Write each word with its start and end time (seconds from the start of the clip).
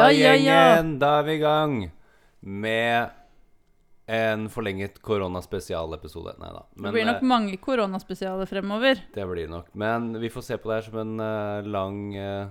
Ja, 0.00 0.10
ja, 0.10 0.34
ja. 0.34 0.60
gjengen, 0.74 0.98
da 1.02 1.16
er 1.20 1.26
vi 1.28 1.38
i 1.38 1.42
gang 1.42 1.80
med 2.40 3.16
en 4.10 4.48
forlenget 4.50 4.98
koronaspesialepisode. 5.06 6.34
Nei 6.40 6.50
da. 6.54 6.64
Det 6.74 6.92
blir 6.96 7.06
nok 7.06 7.20
eh, 7.20 7.28
mange 7.30 7.58
koronaspesialer 7.62 8.48
fremover. 8.50 9.04
det 9.14 9.26
blir 9.30 9.46
det 9.46 9.52
nok. 9.52 9.68
Men 9.78 10.10
vi 10.18 10.30
får 10.32 10.46
se 10.48 10.58
på 10.58 10.70
det 10.70 10.80
her 10.80 10.88
som 10.88 10.98
en 11.04 11.22
uh, 11.22 11.68
lang 11.68 12.00
uh, 12.16 12.48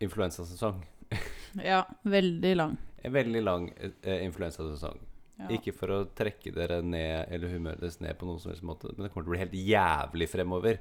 influensasesong. 0.00 0.84
Ja, 1.64 1.86
veldig 2.04 2.50
lang. 2.56 2.72
En 3.00 3.12
veldig 3.14 3.40
lang 3.40 3.70
uh, 3.80 4.16
influensasesong. 4.24 4.98
Ja. 5.36 5.46
Ikke 5.56 5.72
for 5.76 5.92
å 5.92 5.98
trekke 6.16 6.52
dere 6.52 6.82
ned 6.84 7.32
eller 7.32 7.52
humøret 7.52 7.80
deres 7.80 7.96
ned 8.00 8.16
på 8.16 8.28
noen 8.28 8.40
som 8.40 8.50
helst 8.50 8.64
måte, 8.64 8.90
men 8.92 9.06
det 9.06 9.12
kommer 9.12 9.24
til 9.24 9.30
å 9.30 9.34
bli 9.34 9.40
helt 9.40 9.56
jævlig 9.56 10.28
fremover. 10.32 10.80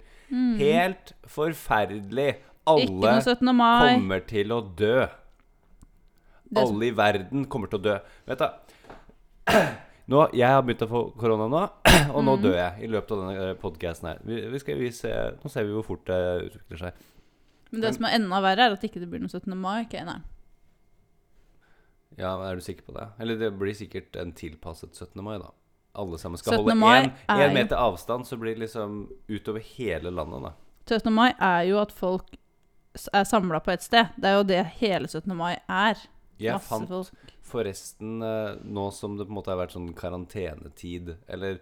Helt 0.59 1.13
forferdelig. 1.31 2.29
Mm. 2.39 2.51
Ikke 2.65 2.95
noe 2.95 3.13
Alle 3.13 3.15
17. 3.21 3.51
mai. 3.55 3.93
kommer 3.93 4.23
til 4.27 4.55
å 4.55 4.59
dø. 4.79 5.05
Alle 6.55 6.85
i 6.85 6.91
verden 6.95 7.45
kommer 7.49 7.67
til 7.71 7.79
å 7.79 7.83
dø. 7.87 7.95
Vet 8.29 8.39
du 8.43 8.47
nå, 10.11 10.21
Jeg 10.37 10.47
har 10.53 10.61
begynt 10.65 10.83
å 10.85 10.89
få 10.91 11.01
korona 11.17 11.47
nå, 11.49 11.63
og 12.15 12.21
Mm. 12.21 12.25
nå 12.29 12.35
dør 12.43 12.55
jeg 12.59 12.83
i 12.85 12.87
løpet 12.91 13.11
av 13.15 13.23
denne 13.23 13.55
podkasten 13.61 14.09
her. 14.11 14.19
Vi, 14.27 14.41
vi 14.53 14.59
skal, 14.61 14.77
vi 14.77 14.91
se, 14.93 15.11
nå 15.41 15.49
ser 15.51 15.65
vi 15.65 15.73
hvor 15.73 15.85
fort 15.87 16.05
det 16.09 16.19
utvikler 16.51 16.77
seg. 16.85 17.03
Men 17.71 17.81
det 17.81 17.95
som 17.95 18.05
er 18.05 18.15
enda 18.19 18.39
verre, 18.45 18.69
er 18.69 18.75
at 18.77 18.83
ikke 18.85 19.01
det 19.01 19.09
blir 19.09 19.19
noe 19.23 19.31
17. 19.33 19.51
mai. 19.57 19.83
Okay, 19.87 20.03
nei. 20.05 20.19
Ja, 22.17 22.35
Er 22.47 22.55
du 22.55 22.61
sikker 22.63 22.85
på 22.87 22.93
det? 22.95 23.07
Eller 23.19 23.35
det 23.39 23.49
blir 23.59 23.73
sikkert 23.75 24.15
en 24.21 24.31
tilpasset 24.37 24.95
17. 24.95 25.19
mai, 25.23 25.37
da. 25.41 25.49
Alle 25.95 26.17
sammen 26.19 26.37
skal 26.39 26.59
holde 26.59 26.75
én 26.75 27.11
er 27.31 27.53
meter 27.55 27.79
avstand, 27.79 28.27
så 28.27 28.37
blir 28.39 28.55
det 28.55 28.65
liksom 28.67 29.05
utover 29.31 29.63
hele 29.77 30.11
landet, 30.11 30.43
da. 30.43 30.51
17. 30.91 31.11
mai 31.15 31.31
er 31.39 31.63
jo 31.69 31.79
at 31.81 31.91
folk 31.95 32.35
er 33.13 33.23
samla 33.27 33.59
på 33.63 33.71
et 33.73 33.83
sted. 33.83 34.11
Det 34.19 34.29
er 34.29 34.35
jo 34.37 34.43
det 34.47 34.61
hele 34.79 35.07
17. 35.07 35.31
mai 35.35 35.55
er. 35.67 35.99
Jeg 36.39 36.53
Masse 36.57 36.67
fant 36.67 36.89
folk. 36.89 37.31
forresten, 37.47 38.21
eh, 38.21 38.55
nå 38.63 38.91
som 38.93 39.17
det 39.17 39.25
på 39.27 39.31
en 39.31 39.37
måte 39.37 39.51
har 39.53 39.57
vært 39.61 39.71
sånn 39.75 39.93
karantenetid 39.95 41.13
Eller 41.29 41.59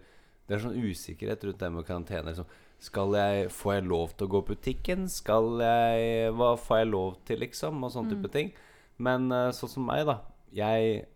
det 0.48 0.56
er 0.56 0.58
sånn 0.64 0.76
usikkerhet 0.82 1.44
rundt 1.44 1.58
det 1.58 1.70
med 1.72 1.86
karantene. 1.86 2.26
Liksom. 2.26 2.46
Skal 2.84 3.12
jeg, 3.14 3.48
får 3.54 3.72
jeg 3.74 3.84
lov 3.88 4.10
til 4.16 4.26
å 4.26 4.30
gå 4.30 4.40
på 4.44 4.54
butikken? 4.56 5.06
Skal 5.08 5.58
jeg 5.62 6.32
Hva 6.34 6.50
får 6.58 6.78
jeg 6.82 6.90
lov 6.90 7.16
til, 7.24 7.38
liksom? 7.40 7.82
Og 7.84 7.90
sånne 7.94 8.10
Mm. 8.12 8.22
type 8.22 8.32
ting. 8.32 8.52
Men 8.98 9.30
eh, 9.32 9.50
sånn 9.52 9.70
som 9.70 9.86
meg, 9.86 10.04
da. 10.06 10.18
Jeg 10.52 11.06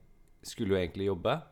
skulle 0.43 0.71
jo 0.71 0.81
egentlig 0.81 1.07
jobbe. 1.11 1.43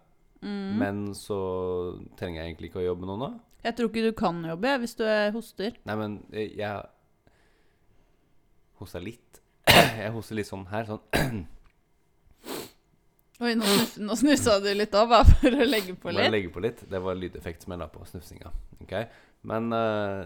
Mm. 0.42 0.78
Men 0.78 1.02
så 1.14 1.98
trenger 2.16 2.42
jeg 2.44 2.54
egentlig 2.54 2.70
ikke 2.70 2.80
å 2.84 2.86
jobbe 2.94 3.06
nå 3.06 3.16
nå. 3.18 3.40
Jeg 3.64 3.74
tror 3.76 3.88
ikke 3.90 4.02
du 4.06 4.12
kan 4.12 4.42
jobbe 4.44 4.78
hvis 4.78 4.94
du 4.96 5.04
er 5.04 5.32
hoster. 5.32 5.72
Nei, 5.84 5.96
men 5.96 6.24
jeg, 6.30 6.56
jeg 6.56 6.82
hosta 8.80 9.00
litt. 9.02 9.40
Jeg 9.66 10.12
hoster 10.14 10.36
litt 10.38 10.46
sånn 10.48 10.66
her. 10.70 10.84
Sånn 10.86 11.00
Oi, 13.36 13.52
nå, 13.58 13.66
snus, 13.68 13.96
nå 14.00 14.16
snusa 14.16 14.56
du 14.64 14.70
litt 14.72 14.94
av, 14.96 15.10
bare 15.12 15.28
for 15.28 15.52
å 15.52 15.68
legge 15.68 15.92
på 16.00 16.08
Må 16.08 16.22
jeg 16.24 16.32
legge 16.32 16.52
på 16.54 16.62
litt? 16.64 16.80
Det 16.88 17.00
var 17.04 17.18
lydeffekt 17.18 17.66
som 17.66 17.74
jeg 17.74 17.82
la 17.82 17.88
på 17.92 18.06
snufsinga. 18.08 18.52
Okay? 18.86 19.10
Men 19.46 19.68
uh, 19.76 20.24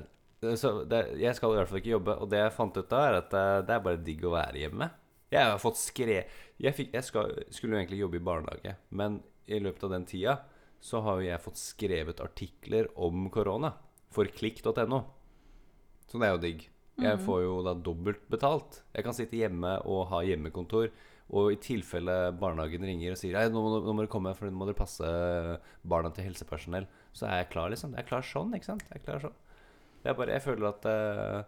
så 0.57 0.73
det, 0.89 1.03
jeg 1.21 1.37
skal 1.37 1.53
i 1.53 1.59
hvert 1.59 1.71
fall 1.73 1.81
ikke 1.83 1.97
jobbe. 1.97 2.17
Og 2.23 2.31
det 2.31 2.41
jeg 2.41 2.55
fant 2.55 2.79
ut 2.79 2.89
da, 2.89 3.03
er 3.09 3.19
at 3.19 3.35
eh, 3.37 3.57
det 3.67 3.75
er 3.75 3.83
bare 3.85 4.01
digg 4.05 4.23
å 4.25 4.33
være 4.33 4.63
hjemme. 4.63 4.89
Jeg 5.31 5.51
har 5.53 5.61
fått 5.61 5.79
skre... 5.81 6.23
Jeg, 6.61 6.77
fikk, 6.77 6.95
jeg 6.97 7.07
skal, 7.07 7.35
skulle 7.53 7.77
jo 7.77 7.81
egentlig 7.83 8.01
jobbe 8.01 8.19
i 8.19 8.25
barnehage, 8.25 8.73
men 8.97 9.21
i 9.51 9.61
løpet 9.61 9.85
av 9.87 9.93
den 9.95 10.07
tida 10.09 10.39
så 10.81 11.03
har 11.05 11.21
jo 11.21 11.29
jeg 11.29 11.45
fått 11.45 11.61
skrevet 11.61 12.23
artikler 12.25 12.89
om 12.97 13.29
korona 13.33 13.75
for 14.13 14.29
klikk.no. 14.33 15.03
Så 16.09 16.19
det 16.19 16.27
er 16.27 16.35
jo 16.35 16.43
digg. 16.43 16.67
Jeg 17.01 17.21
får 17.25 17.43
jo 17.45 17.53
da 17.65 17.73
dobbelt 17.77 18.25
betalt. 18.33 18.81
Jeg 18.93 19.07
kan 19.07 19.17
sitte 19.17 19.39
hjemme 19.39 19.77
og 19.89 20.09
ha 20.11 20.23
hjemmekontor. 20.25 20.91
Og 21.31 21.53
i 21.53 21.57
tilfelle 21.63 22.33
barnehagen 22.35 22.83
ringer 22.83 23.13
og 23.15 23.19
sier 23.21 23.37
Nei, 23.39 23.45
nå, 23.49 23.61
må- 23.63 23.85
nå 23.85 23.93
må 23.95 24.03
dere 24.03 24.11
komme, 24.11 24.33
for 24.35 24.51
nå 24.51 24.57
må 24.59 24.67
dere 24.67 24.75
passe 24.81 25.07
barna 25.87 26.11
til 26.11 26.25
helsepersonell. 26.27 26.87
Så 27.15 27.27
er 27.29 27.45
jeg 27.45 27.51
klar, 27.53 27.71
liksom. 27.71 27.93
Jeg 27.95 28.05
er 28.05 28.09
klar 28.09 28.23
sånn, 28.27 28.51
ikke 28.57 28.65
sant? 28.67 28.83
Jeg 28.91 29.01
er 29.01 29.05
klar 29.07 29.21
sånn. 29.23 29.37
Det 30.03 30.11
er 30.11 30.15
bare, 30.19 30.33
jeg 30.35 30.43
føler 30.43 30.69
at 30.69 30.85
eh, 30.91 31.43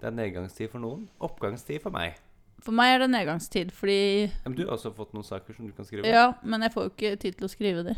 det 0.00 0.06
er 0.06 0.14
nedgangstid 0.14 0.70
for 0.70 0.78
noen. 0.78 1.08
Oppgangstid 1.20 1.82
for 1.82 1.90
meg. 1.90 2.14
For 2.62 2.72
meg 2.74 2.94
er 2.94 2.98
det 3.04 3.10
nedgangstid, 3.10 3.70
fordi 3.72 4.30
Men 4.44 4.54
du 4.54 4.64
har 4.66 4.76
også 4.76 4.92
fått 4.94 5.12
noen 5.14 5.24
saker 5.26 5.54
som 5.54 5.66
du 5.66 5.72
kan 5.72 5.84
skrive? 5.86 6.06
Ja, 6.06 6.34
men 6.42 6.60
jeg 6.62 6.72
får 6.74 6.84
jo 6.88 6.90
ikke 6.94 7.18
tid 7.18 7.36
til 7.38 7.46
å 7.46 7.50
skrive 7.50 7.84
de. 7.86 7.96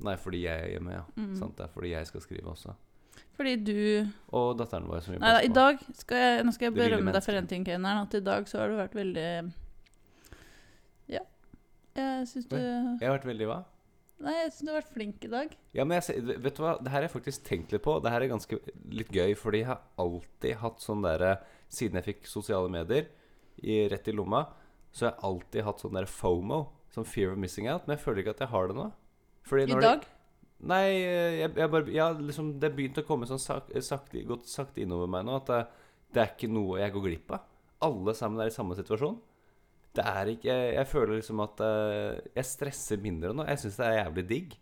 Nei, 0.00 0.14
fordi 0.16 0.42
jeg 0.42 0.58
er 0.64 0.68
hjemme, 0.78 0.92
ja. 0.94 1.02
Mm. 1.16 1.36
Sant, 1.38 1.56
det 1.58 1.64
er 1.66 1.72
fordi 1.74 1.90
jeg 1.90 2.06
skal 2.06 2.20
skrive 2.22 2.50
også. 2.50 2.74
Fordi 3.38 3.56
du 3.62 4.08
Og 4.32 4.56
datteren 4.58 4.86
vår 4.90 5.00
som 5.02 5.14
vi 5.14 5.18
Nei 5.22 5.32
da, 5.32 5.38
i 5.38 5.48
passer 5.48 5.50
på. 5.50 5.54
dag 5.54 5.96
skal 6.02 6.16
jeg, 6.18 6.44
Nå 6.46 6.52
skal 6.54 6.66
jeg 6.66 6.74
Det 6.74 6.82
lille 6.82 6.96
berømme 6.98 7.12
deg 7.12 7.22
for 7.22 7.32
mennesket. 7.32 7.42
en 7.42 7.46
ting, 7.46 7.64
Keineren. 7.64 8.02
At 8.02 8.14
i 8.14 8.20
dag 8.20 8.44
så 8.46 8.58
har 8.58 8.68
du 8.68 8.76
vært 8.76 8.94
veldig. 8.94 9.52
Jeg 11.98 12.30
syns 12.30 12.46
du 12.50 12.56
Jeg 12.58 13.04
har 13.04 13.16
vært 13.16 13.28
veldig 13.28 13.50
hva? 13.50 13.58
Nei, 14.18 14.34
jeg 14.34 14.50
syns 14.50 14.64
du 14.64 14.70
har 14.72 14.80
vært 14.80 14.94
flink 14.96 15.26
i 15.26 15.30
dag. 15.30 15.52
Ja, 15.76 15.84
men 15.86 16.00
jeg, 16.00 16.22
vet 16.42 16.56
du 16.56 16.62
hva? 16.64 16.72
Det 16.82 16.90
her 16.90 16.98
har 16.98 17.06
jeg 17.06 17.14
faktisk 17.14 17.44
tenkt 17.46 17.74
litt 17.74 17.84
på. 17.84 17.98
Det 18.02 18.10
her 18.10 18.24
er 18.24 18.32
ganske 18.32 18.58
litt 18.90 19.12
gøy, 19.14 19.34
fordi 19.38 19.62
jeg 19.62 19.70
har 19.70 19.84
alltid 20.02 20.58
hatt 20.64 20.84
sånn 20.84 21.06
derre 21.06 21.38
Siden 21.68 21.98
jeg 22.00 22.06
fikk 22.06 22.28
sosiale 22.30 22.70
medier 22.72 23.10
i, 23.60 23.82
rett 23.92 24.06
i 24.08 24.12
lomma, 24.16 24.46
så 24.88 25.04
har 25.04 25.10
jeg 25.10 25.24
alltid 25.28 25.66
hatt 25.66 25.82
sånn 25.82 25.98
derre 25.98 26.08
FOMO. 26.08 26.62
Sånn 26.94 27.04
fear 27.04 27.34
of 27.34 27.42
missing 27.42 27.68
out. 27.68 27.84
Men 27.84 27.98
jeg 27.98 28.04
føler 28.06 28.22
ikke 28.22 28.32
at 28.38 28.40
jeg 28.46 28.52
har 28.54 28.70
det 28.70 28.76
nå. 28.78 28.86
I 29.52 29.66
dag? 29.68 30.06
det-? 30.06 30.14
Nei, 30.68 30.84
jeg, 30.96 31.52
jeg 31.54 31.70
bare 31.70 31.92
Ja, 31.94 32.08
liksom 32.10 32.48
Det 32.58 32.72
begynte 32.74 33.04
å 33.04 33.06
komme 33.06 33.28
sånn 33.30 33.38
sak, 33.38 33.68
sakte, 33.86 34.24
gått 34.26 34.48
sakte 34.50 34.82
innover 34.82 35.10
meg 35.12 35.28
nå 35.28 35.36
at 35.38 35.52
det, 35.52 35.60
det 36.16 36.22
er 36.24 36.32
ikke 36.32 36.50
noe 36.50 36.80
jeg 36.80 36.94
går 36.96 37.04
glipp 37.04 37.36
av. 37.36 37.44
Alle 37.84 38.14
sammen 38.18 38.42
er 38.42 38.50
i 38.50 38.54
samme 38.54 38.74
situasjon. 38.78 39.20
Det 39.96 40.04
er 40.04 40.30
ikke 40.34 40.48
Jeg, 40.48 40.74
jeg 40.76 40.88
føler 40.90 41.14
liksom 41.16 41.40
at 41.44 41.62
eh, 41.64 42.18
jeg 42.36 42.50
stresser 42.50 43.00
mindre 43.02 43.32
nå. 43.34 43.46
Jeg 43.48 43.62
syns 43.64 43.78
det 43.80 43.86
er 43.88 44.00
jævlig 44.02 44.26
digg. 44.28 44.58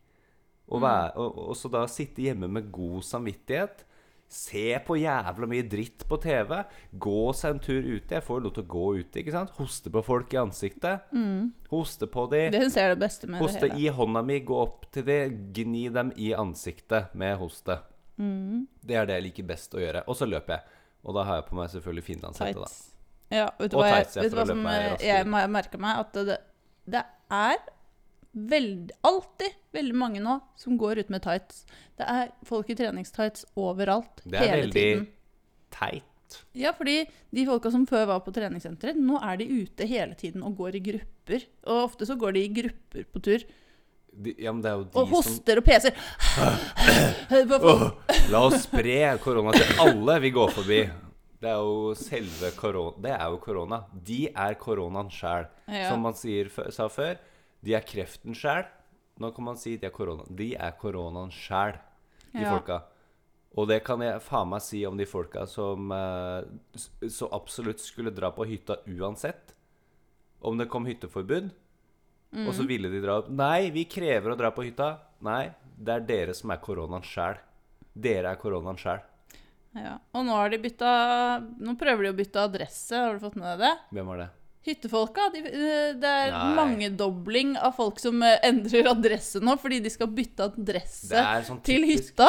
Å 0.66 0.78
være, 0.82 1.10
og, 1.22 1.36
og 1.52 1.58
så 1.58 1.70
da 1.70 1.84
sitte 1.90 2.24
hjemme 2.24 2.48
med 2.50 2.72
god 2.74 3.04
samvittighet. 3.06 3.84
Se 4.26 4.74
på 4.82 4.96
jævla 4.98 5.46
mye 5.46 5.62
dritt 5.70 6.02
på 6.10 6.16
TV. 6.18 6.56
Gå 6.98 7.20
seg 7.38 7.54
en 7.54 7.60
tur 7.62 7.84
ute. 7.86 8.16
Jeg 8.16 8.24
får 8.26 8.40
jo 8.40 8.44
lov 8.48 8.54
til 8.56 8.64
å 8.64 8.70
gå 8.72 8.86
ute, 8.98 9.20
ikke 9.20 9.34
sant? 9.36 9.52
Hoste 9.60 9.92
på 9.94 10.02
folk 10.02 10.34
i 10.34 10.40
ansiktet. 10.40 11.12
Hoste 11.70 12.08
på 12.10 12.24
de. 12.32 12.40
Det 12.50 12.64
syns 12.64 12.80
jeg 12.80 12.88
er 12.88 12.96
det 12.96 13.02
beste 13.04 13.30
med 13.30 13.44
Hoste 13.44 13.62
det 13.68 13.76
hele. 13.76 13.84
i 13.86 13.94
hånda 14.00 14.24
mi, 14.26 14.40
gå 14.48 14.58
opp 14.58 14.88
til 14.94 15.06
de, 15.06 15.20
gni 15.54 15.84
dem 15.94 16.10
i 16.18 16.32
ansiktet 16.34 17.14
med 17.14 17.38
hoste. 17.38 17.78
Mm. 18.18 18.66
Det 18.82 18.98
er 18.98 19.06
det 19.06 19.20
jeg 19.20 19.28
liker 19.28 19.48
best 19.54 19.78
å 19.78 19.84
gjøre. 19.84 20.02
Og 20.10 20.18
så 20.18 20.26
løper 20.26 20.58
jeg. 20.58 20.82
Og 21.06 21.14
da 21.14 21.28
har 21.28 21.38
jeg 21.38 21.46
på 21.52 21.60
meg 21.60 21.70
selvfølgelig 21.70 22.06
finlandshette, 22.10 22.58
da. 22.58 22.66
Tights. 22.66 22.95
Ja, 23.32 23.48
vet 23.58 23.72
du 23.72 23.78
Og 23.78 23.82
hva, 23.82 23.94
jeg, 23.98 24.10
vet 24.14 24.32
du 24.32 24.36
hva 24.38 24.46
som 24.46 24.66
jeg 24.66 25.30
merka 25.50 25.80
meg? 25.82 26.02
At 26.04 26.18
det, 26.28 26.38
det 26.86 27.02
er 27.34 27.56
veld, 28.36 28.92
alltid 29.06 29.54
veldig 29.72 29.96
mange 29.96 30.20
nå 30.22 30.38
som 30.60 30.76
går 30.78 31.02
ut 31.02 31.12
med 31.12 31.24
tights. 31.24 31.64
Det 31.96 32.06
er 32.06 32.30
folk 32.46 32.70
i 32.70 32.76
treningstights 32.78 33.46
overalt. 33.58 34.20
Det 34.24 34.42
er 34.42 34.60
veldig 34.60 34.76
tiden. 34.76 35.06
teit. 35.74 36.04
Ja, 36.58 36.72
fordi 36.76 37.04
de 37.30 37.44
folka 37.46 37.70
som 37.72 37.86
før 37.88 38.08
var 38.10 38.24
på 38.26 38.34
treningssenteret, 38.34 38.98
nå 38.98 39.20
er 39.22 39.38
de 39.40 39.46
ute 39.62 39.86
hele 39.88 40.16
tiden 40.18 40.44
og 40.44 40.58
går 40.58 40.76
i 40.76 40.82
grupper. 40.90 41.46
Og 41.66 41.84
ofte 41.86 42.08
så 42.08 42.18
går 42.18 42.36
de 42.36 42.44
i 42.44 42.52
grupper 42.60 43.06
på 43.12 43.22
tur. 43.24 43.46
De, 44.16 44.32
ja, 44.40 44.52
Og 44.52 45.10
hoster 45.12 45.60
og 45.60 45.66
peser. 45.66 45.96
Oh, 47.56 47.88
La 48.30 48.40
oss 48.46 48.62
spre 48.64 48.96
korona 49.22 49.52
til 49.56 49.80
alle 49.82 50.14
vi 50.22 50.30
går 50.34 50.52
forbi. 50.54 50.78
Det 51.40 51.50
er 51.50 51.58
jo 51.60 51.92
selve 52.00 52.50
korona. 52.56 52.96
Det 53.04 53.12
er 53.12 53.26
jo 53.34 53.38
korona. 53.44 53.78
De 54.08 54.20
er 54.32 54.54
koronaen 54.60 55.10
sjæl. 55.12 55.46
Ja. 55.68 55.90
Som 55.90 56.00
man 56.06 56.14
sier, 56.16 56.48
sa 56.72 56.86
før, 56.88 57.18
de 57.64 57.74
er 57.76 57.84
kreften 57.84 58.34
sjæl. 58.36 58.64
Nå 59.20 59.30
kan 59.36 59.44
man 59.44 59.56
si 59.60 59.76
de 59.80 59.86
er 59.88 59.92
korona. 59.96 60.24
De 60.28 60.54
er 60.56 60.72
koronaen 60.80 61.30
sjæl, 61.32 61.76
de 62.32 62.40
Ja. 62.44 62.52
folka. 62.54 62.82
Og 63.56 63.68
det 63.68 63.82
kan 63.84 64.00
jeg 64.04 64.20
faen 64.20 64.48
meg 64.50 64.60
si 64.60 64.82
om 64.84 64.96
de 64.96 65.06
folka 65.08 65.46
som 65.48 65.90
eh, 65.92 66.44
så 67.08 67.28
absolutt 67.32 67.80
skulle 67.80 68.10
dra 68.12 68.30
på 68.30 68.44
hytta 68.44 68.76
uansett. 68.86 69.54
Om 70.44 70.58
det 70.58 70.68
kom 70.68 70.84
hytteforbud, 70.84 71.50
og 72.36 72.52
så 72.52 72.66
ville 72.68 72.90
de 72.92 73.00
dra 73.00 73.18
opp. 73.22 73.30
Nei, 73.32 73.70
vi 73.72 73.86
krever 73.88 74.34
å 74.34 74.36
dra 74.36 74.50
på 74.52 74.62
hytta. 74.66 74.98
Nei, 75.24 75.54
det 75.78 75.94
er 75.94 76.00
dere 76.04 76.34
som 76.36 76.50
er 76.52 76.60
koronaen 76.60 77.02
sjæl. 77.06 77.38
Dere 77.96 78.34
er 78.34 78.36
koronaen 78.40 78.76
sjæl. 78.76 79.00
Ja. 79.76 79.94
Og 80.16 80.24
nå 80.26 80.34
har 80.36 80.50
de 80.52 80.58
bytta 80.62 80.90
Nå 81.60 81.76
prøver 81.80 82.06
de 82.06 82.12
å 82.14 82.16
bytte 82.16 82.42
adresse, 82.48 82.96
har 82.96 83.16
du 83.16 83.24
fått 83.26 83.36
med 83.38 83.48
deg 83.52 83.64
det? 83.66 83.72
Hvem 83.96 84.10
var 84.12 84.22
det? 84.24 84.28
Hyttefolka. 84.66 85.28
De, 85.34 85.42
eh, 85.46 85.92
det 86.00 86.10
er 86.10 86.32
Nei. 86.34 86.54
mangedobling 86.56 87.52
av 87.60 87.76
folk 87.76 88.00
som 88.02 88.18
eh, 88.26 88.38
endrer 88.46 88.88
adresse 88.90 89.38
nå 89.44 89.54
fordi 89.62 89.78
de 89.84 89.92
skal 89.92 90.10
bytte 90.10 90.48
adresse 90.50 91.26
sånn 91.46 91.60
til 91.66 91.86
hytta. 91.86 92.26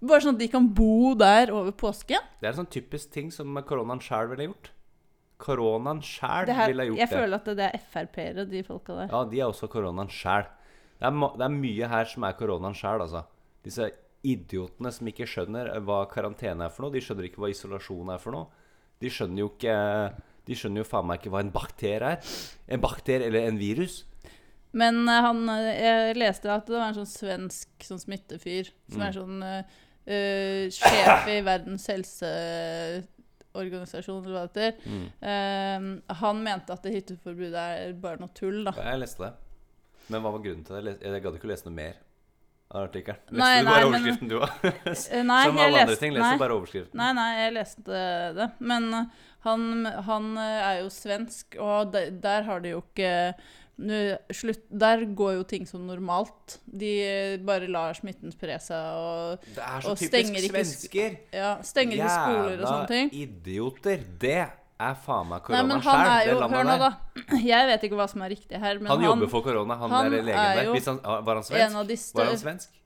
Bare 0.00 0.24
sånn 0.24 0.36
at 0.36 0.42
de 0.42 0.48
kan 0.52 0.66
bo 0.76 1.14
der 1.20 1.52
over 1.52 1.72
påsken. 1.76 2.20
det 2.40 2.48
er 2.48 2.52
en 2.54 2.62
sånn 2.62 2.72
typisk 2.72 3.10
ting 3.12 3.32
som 3.32 3.56
koronaen 3.68 4.00
sjæl 4.04 4.30
ville 4.32 4.50
gjort. 4.50 4.70
Koronaen 5.40 6.00
sjæl 6.04 6.48
ville 6.52 6.86
gjort 6.90 7.00
jeg 7.00 7.08
det. 7.08 7.16
føler 7.16 7.36
at 7.40 7.50
det 7.56 7.66
er 7.66 7.82
Frp-ere, 7.92 8.44
de 8.48 8.62
folka 8.64 8.96
der. 8.96 9.10
Ja, 9.12 9.24
de 9.28 9.40
er 9.40 9.48
også 9.48 9.68
koronaen 9.72 10.12
sjæl. 10.12 10.48
Det, 11.00 11.10
det 11.40 11.44
er 11.46 11.52
mye 11.56 11.88
her 11.88 12.08
som 12.08 12.24
er 12.28 12.36
koronaen 12.36 12.76
sjæl, 12.76 13.04
altså. 13.06 13.24
Disse 13.64 13.88
idiotene 14.26 14.90
som 14.92 15.06
ikke 15.08 15.26
skjønner 15.28 15.70
hva 15.86 15.98
karantene 16.12 16.64
er 16.66 16.70
for 16.74 16.82
noe. 16.84 16.92
De 16.94 17.00
skjønner 17.04 17.24
ikke 17.28 17.40
hva 17.40 17.50
isolasjon 17.52 18.10
er 18.12 18.18
for 18.20 18.32
noe. 18.36 18.46
De 19.00 19.08
skjønner 19.12 19.40
jo 19.44 19.48
ikke 19.54 19.76
De 20.48 20.54
skjønner 20.56 20.78
jo 20.82 20.88
faen 20.88 21.06
meg 21.06 21.16
ikke 21.20 21.30
hva 21.32 21.40
en 21.44 21.52
bakterie 21.54 22.08
er. 22.16 22.20
En 22.68 22.80
bakterie 22.82 23.26
eller 23.28 23.42
en 23.48 23.58
virus. 23.60 23.94
Men 24.72 24.94
eh, 25.08 25.20
han 25.24 25.48
eh, 25.48 25.84
Jeg 25.84 26.16
leste 26.20 26.50
at 26.52 26.66
det 26.66 26.76
var 26.78 26.88
en 26.90 26.94
sånn 27.00 27.06
svensk 27.10 27.68
sånn 27.86 27.98
smittefyr 28.02 28.64
som 28.90 29.00
Mm. 29.00 29.06
er 29.06 29.12
sånn 29.16 29.42
eh, 29.46 29.62
sjef 30.74 31.22
i 31.30 31.38
Verdens 31.46 31.86
helseorganisasjon, 31.90 34.24
eller 34.24 34.36
hva 34.36 34.44
det 34.48 34.64
heter. 34.64 34.74
Mm. 34.90 35.06
Uh, 35.22 35.80
han 36.22 36.36
mente 36.44 36.72
at 36.74 36.82
det 36.86 36.94
hytteforbudet 36.96 37.60
er 37.60 37.92
bare 38.00 38.18
noe 38.22 38.32
tull, 38.34 38.60
da. 38.66 38.72
Ja, 38.78 38.84
jeg 38.94 39.00
leste 39.04 39.20
det. 39.26 39.32
Men 40.10 40.18
hva 40.24 40.30
var 40.34 40.42
grunnen 40.44 40.64
til 40.66 40.74
det? 40.88 40.94
Jeg 41.04 41.22
gadd 41.22 41.34
ikke 41.38 41.48
å 41.48 41.52
lese 41.52 41.66
noe 41.68 41.76
mer 41.76 41.94
artikkelen. 42.74 43.18
Leste 43.30 43.40
Nei, 43.40 43.60
du 43.60 43.70
bare 43.70 43.90
nei, 43.94 44.00
men- 44.04 44.28
du 44.30 44.36
òg? 44.38 44.50
Eh, 44.64 45.22
Nei, 45.22 45.44
Som 45.46 45.56
jeg 45.58 45.72
leste, 45.72 45.80
andre 45.80 45.86
leste- 45.86 46.00
ting. 46.04 46.14
nei. 46.14 46.36
Bare 46.38 46.54
overskriften. 46.58 46.94
Nei, 47.00 47.12
nei, 47.18 47.30
jeg 47.44 47.54
leste 47.56 48.02
det. 48.36 48.50
Men 48.60 48.92
eh, 48.94 49.06
han, 49.46 49.64
han 50.10 50.28
eh, 50.38 50.60
er 50.68 50.76
jo 50.84 50.90
svensk, 50.94 51.56
og 51.58 51.90
der, 51.92 52.10
der 52.22 52.42
har 52.46 52.60
de 52.62 52.74
jo 52.76 52.82
ikke 52.84 53.10
nå, 53.80 53.98
slutt, 54.36 54.66
Der 54.68 55.06
går 55.16 55.34
jo 55.38 55.42
ting 55.48 55.66
som 55.66 55.86
normalt. 55.88 56.58
De 56.68 56.90
eh, 57.02 57.36
bare 57.42 57.66
lar 57.72 57.94
smitten 57.96 58.30
spre 58.34 58.58
seg 58.60 58.76
og 59.00 59.40
Det 59.54 59.62
er 59.64 59.80
så 59.80 59.94
Og 59.94 59.96
typisk 59.98 60.12
stenger 60.12 60.44
ikke 60.44 60.64
svensker. 60.64 61.18
ja, 61.32 61.54
stenger 61.64 61.96
ikke 61.96 62.14
skoler 62.18 62.60
og 62.60 62.66
sånne 62.68 62.90
ting. 62.92 63.10
Jævla 63.10 63.26
idioter. 63.40 64.04
Det 64.20 64.38
er 64.80 64.98
faen 65.04 65.30
meg 65.30 65.46
han 65.50 65.72
sjæl, 65.84 66.32
jo 66.32 66.50
Hør 66.50 66.66
nå, 66.66 66.76
da. 66.80 66.90
Jeg 67.52 67.70
vet 67.70 67.86
ikke 67.88 67.98
hva 68.00 68.08
som 68.10 68.24
er 68.26 68.34
riktig 68.34 68.60
her, 68.60 68.80
men 68.80 68.90
Han, 68.92 68.98
han, 68.98 69.08
jobber 69.12 69.32
for 69.32 69.46
korona, 69.46 69.78
han, 69.80 69.94
han 69.94 70.12
der 70.12 70.28
legen 70.28 70.40
er 70.40 70.60
der. 70.62 70.74
Han, 70.74 71.00
var 71.06 71.40
han 71.40 71.42
en 71.44 71.48
svensk? 71.48 71.80
av 71.82 71.90
de 71.90 71.98
Var 72.20 72.30
han 72.32 72.40
svensk? 72.44 72.76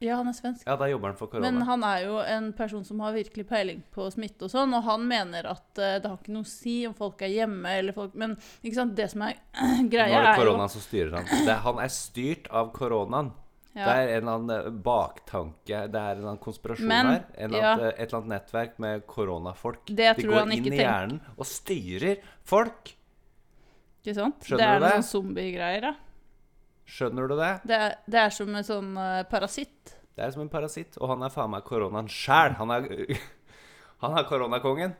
Ja, 0.00 0.14
han 0.16 0.30
er 0.30 0.32
svensk. 0.32 0.62
Ja, 0.64 0.78
da 0.80 0.86
jobber 0.88 1.12
han 1.12 1.16
for 1.18 1.28
korona. 1.28 1.50
Men 1.50 1.66
han 1.68 1.82
er 1.84 2.06
jo 2.06 2.20
en 2.24 2.46
person 2.56 2.86
som 2.88 3.02
har 3.04 3.12
virkelig 3.12 3.44
peiling 3.50 3.82
på 3.92 4.06
smitte 4.14 4.46
og 4.46 4.52
sånn, 4.54 4.72
og 4.78 4.86
han 4.86 5.04
mener 5.08 5.50
at 5.50 5.76
eh, 5.76 5.98
det 6.00 6.08
har 6.08 6.16
ikke 6.16 6.32
noe 6.32 6.48
å 6.48 6.48
si 6.48 6.78
om 6.88 6.94
folk 6.96 7.20
er 7.26 7.34
hjemme 7.34 7.74
eller 7.82 7.96
folk 7.96 8.14
Men 8.16 8.38
ikke 8.62 8.78
sant, 8.78 8.94
det 8.96 9.10
som 9.12 9.26
er 9.26 9.36
Nå 9.60 9.90
greia, 9.92 10.08
er 10.08 10.14
det 10.14 10.22
er 10.22 10.30
det 10.30 10.40
koronaen 10.40 10.72
som 10.72 10.86
styrer 10.86 11.18
han. 11.18 11.28
Det, 11.44 11.58
han 11.66 11.84
er 11.84 11.92
styrt 11.92 12.48
av 12.48 12.72
koronaen. 12.76 13.34
Det 13.70 13.86
er 13.86 14.08
en 14.16 14.16
eller 14.16 14.32
annen 14.32 14.52
eh, 14.56 14.78
baktanke, 14.82 15.82
det 15.86 15.98
er 16.00 16.14
en 16.16 16.18
eller 16.18 16.30
annen 16.32 16.42
konspirasjon 16.42 16.88
Men, 16.90 17.10
her. 17.12 17.20
En 17.36 17.50
eller 17.52 17.66
annen, 17.68 17.92
et 17.92 18.00
eller 18.02 18.18
annet 18.18 18.32
nettverk 18.32 18.80
med 18.82 19.04
koronafolk. 19.06 19.84
Det 19.86 20.08
De 20.18 20.26
går 20.26 20.40
inn 20.42 20.54
i 20.56 20.62
tenker. 20.64 20.82
hjernen 20.82 21.20
og 21.36 21.46
styrer 21.46 22.24
folk. 22.50 22.94
Ikke 24.00 24.16
sant? 24.16 24.42
Skjønner 24.48 24.64
det 24.64 24.88
er 24.90 24.96
noen 24.96 25.06
zombiegreier, 25.06 25.86
da. 25.86 25.94
Skjønner 26.90 27.30
du 27.30 27.36
det? 27.38 27.52
Det 27.70 27.78
er, 27.86 27.96
det 28.10 28.20
er 28.24 28.34
som 28.34 28.50
en 28.58 28.66
sånn 28.66 28.90
uh, 28.98 29.22
parasitt. 29.30 29.94
Det 30.16 30.24
er 30.26 30.32
som 30.34 30.42
en 30.42 30.50
parasitt, 30.52 30.98
og 30.98 31.12
han 31.12 31.22
er 31.22 31.30
faen 31.32 31.52
meg 31.52 31.62
koronaen 31.68 32.10
sjæl. 32.10 32.56
Han 32.58 32.74
er, 32.74 32.88
han 34.02 34.18
er 34.18 34.26
koronakongen. 34.26 34.96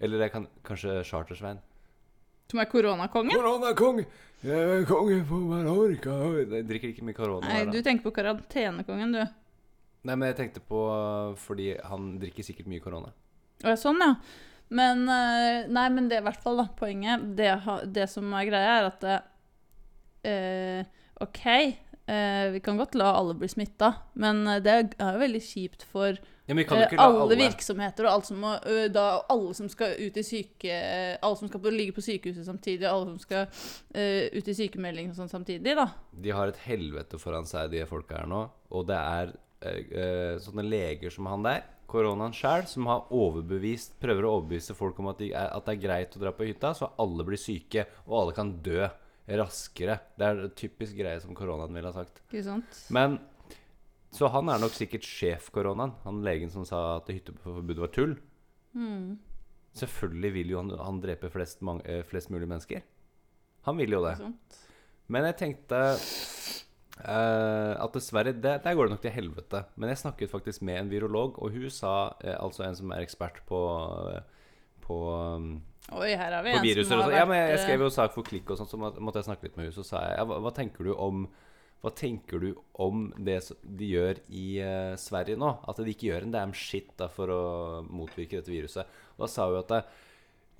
Eller 0.00 0.24
det 0.24 0.30
kan 0.32 0.48
kanskje 0.64 1.02
Chartersvein. 1.08 1.60
Som 2.50 2.62
er 2.62 2.70
koronakongen? 2.70 3.34
Koronakong! 3.34 4.04
Jeg 4.46 4.66
er 4.76 4.84
konge 4.86 5.22
på 5.26 5.38
Mallorca. 5.48 6.16
Jeg 6.38 6.66
drikker 6.68 6.92
ikke 6.92 7.06
mye 7.08 7.16
korona. 7.16 7.48
Nei, 7.48 7.62
du 7.72 7.80
tenker 7.82 8.04
på 8.04 8.12
karantenekongen, 8.14 9.16
du. 9.16 9.22
Nei, 10.06 10.14
men 10.14 10.28
jeg 10.30 10.36
tenkte 10.38 10.62
på 10.62 10.84
uh, 10.86 11.32
fordi 11.40 11.72
han 11.82 12.12
drikker 12.22 12.46
sikkert 12.46 12.68
mye 12.70 12.84
korona. 12.84 13.10
Å, 13.64 13.72
ja, 13.72 13.78
sånn, 13.80 13.98
ja. 14.04 14.12
Men 14.74 15.04
eh, 15.06 15.66
Nei, 15.70 15.86
men 15.94 16.08
det 16.10 16.18
er 16.18 16.24
i 16.24 16.26
hvert 16.26 16.42
fall 16.42 16.60
da, 16.60 16.68
poenget. 16.78 17.24
Det, 17.38 17.50
det 17.94 18.06
som 18.10 18.30
er 18.34 18.48
greia, 18.48 18.78
er 18.80 18.88
at 18.88 19.04
det, 19.04 19.18
eh, 20.26 21.04
OK, 21.22 21.44
eh, 21.46 22.46
vi 22.54 22.62
kan 22.64 22.78
godt 22.80 22.96
la 22.98 23.12
alle 23.14 23.36
bli 23.38 23.50
smitta, 23.50 23.92
men 24.18 24.42
det 24.64 24.72
er 24.74 24.88
jo 25.14 25.22
veldig 25.22 25.42
kjipt 25.42 25.86
for 25.86 26.18
Ja, 26.46 26.54
men 26.54 26.62
vi 26.62 26.64
kan 26.68 26.78
eh, 26.78 26.84
ikke 26.86 27.02
alle, 27.02 27.22
alle, 27.24 27.36
virksomheter 27.40 28.06
og 28.06 28.12
alle 28.12 28.26
som, 28.28 28.38
må, 28.38 28.52
da, 28.94 29.06
alle 29.34 29.54
som 29.58 29.66
skal 29.70 29.96
ut 29.98 30.18
i 30.20 30.22
syke 30.22 30.76
Alle 31.18 31.38
som 31.40 31.50
skal 31.50 31.62
på, 31.62 31.72
ligge 31.74 31.96
på 31.96 32.04
sykehuset 32.06 32.46
samtidig, 32.46 32.86
alle 32.86 33.08
som 33.08 33.18
skal 33.18 33.48
uh, 33.50 34.26
ut 34.30 34.50
i 34.52 34.54
sykemelding 34.54 35.10
og 35.10 35.18
sånn 35.18 35.32
samtidig, 35.32 35.74
da. 35.78 35.88
De 36.14 36.34
har 36.36 36.52
et 36.52 36.60
helvete 36.68 37.18
foran 37.18 37.48
seg, 37.50 37.72
de 37.74 37.82
folka 37.90 38.20
her 38.20 38.30
nå. 38.30 38.44
Og 38.70 38.86
det 38.86 38.98
er 39.00 39.34
uh, 39.34 39.72
eh, 39.72 40.36
sånne 40.42 40.66
leger 40.66 41.14
som 41.14 41.26
han 41.32 41.46
der, 41.46 41.66
koronaen 41.90 42.34
sjæl, 42.34 42.66
som 42.70 42.86
har 42.90 43.10
overbevist 43.14 43.98
Prøver 44.02 44.26
å 44.26 44.36
overbevise 44.38 44.74
folk 44.78 44.98
om 45.02 45.10
at, 45.10 45.22
de 45.22 45.32
er, 45.32 45.50
at 45.50 45.66
det 45.66 45.76
er 45.76 45.82
greit 45.82 46.14
å 46.14 46.22
dra 46.22 46.34
på 46.36 46.46
hytta, 46.46 46.76
så 46.78 46.92
alle 47.02 47.26
blir 47.26 47.42
syke, 47.42 47.88
og 48.06 48.20
alle 48.22 48.38
kan 48.38 48.54
dø 48.62 48.86
raskere. 49.26 49.98
Det 50.14 50.26
er 50.26 50.44
en 50.46 50.52
typisk 50.54 50.94
greie 50.98 51.18
som 51.22 51.34
koronaen 51.34 51.74
ville 51.74 51.90
ha 51.90 52.04
sagt. 52.04 52.22
Ikke 52.30 52.46
sant? 52.46 52.84
Men 52.94 53.18
Så 54.14 54.28
han 54.32 54.48
er 54.48 54.60
nok 54.62 54.72
sikkert 54.76 55.04
sjef-koronaen. 55.04 55.92
Han 56.04 56.22
legen 56.24 56.50
som 56.52 56.64
sa 56.68 56.96
at 56.98 57.08
hytteforbudet 57.12 57.82
var 57.82 57.92
tull. 57.94 58.14
Mm, 58.76 59.16
Selvfølgelig 59.76 60.30
vil 60.32 60.52
jo 60.54 60.60
han, 60.62 60.70
han 60.80 61.00
drepe 61.02 61.28
flest, 61.32 61.60
mang- 61.60 61.82
eh, 61.84 62.02
flest 62.06 62.30
mulig 62.32 62.48
mennesker. 62.48 62.80
Han 63.68 63.76
vil 63.76 63.92
jo 63.92 64.00
det. 64.06 64.14
Men 65.12 65.26
jeg 65.28 65.36
tenkte 65.36 65.80
uh, 67.04 67.74
at 67.82 67.92
dessverre 67.94 68.32
det, 68.32 68.54
Der 68.64 68.74
går 68.74 68.88
det 68.88 68.94
nok 68.94 69.02
til 69.02 69.12
helvete. 69.14 69.64
Men 69.76 69.90
jeg 69.92 69.98
snakket 69.98 70.30
faktisk 70.32 70.62
med 70.62 70.80
en 70.80 70.90
virolog, 70.90 71.36
og 71.42 71.50
hun 71.52 71.68
sa 71.70 72.12
uh, 72.24 72.36
Altså 72.38 72.64
en 72.66 72.78
som 72.78 72.90
er 72.94 73.04
ekspert 73.04 73.42
på 73.46 73.60
uh, 73.60 74.20
På, 74.86 74.96
um, 75.36 75.62
Oi, 75.92 76.14
her 76.18 76.32
har 76.32 76.42
vi 76.42 76.50
en 76.54 76.84
som 76.84 76.98
har 76.98 77.06
sånn. 77.10 77.14
Ja, 77.14 77.24
men 77.28 77.36
jeg 77.38 77.52
vært, 77.52 77.64
skrev 77.66 77.84
jo 77.84 77.90
sak 77.94 78.14
for 78.14 78.26
Klikk 78.26 78.48
og 78.50 78.58
sånn, 78.58 78.70
så 78.70 78.78
måtte 78.80 79.20
jeg 79.20 79.28
snakke 79.28 79.46
litt 79.46 79.58
med 79.58 79.68
henne. 79.68 79.76
Så 79.76 79.84
sa 79.86 80.00
jeg 80.02 80.16
ja, 80.18 80.24
hva, 80.26 80.40
hva 80.42 80.50
tenker 80.54 80.86
du 80.88 80.94
om 80.94 81.26
hva 81.86 81.92
tenker 81.94 82.42
du 82.42 82.48
om 82.82 83.04
det 83.22 83.36
de 83.62 83.88
gjør 83.92 84.18
i 84.34 84.46
uh, 84.58 84.96
Sverige 84.98 85.38
nå? 85.38 85.52
At 85.70 85.78
de 85.78 85.92
ikke 85.92 86.08
gjør 86.08 86.26
en 86.26 86.34
damn 86.34 86.54
shit 86.56 86.88
da, 86.98 87.06
for 87.12 87.30
å 87.30 87.42
motvirke 87.86 88.40
dette 88.40 88.50
viruset. 88.50 88.90
Og 89.14 89.22
da 89.22 89.28
sa 89.30 89.46
hun 89.46 89.60
at 89.60 89.70
det, 89.70 89.78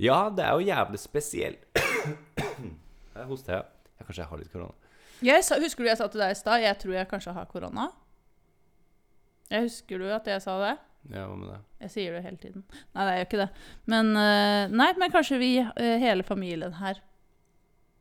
ja, 0.07 0.21
det 0.31 0.45
er 0.47 0.55
jo 0.55 0.69
jævlig 0.69 1.01
spesielt 1.03 1.67
Jeg 3.17 3.27
hoster, 3.27 3.57
jeg. 3.57 3.91
Ja, 3.97 4.05
kanskje 4.05 4.23
jeg 4.23 4.31
har 4.31 4.43
litt 4.43 4.55
korona. 4.55 4.95
jeg 5.25 5.45
sa, 5.49 5.59
Husker 5.59 5.83
du 5.83 5.89
jeg 5.89 5.99
sa 5.99 6.11
til 6.13 6.23
deg 6.23 6.35
i 6.35 6.39
stad 6.39 6.63
jeg 6.63 6.79
tror 6.83 6.99
jeg 6.99 7.11
kanskje 7.11 7.35
har 7.35 7.51
korona? 7.51 7.91
Jeg 9.51 9.67
Husker 9.67 10.03
du 10.03 10.09
at 10.15 10.29
jeg 10.31 10.47
sa 10.47 10.59
det? 10.63 10.75
Ja, 11.11 11.27
hva 11.27 11.37
med 11.41 11.49
det? 11.57 11.61
Jeg 11.87 11.95
sier 11.97 12.15
det 12.15 12.25
hele 12.27 12.43
tiden. 12.43 12.67
Nei, 12.71 13.03
det 13.03 13.13
er 13.13 13.19
jo 13.19 13.29
ikke 13.31 13.43
det. 13.43 13.53
Men, 13.91 14.15
uh, 14.15 14.65
nei, 14.71 14.93
men 15.01 15.15
kanskje 15.15 15.43
vi, 15.43 15.55
uh, 15.65 15.95
hele 16.03 16.27
familien 16.27 16.79
her 16.79 17.03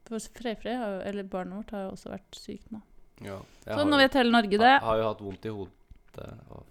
For 0.06 0.21
Freyfrey, 0.38 0.78
eller 1.10 1.25
barnet 1.25 1.63
vårt, 1.63 1.74
har 1.74 1.88
jo 1.88 1.95
også 1.95 2.13
vært 2.13 2.38
sykt 2.38 2.69
nå. 2.69 2.86
Ja, 3.24 3.40
jeg 3.66 3.78
Så 3.80 3.86
nå 3.88 3.98
vet 3.98 4.14
hele 4.20 4.32
Norge 4.34 4.58
det. 4.60 4.60
har, 4.76 4.84
har 4.84 4.98
jo 5.00 5.10
hatt 5.14 5.22
vondt 5.24 5.46
i 5.46 5.54
hodet. 5.56 5.72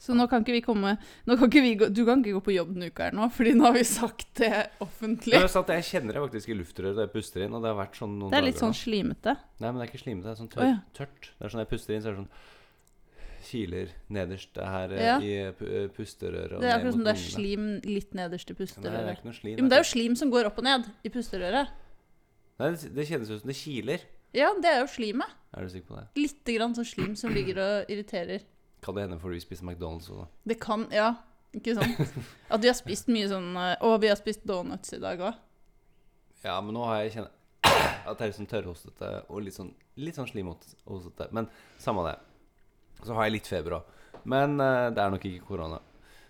Så 0.00 0.14
nå 0.17 0.25
kan 0.25 0.41
ikke 0.41 0.55
vi 0.56 0.61
komme 0.64 0.94
nå 1.29 1.35
kan 1.37 1.50
ikke 1.50 1.61
vi 1.61 1.75
gå, 1.76 1.88
Du 1.93 1.99
kan 2.08 2.23
ikke 2.23 2.32
gå 2.39 2.41
på 2.46 2.55
jobb 2.55 2.70
denne 2.72 2.86
uka 2.89 3.10
her 3.10 3.13
nå, 3.13 3.27
fordi 3.29 3.53
nå 3.53 3.67
har 3.67 3.74
vi 3.77 3.82
sagt 3.84 4.31
det 4.41 4.51
offentlig. 4.81 5.34
det 5.36 5.43
er 5.43 5.53
sant, 5.53 5.69
jeg 5.69 5.84
kjenner 5.84 6.17
det 6.17 6.22
faktisk 6.24 6.48
i 6.48 6.56
luftrøret 6.56 6.96
når 6.96 7.05
jeg 7.05 7.13
puster 7.13 7.44
inn, 7.44 7.53
og 7.53 7.60
det 7.60 7.69
har 7.69 7.77
vært 7.77 7.98
sånn 8.01 8.15
noen 8.22 8.32
Det 8.32 8.39
er 8.41 8.46
litt 8.46 8.56
dager 8.56 8.65
sånn 8.65 8.79
slimete. 8.79 9.34
Nei, 9.60 9.69
men 9.69 9.77
det 9.77 9.84
er 9.84 9.91
ikke 9.93 10.01
slimete, 10.01 10.24
det 10.24 10.32
er 10.32 10.41
sånn 10.41 10.48
tør, 10.55 10.65
tørt. 10.65 10.72
ja. 10.72 10.96
tørt. 10.96 11.29
Det 11.36 11.44
er 11.44 11.53
sånn 11.53 11.60
jeg 11.65 11.70
puster 11.74 11.94
inn, 11.94 12.05
så 12.05 12.08
er 12.08 12.17
det 12.17 12.22
sånn 12.24 12.32
Kiler 13.44 13.91
nederst 14.17 14.56
her 14.56 14.93
eh, 14.96 15.05
Ja. 15.05 15.15
i 15.20 15.32
eh, 15.44 15.89
pusterøret. 15.93 16.56
Det 16.63 16.69
er 16.70 16.79
akkurat 16.79 16.96
som 16.96 17.05
det 17.05 17.13
er 17.13 17.20
slim 17.20 17.67
litt 17.84 18.15
nederst 18.17 18.48
i 18.48 18.55
Nei, 18.55 18.56
det 18.56 18.65
er 18.65 18.72
pusterøret. 18.72 19.19
ikke 19.19 19.29
noe 19.29 19.36
slim. 19.36 19.56
Jo, 19.58 19.60
men 19.60 19.69
det 19.69 19.77
er 19.77 19.82
jo 19.84 19.91
slim 19.93 20.17
som 20.17 20.31
går 20.32 20.48
opp 20.48 20.60
og 20.63 20.65
ned 20.65 20.89
i 21.05 21.13
pusterøret. 21.13 21.69
Nei, 22.63 22.70
det, 22.72 22.94
det 22.96 23.05
kjennes 23.10 23.29
ut 23.29 23.43
som 23.43 23.51
det 23.53 23.58
kiler. 23.60 24.06
Ja, 24.34 24.50
det 24.58 24.70
er 24.70 24.81
jo 24.82 24.88
slimet. 24.91 25.31
Er 25.55 25.62
du 25.62 25.70
sikker 25.70 25.93
på 25.93 26.00
det? 26.00 26.08
Litt 26.19 26.50
grann 26.56 26.74
sånn 26.74 26.88
slim 26.88 27.14
som 27.19 27.31
ligger 27.34 27.60
og 27.62 27.93
irriterer. 27.93 28.43
Kan 28.82 28.96
det 28.96 29.06
hende 29.06 29.20
fordi 29.22 29.38
vi 29.38 29.44
spiser 29.44 29.69
McDonald's 29.69 30.10
òg, 30.10 30.24
da? 30.24 30.26
Det 30.50 30.58
kan 30.60 30.88
Ja, 30.93 31.12
ikke 31.55 31.76
sant? 31.79 32.19
At 32.53 32.64
vi 32.64 32.69
har 32.69 32.76
spist 32.76 33.08
mye 33.12 33.31
sånn 33.31 33.55
eh, 33.56 33.76
Å, 33.79 33.94
vi 34.03 34.10
har 34.10 34.19
spist 34.19 34.43
donuts 34.48 34.93
i 34.96 35.00
dag 35.03 35.22
òg. 35.22 35.38
Ja, 36.44 36.58
men 36.60 36.74
nå 36.76 36.82
har 36.88 37.05
jeg 37.05 37.14
kjent 37.14 37.41
at 38.05 38.19
det 38.19 38.26
er 38.26 38.29
litt 38.29 38.36
sånn 38.36 38.50
tørrhostete 38.50 39.10
og 39.32 39.41
litt 39.46 39.56
sånn, 39.56 39.70
litt 39.96 40.19
sånn 40.19 40.29
slimhostete. 40.29 41.31
Men 41.32 41.48
samme 41.81 42.05
det. 42.05 42.19
Så 43.00 43.14
har 43.17 43.29
jeg 43.29 43.38
litt 43.38 43.48
feber 43.48 43.79
òg. 43.79 43.94
Men 44.29 44.58
uh, 44.60 44.91
det 44.93 45.00
er 45.00 45.14
nok 45.14 45.24
ikke 45.29 45.46
korona. 45.48 45.79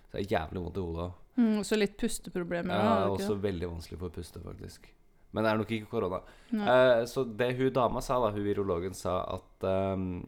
Så 0.07 0.15
det 0.15 0.21
er 0.23 0.37
jævlig 0.37 0.63
vondt 0.63 0.79
i 0.79 0.85
hodet 0.85 1.07
òg. 1.09 1.17
Mm, 1.35 1.57
også 1.59 1.75
litt 1.75 1.97
pusteproblemer. 1.99 2.71
Ja, 2.71 2.93
også, 3.09 3.17
det 3.17 3.27
også 3.27 3.37
veldig 3.43 3.71
vanskelig 3.73 3.99
for 3.99 4.07
å 4.07 4.15
puste, 4.15 4.41
faktisk. 4.45 4.87
Men 5.33 5.43
det 5.43 5.51
er 5.51 5.59
nok 5.59 5.73
ikke 5.75 5.91
korona. 5.91 6.21
Eh, 6.53 7.01
så 7.09 7.25
det 7.27 7.51
hun 7.57 7.73
dama 7.75 8.03
sa, 8.03 8.19
da, 8.23 8.31
hun 8.35 8.45
virologen 8.45 8.95
sa 8.97 9.19
at 9.35 9.67
um, 9.95 10.23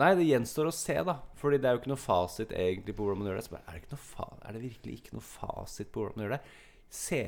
Nei, 0.00 0.14
det 0.16 0.24
gjenstår 0.24 0.70
å 0.70 0.72
se, 0.72 0.94
da. 1.04 1.18
Fordi 1.36 1.58
det 1.60 1.68
er 1.68 1.74
jo 1.76 1.82
ikke 1.82 1.90
noe 1.92 2.00
fasit 2.00 2.52
egentlig 2.56 2.94
på 2.96 3.04
hvordan 3.04 3.20
man 3.20 3.28
gjør 3.28 3.38
det. 3.38 3.44
Så 3.44 3.52
bare, 3.52 3.74
er, 3.74 3.82
det 3.90 3.98
fa 4.00 4.28
er 4.40 4.56
det 4.56 4.62
virkelig 4.62 4.94
ikke 4.96 5.18
noe 5.18 5.26
fasit 5.26 5.90
på 5.92 6.00
hvordan 6.00 6.16
man 6.16 6.24
gjør 6.24 6.34
det? 6.38 6.54
Se, 6.92 7.20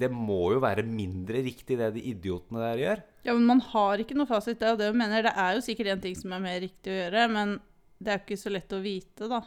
det 0.00 0.08
må 0.12 0.38
jo 0.54 0.62
være 0.64 0.84
mindre 0.88 1.42
riktig 1.44 1.76
det 1.80 1.90
de 1.96 2.04
idiotene 2.10 2.62
der 2.64 2.82
gjør. 2.82 3.02
Ja, 3.28 3.34
men 3.34 3.44
man 3.50 3.60
har 3.74 4.00
ikke 4.00 4.16
noe 4.16 4.28
fasit. 4.28 4.56
Det 4.60 4.68
er 4.68 4.72
jo 4.72 4.80
det 4.80 4.88
hun 4.88 5.00
mener. 5.02 5.28
Det 5.28 5.34
er 5.44 5.58
jo 5.58 5.64
sikkert 5.64 5.92
en 5.92 6.02
ting 6.06 6.16
som 6.16 6.32
er 6.32 6.44
mer 6.44 6.58
riktig 6.64 6.94
å 6.94 6.98
gjøre, 7.02 7.28
men 7.36 7.54
det 7.98 8.12
er 8.12 8.18
jo 8.18 8.24
ikke 8.24 8.40
så 8.40 8.52
lett 8.54 8.72
å 8.72 8.82
vite, 8.84 9.28
da. 9.28 9.42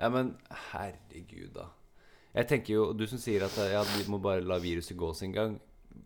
Ja, 0.00 0.08
men 0.12 0.34
herregud, 0.72 1.52
da. 1.56 1.68
Jeg 2.32 2.48
tenker 2.48 2.72
jo, 2.72 2.84
Du 2.96 3.04
som 3.08 3.20
sier 3.20 3.44
at 3.44 3.56
ja, 3.68 3.82
vi 3.92 4.06
må 4.08 4.20
bare 4.24 4.44
la 4.44 4.56
viruset 4.60 4.96
gå 4.96 5.12
sin 5.16 5.36
gang. 5.36 5.58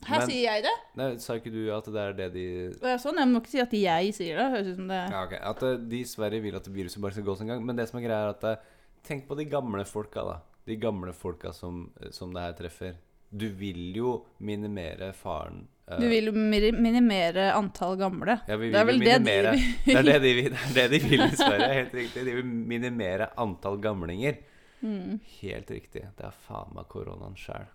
Her 0.06 0.20
Men- 0.22 0.28
sier 0.30 0.42
jeg 0.44 0.62
det. 0.66 0.74
Nei, 0.96 1.08
Sa 1.22 1.34
ikke 1.34 1.52
du 1.52 1.60
at 1.74 1.84
det 1.84 2.02
er 2.02 2.12
det 2.12 2.32
de 2.34 2.46
Det 2.76 2.90
er 2.92 2.98
sånn, 3.02 3.18
jeg 3.18 3.28
må 3.28 3.40
ikke 3.40 3.54
si 3.54 3.60
at 3.60 3.72
jeg 3.72 4.14
sier 4.14 4.36
det. 4.38 4.46
Høres 4.54 4.68
ut 4.72 4.76
som 4.76 4.88
det 4.88 5.00
Ja, 5.10 5.22
ok. 5.24 5.32
At 5.40 5.62
eh, 5.62 5.76
de 5.76 6.00
i 6.00 6.04
Sverige 6.04 6.42
vil 6.42 6.56
at 6.56 6.68
viruset 6.68 7.02
bare 7.02 7.12
skal 7.16 7.24
gå 7.24 7.36
sin 7.38 7.46
gang. 7.50 7.64
Men 7.66 7.76
det 7.76 7.88
som 7.88 7.98
er 8.00 8.06
greia, 8.06 8.26
er 8.26 8.34
at 8.36 8.44
eh, 8.44 8.72
Tenk 9.06 9.28
på 9.28 9.36
de 9.38 9.44
gamle 9.46 9.84
folka, 9.86 10.24
da. 10.26 10.40
De 10.66 10.74
gamle 10.82 11.12
folka 11.14 11.52
som, 11.54 11.92
som 12.10 12.32
det 12.34 12.42
her 12.42 12.56
treffer. 12.58 12.96
Du 13.30 13.46
vil 13.54 13.94
jo 13.94 14.24
minimere 14.38 15.12
faren 15.14 15.66
uh, 15.90 15.98
Du 16.00 16.08
vil 16.10 16.30
jo 16.30 16.32
minimere 16.32 17.52
antall 17.54 17.96
gamle. 18.00 18.38
ja, 18.48 18.56
vi 18.56 18.70
det 18.72 18.80
er 18.80 18.88
vel 18.88 18.98
det 18.98 19.14
de 19.22 19.36
vil. 19.44 19.62
Det 19.84 19.96
er 19.96 20.02
det 20.08 20.18
de 20.22 20.34
vil, 20.40 20.50
det 20.74 20.82
er 20.82 20.90
det 20.90 21.00
de 21.02 21.08
vil 21.08 21.22
i 21.26 21.36
Sverige. 21.36 21.70
Helt 21.74 21.94
riktig. 21.94 22.24
De 22.26 22.36
vil 22.40 22.44
minimere 22.46 23.30
antall 23.38 23.78
gamlinger. 23.82 24.38
Mm. 24.82 25.20
Helt 25.40 25.70
riktig. 25.70 26.02
Det 26.18 26.26
er 26.26 26.34
faen 26.46 26.74
meg 26.74 26.88
koronaen 26.90 27.38
sjæl. 27.38 27.66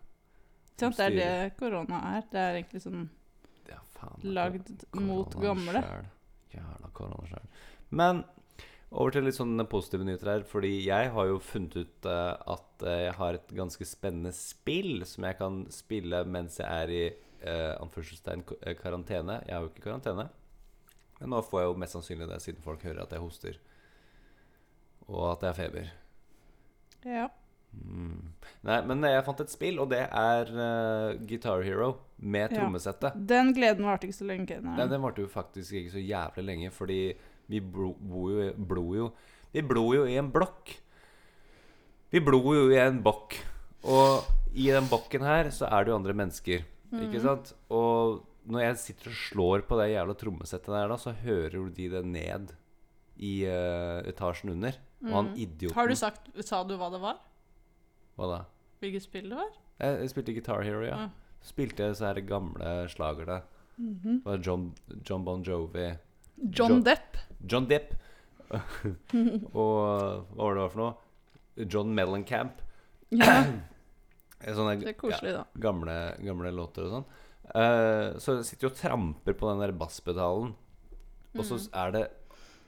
Sant, 0.79 0.97
det 0.97 1.07
er 1.07 1.17
det 1.17 1.57
korona 1.59 1.99
er. 2.15 2.23
Det 2.31 2.39
er 2.41 2.61
egentlig 2.61 2.83
sånn 2.83 3.09
faen 4.01 4.35
lagd 4.35 4.85
mot 4.97 5.33
gamle. 5.41 5.81
Jævla 6.51 6.91
korona 6.95 7.27
sjøl. 7.29 7.49
Men 7.95 8.23
over 8.91 9.13
til 9.13 9.23
litt 9.27 9.37
sånne 9.37 9.65
positive 9.71 10.05
nyheter 10.07 10.33
her. 10.33 10.45
Fordi 10.47 10.71
jeg 10.83 11.11
har 11.15 11.29
jo 11.29 11.39
funnet 11.43 11.77
ut 11.79 12.09
uh, 12.09 12.35
at 12.55 12.85
eh, 12.85 13.05
jeg 13.07 13.17
har 13.19 13.37
et 13.37 13.53
ganske 13.61 13.87
spennende 13.87 14.33
spill 14.35 15.05
som 15.07 15.27
jeg 15.27 15.39
kan 15.39 15.63
spille 15.71 16.23
mens 16.27 16.59
jeg 16.59 16.67
er 16.67 16.93
i 16.95 17.03
uh, 17.45 17.79
anførselstegn 17.79 18.45
karantene. 18.81 19.41
Jeg 19.47 19.55
har 19.55 19.65
jo 19.65 19.71
ikke 19.71 19.87
karantene. 19.87 20.27
Men 21.21 21.35
nå 21.35 21.43
får 21.45 21.61
jeg 21.61 21.69
jo 21.69 21.81
mest 21.83 21.97
sannsynlig 21.97 22.27
det, 22.31 22.41
siden 22.43 22.65
folk 22.65 22.83
hører 22.83 23.03
at 23.05 23.13
jeg 23.13 23.23
hoster. 23.23 23.59
Og 25.07 25.27
at 25.35 25.45
jeg 25.45 25.53
har 25.53 25.59
feber. 25.59 25.93
Ja. 27.05 27.27
Mm. 27.73 28.33
Nei, 28.67 28.81
men 28.85 29.01
jeg 29.07 29.23
fant 29.25 29.39
et 29.41 29.49
spill, 29.49 29.79
og 29.79 29.89
det 29.89 30.01
er 30.11 30.49
uh, 30.51 31.13
Guitar 31.27 31.61
Hero 31.63 31.93
med 32.19 32.51
Ja. 32.51 32.59
trommesettet. 32.59 33.15
Den 33.27 33.53
gleden 33.55 33.85
varte 33.87 34.07
ikke 34.07 34.19
så 34.19 34.27
lenge. 34.27 34.59
Nei. 34.61 34.75
Nei, 34.77 34.87
den 34.91 35.01
varte 35.01 35.21
jo 35.23 35.27
faktisk 35.31 35.71
ikke 35.79 35.91
så 35.95 36.03
jævlig 36.03 36.45
lenge, 36.45 36.71
fordi 36.71 36.99
vi 37.49 37.59
blod 37.59 37.95
bor 37.99 38.29
jo, 38.31 38.53
blo 38.57 38.85
jo 38.95 39.11
Vi 39.53 39.61
blod 39.67 39.95
jo 39.95 40.05
i 40.07 40.15
en 40.15 40.29
blokk. 40.31 40.77
Vi 42.11 42.19
blod 42.23 42.45
jo 42.55 42.67
i 42.71 42.77
en 42.79 43.01
bokk. 43.03 43.35
Og 43.83 44.23
i 44.55 44.67
den 44.71 44.87
bokken 44.91 45.23
her 45.25 45.49
så 45.51 45.67
er 45.71 45.83
det 45.83 45.91
jo 45.91 45.97
andre 45.97 46.13
mennesker, 46.13 46.63
ikke 46.93 47.17
Mhm. 47.19 47.23
sant? 47.23 47.53
Og 47.69 48.21
når 48.47 48.59
jeg 48.61 48.77
sitter 48.77 49.09
og 49.09 49.15
slår 49.15 49.61
på 49.67 49.77
det 49.79 49.89
jævla 49.95 50.13
trommesettet 50.17 50.67
der, 50.71 50.87
da, 50.87 50.95
så 50.97 51.11
hører 51.13 51.51
jo 51.55 51.67
de 51.69 51.89
det 51.89 52.05
ned 52.05 52.53
i 53.19 53.45
uh, 53.45 54.01
etasjen 54.07 54.51
under. 54.51 54.71
Og 55.03 55.11
han 55.11 55.25
Mhm. 55.31 55.35
idioten 55.35 55.75
Har 55.75 55.87
du 55.87 55.95
sagt 55.95 56.29
Sa 56.45 56.63
du 56.63 56.77
hva 56.77 56.91
det 56.91 57.01
var? 57.01 57.17
Hva 58.21 58.29
da? 58.29 58.39
Hvilket 58.83 59.03
spill 59.07 59.29
det 59.31 59.37
var? 59.39 59.49
Jeg, 59.81 59.97
jeg 60.03 60.11
spilte 60.13 60.33
Guitar 60.37 60.61
Hero, 60.65 60.83
ja. 60.85 60.97
Ja. 61.07 61.09
Spilte 61.41 61.87
så 61.97 62.11
her 62.11 62.21
gamle 62.29 62.73
slagerne. 62.93 63.39
Mm 63.77 63.95
-hmm. 64.03 64.17
Det 64.21 64.25
var 64.25 64.37
John, 64.45 64.73
John 65.09 65.25
Bon 65.25 65.41
Jovi. 65.43 65.87
John 66.37 66.53
John 66.53 66.83
Depp. 66.83 67.17
John 67.51 67.65
Depp. 67.69 67.93
og 69.53 70.25
hva 70.35 70.45
var 70.45 70.55
det 70.55 70.71
for 70.71 70.81
noe? 70.81 70.93
John 71.67 71.93
Mellencamp. 71.95 72.61
Ja, 73.11 73.43
Sånne 74.55 74.79
det 74.81 74.87
er 74.89 74.97
koselig, 74.97 75.33
da. 75.35 75.43
ja, 75.43 75.61
gamle, 75.61 75.95
gamle 76.25 76.51
låter 76.51 76.87
og 76.87 76.89
sånn. 76.95 77.05
Uh, 77.51 78.17
så 78.17 78.39
sitter 78.43 78.67
jo 78.67 78.71
og 78.71 78.77
tramper 78.79 79.33
på 79.37 79.49
den 79.51 79.59
der 79.59 79.71
basspedalen. 79.71 80.55
Og 81.37 81.45
så 81.45 81.55
Mm. 81.55 81.67
er 81.73 81.91
det 81.91 82.03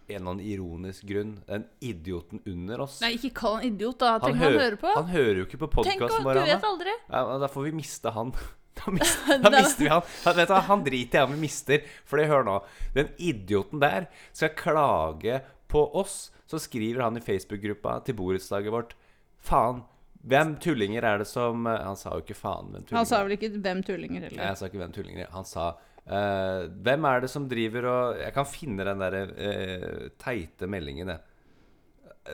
en 0.08 0.16
eller 0.16 0.32
annen 0.32 0.46
ironisk 0.46 1.06
grunn 1.10 1.36
den 1.48 1.66
idioten 1.82 2.42
under 2.46 2.82
oss. 2.86 3.00
Nei, 3.04 3.14
ikke 3.18 3.32
kall 3.40 3.60
han 3.60 3.70
idiot, 3.70 4.00
da. 4.00 4.18
Tenk 4.20 4.36
han, 4.36 4.44
hører, 4.44 4.54
han 4.54 4.62
hører 4.66 4.82
på. 4.82 4.92
han 4.98 5.08
hører 5.14 5.40
jo 5.42 5.46
ikke 5.48 5.62
på 5.64 5.70
podkasten 5.78 6.24
Du 6.24 6.28
vår. 6.28 6.42
vet 6.48 6.68
aldri. 6.72 6.98
Ja, 7.10 7.24
da 7.44 7.48
får 7.52 7.70
vi 7.70 7.72
miste 7.84 8.14
han. 8.16 8.34
Da, 8.74 8.90
mister, 8.90 9.38
da 9.44 9.50
mister 9.54 9.84
vi 9.86 9.90
han. 9.92 10.02
han. 10.24 10.36
Vet 10.36 10.50
du, 10.50 10.54
han 10.68 10.84
driter 10.84 11.20
jeg 11.20 11.28
om 11.28 11.34
vi 11.36 11.42
mister. 11.44 11.84
For 12.10 12.18
hør 12.26 12.44
nå. 12.48 12.56
Den 12.96 13.12
idioten 13.22 13.80
der 13.80 14.08
skal 14.34 14.50
klage 14.58 15.42
på 15.70 15.84
oss. 16.02 16.32
Så 16.50 16.58
skriver 16.60 17.04
han 17.06 17.18
i 17.18 17.22
Facebook-gruppa 17.22 18.00
til 18.06 18.18
borettslaget 18.18 18.74
vårt 18.74 18.96
Faen, 19.44 19.84
hvem 20.24 20.56
tullinger 20.64 21.04
er 21.04 21.22
det 21.22 21.28
som 21.28 21.66
Han 21.68 21.98
sa 22.00 22.14
jo 22.16 22.24
ikke 22.24 22.38
faen, 22.38 22.70
hvem 22.72 22.84
tullinger. 22.84 22.98
Han 22.98 23.10
sa 23.10 23.24
vel 23.24 23.36
ikke 23.38 23.50
'hvem 23.60 23.82
tullinger' 23.86 24.24
heller. 24.24 24.38
Nei. 24.42 24.50
Jeg 24.50 24.58
sa 24.58 24.66
ikke 24.70 24.82
hvem 24.82 24.94
tullinger. 24.96 25.28
Han 25.38 25.46
sa 25.46 25.66
eh, 26.08 26.66
Hvem 26.86 27.08
er 27.10 27.24
det 27.24 27.32
som 27.32 27.48
driver 27.50 27.88
og 27.92 28.20
Jeg 28.24 28.36
kan 28.36 28.50
finne 28.50 28.88
den 28.88 29.04
der 29.04 29.18
uh, 29.32 30.10
teite 30.22 30.70
meldingen, 30.70 31.14
jeg. 31.16 31.30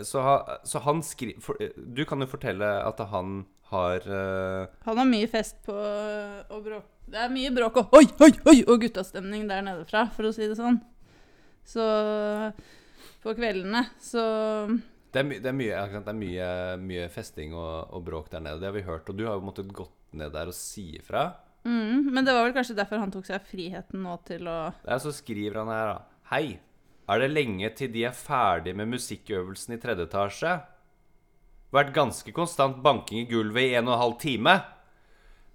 Så, 0.06 0.22
ha, 0.22 0.36
så 0.70 0.82
han 0.86 1.02
skriver 1.02 1.72
Du 1.76 2.04
kan 2.06 2.22
jo 2.22 2.30
fortelle 2.30 2.68
at 2.86 3.00
han 3.10 3.42
har 3.72 4.06
uh, 4.06 4.70
Han 4.86 5.02
har 5.02 5.10
mye 5.10 5.30
fest 5.30 5.62
på 5.66 5.76
og 5.76 6.64
bråk. 6.66 6.86
Det 7.10 7.18
er 7.24 7.34
mye 7.34 7.54
bråk 7.54 7.78
og 7.82 7.96
oi, 7.98 8.06
oi, 8.22 8.34
oi, 8.50 8.58
og 8.66 8.84
guttastemning 8.84 9.48
der 9.50 9.64
nede 9.66 9.86
fra, 9.90 10.06
for 10.14 10.30
å 10.30 10.34
si 10.34 10.46
det 10.50 10.58
sånn. 10.58 10.78
Så 11.66 11.86
på 13.24 13.34
kveldene 13.38 13.84
så 14.02 14.24
Det 15.12 15.22
er, 15.22 15.26
my, 15.26 15.38
det 15.42 15.50
er, 15.50 15.58
mye, 15.58 15.84
det 15.92 16.12
er 16.12 16.18
mye, 16.18 16.50
mye 16.86 17.08
festing 17.14 17.56
og, 17.58 17.90
og 17.98 18.04
bråk 18.06 18.30
der 18.34 18.44
nede. 18.46 18.62
Det 18.62 18.70
har 18.70 18.76
vi 18.78 18.86
hørt. 18.86 19.10
Og 19.10 19.18
du 19.18 19.26
har 19.26 19.40
jo 19.40 19.46
måttet 19.46 19.72
gått 19.74 19.96
ned 20.18 20.34
der 20.34 20.52
og 20.52 20.58
si 20.58 20.92
ifra. 21.00 21.32
Mm, 21.66 22.10
Men 22.14 22.26
det 22.26 22.34
var 22.36 22.48
vel 22.48 22.56
kanskje 22.56 22.78
derfor 22.78 23.02
han 23.02 23.12
tok 23.14 23.28
seg 23.28 23.46
friheten 23.50 24.04
nå 24.06 24.16
til 24.28 24.48
å 24.50 24.58
Der 24.86 25.02
så 25.04 25.14
skriver 25.16 25.62
han 25.64 25.72
her, 25.74 25.94
da. 25.94 26.20
Hei. 26.32 26.60
Er 27.10 27.24
det 27.24 27.32
lenge 27.32 27.70
til 27.74 27.90
de 27.94 28.04
er 28.06 28.14
ferdig 28.14 28.76
med 28.78 28.92
musikkøvelsen 28.92 29.74
i 29.74 29.80
tredje 29.82 30.06
etasje? 30.06 30.60
Vært 31.74 31.94
ganske 31.94 32.34
konstant 32.34 32.80
banking 32.86 33.24
i 33.24 33.30
gulvet 33.30 33.72
i 33.72 33.78
en 33.80 33.90
og 33.90 33.96
en 33.96 34.04
halv 34.04 34.18
time. 34.22 34.56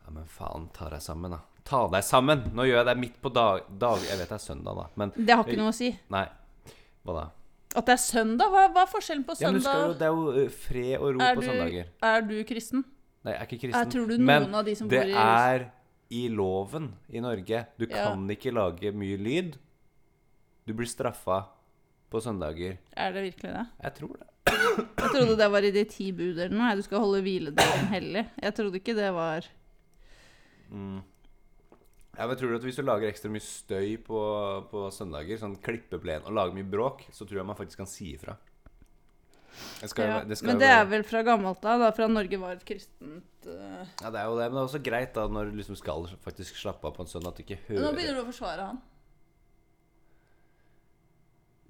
Ja, 0.04 0.14
men 0.14 0.26
faen, 0.30 0.68
ta 0.75 0.90
deg 0.90 1.02
sammen, 1.02 1.34
da. 1.34 1.40
Ta 1.64 1.87
deg 1.88 2.04
sammen! 2.04 2.42
Nå 2.54 2.66
gjør 2.68 2.82
jeg 2.82 2.88
det 2.90 2.96
midt 3.00 3.14
på 3.25 3.30
dag... 3.32 3.64
dag 3.80 4.02
jeg 4.04 4.18
vet 4.20 4.28
det 4.28 4.37
er 4.37 4.42
søndag, 4.42 4.76
da, 4.76 4.84
men 5.00 5.14
Det 5.16 5.32
har 5.32 5.46
ikke 5.46 5.62
noe 5.62 5.73
å 5.73 5.76
si. 5.76 5.88
Nei. 6.12 6.26
Hva 7.06 7.16
da? 7.16 7.25
At 7.75 7.88
det 7.88 7.94
er 7.96 8.02
søndag? 8.02 8.50
Hva, 8.52 8.66
hva 8.75 8.82
er 8.84 8.90
forskjellen 8.90 9.25
på 9.26 9.38
Ja, 9.40 9.50
men 9.50 9.62
du 9.62 9.64
skal 9.64 9.80
jo, 9.80 9.87
søndag? 9.87 9.96
det 10.02 10.06
er 10.06 10.18
jo 10.18 10.44
eh, 10.44 10.58
fred 10.66 10.92
og 10.99 11.06
ro 11.06 11.25
er, 11.25 11.38
på 11.38 11.46
søndager. 11.46 11.88
er 12.11 12.26
du 12.28 12.37
kristen? 12.50 12.84
Nei, 13.25 13.32
jeg 13.32 13.40
er 13.40 13.49
ikke 13.49 13.61
kristen. 13.64 13.80
Jeg 13.80 13.94
tror 13.94 14.11
du 14.11 14.14
noen 14.18 14.28
men 14.28 14.58
av 14.61 14.68
de 14.68 14.76
som 14.78 14.90
det 14.90 15.00
bor 15.00 15.14
i 15.14 15.16
er 15.25 15.66
i 16.14 16.26
loven 16.33 16.92
i 17.11 17.23
Norge. 17.25 17.64
Du 17.80 17.87
kan 17.90 18.25
ikke 18.30 18.52
lage 18.54 18.92
mye 18.94 19.18
lyd. 19.21 19.56
Du 20.64 20.73
blir 20.76 20.88
straffa 20.88 21.42
på 22.12 22.23
søndager. 22.23 22.78
Er 22.97 23.12
det 23.14 23.26
virkelig 23.26 23.50
det? 23.56 23.66
Jeg 23.83 23.97
tror 23.99 24.14
det. 24.21 24.28
Jeg 24.54 25.11
trodde 25.11 25.37
det 25.40 25.49
var 25.50 25.66
i 25.66 25.73
de 25.75 25.83
ti 25.88 26.06
bud 26.14 26.38
eller 26.38 26.54
noe. 26.54 26.76
Du 26.78 26.85
skal 26.87 27.02
holde 27.02 27.23
hviledagen 27.25 27.90
hellig. 27.92 28.25
Jeg 28.40 28.56
trodde 28.56 28.80
ikke 28.80 28.97
det 28.99 29.11
var 29.16 29.50
Mm. 30.75 31.02
Ja, 32.16 32.26
men 32.26 32.38
tror 32.38 32.50
du 32.50 32.56
at 32.56 32.64
Hvis 32.64 32.78
du 32.80 32.83
lager 32.83 33.06
ekstra 33.06 33.28
mye 33.30 33.44
støy 33.44 33.97
på, 34.02 34.18
på 34.71 34.85
søndager, 34.94 35.38
sånn 35.38 35.59
klippeplen 35.62 36.25
og 36.25 36.35
lager 36.35 36.56
mye 36.56 36.66
bråk, 36.66 37.04
så 37.12 37.26
tror 37.26 37.42
jeg 37.42 37.47
man 37.47 37.59
faktisk 37.59 37.83
kan 37.83 37.90
si 37.90 38.14
ifra. 38.14 38.35
Det 39.80 39.90
skal, 39.92 40.08
ja. 40.08 40.23
det 40.26 40.38
skal 40.38 40.50
Men 40.50 40.61
det 40.62 40.68
det 40.68 40.73
er 40.78 40.88
vel 40.90 41.04
fra 41.06 41.23
gammelt 41.26 41.66
av, 41.68 41.84
da, 41.84 41.90
fra 41.96 42.08
Norge 42.11 42.40
var 42.40 42.56
et 42.56 42.64
kristent 42.66 43.49
uh... 43.49 43.84
Ja, 44.00 44.11
det 44.11 44.23
er 44.23 44.26
jo 44.26 44.38
det, 44.38 44.49
men 44.49 44.56
det 44.56 44.62
er 44.62 44.66
også 44.66 44.82
greit 44.84 45.14
da 45.16 45.28
når 45.30 45.52
du 45.52 45.61
liksom 45.61 45.78
skal 45.78 46.08
faktisk 46.25 46.58
slappe 46.58 46.88
av 46.88 46.96
på 46.96 47.04
en 47.04 47.11
søndag, 47.11 47.34
at 47.34 47.40
du 47.40 47.46
ikke 47.46 47.61
hører 47.68 47.87
Nå 47.87 47.94
begynner 47.96 48.20
du 48.20 48.25
å 48.25 48.28
forsvare 48.32 48.73
han. 48.73 48.82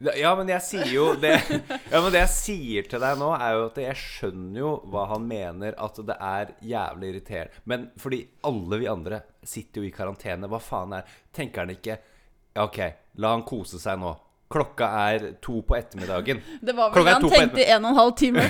Ja, 0.03 0.33
men 0.35 0.49
jeg 0.50 0.62
sier 0.67 0.88
jo 0.91 1.05
det 1.23 1.37
Ja, 1.93 2.00
men 2.03 2.11
det 2.11 2.25
jeg 2.25 2.33
sier 2.35 2.88
til 2.91 3.03
deg 3.03 3.19
nå, 3.21 3.29
er 3.37 3.55
jo 3.55 3.67
at 3.69 3.79
jeg 3.79 4.00
skjønner 4.00 4.59
jo 4.59 4.73
hva 4.91 5.05
han 5.12 5.29
mener, 5.29 5.76
at 5.79 6.00
det 6.09 6.17
er 6.19 6.50
jævlig 6.67 7.12
irriterende. 7.12 7.62
Men 7.71 7.87
fordi 8.00 8.25
alle 8.49 8.81
vi 8.83 8.91
andre 8.91 9.23
sitter 9.47 9.83
jo 9.83 9.88
i 9.88 9.95
karantene, 9.95 10.50
hva 10.50 10.61
faen 10.62 10.99
er 10.99 11.14
Tenker 11.35 11.62
han 11.62 11.75
ikke 11.76 12.00
OK, 12.64 12.79
la 13.23 13.33
han 13.35 13.47
kose 13.47 13.81
seg 13.83 13.99
nå. 14.03 14.12
Klokka 14.51 14.89
er 15.09 15.25
to 15.43 15.63
på 15.67 15.77
ettermiddagen. 15.77 16.43
Det 16.61 16.75
var 16.77 16.93
vel 16.93 17.07
det 17.07 17.15
han 17.17 17.25
tenkte 17.33 17.65
en 17.65 17.87
og 17.87 17.91
en 17.91 17.97
halv 17.99 18.13
time 18.21 18.45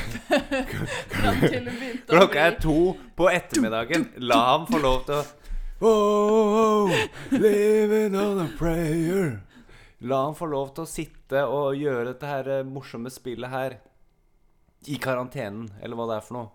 Klokka 2.10 2.42
er 2.48 2.58
to 2.60 2.78
på 3.16 3.30
ettermiddagen. 3.30 4.08
La 4.26 4.40
ham 4.50 4.66
få 4.68 4.82
lov 4.82 5.04
til 5.06 5.20
å 5.20 5.22
oh, 5.88 6.90
oh, 6.90 6.92
Living 7.30 8.18
on 8.18 8.42
a 8.42 8.48
prayer. 8.58 9.38
La 10.04 10.24
han 10.26 10.36
få 10.36 10.50
lov 10.50 10.74
til 10.74 10.84
å 10.84 10.90
sitte 10.90 11.46
og 11.48 11.78
gjøre 11.78 12.10
dette 12.10 12.28
her 12.28 12.50
eh, 12.58 12.66
morsomme 12.66 13.12
spillet 13.12 13.50
her 13.50 13.78
i 14.90 14.98
karantenen, 15.00 15.70
eller 15.80 15.96
hva 15.96 16.10
det 16.10 16.18
er 16.18 16.26
for 16.26 16.36
noe. 16.36 16.50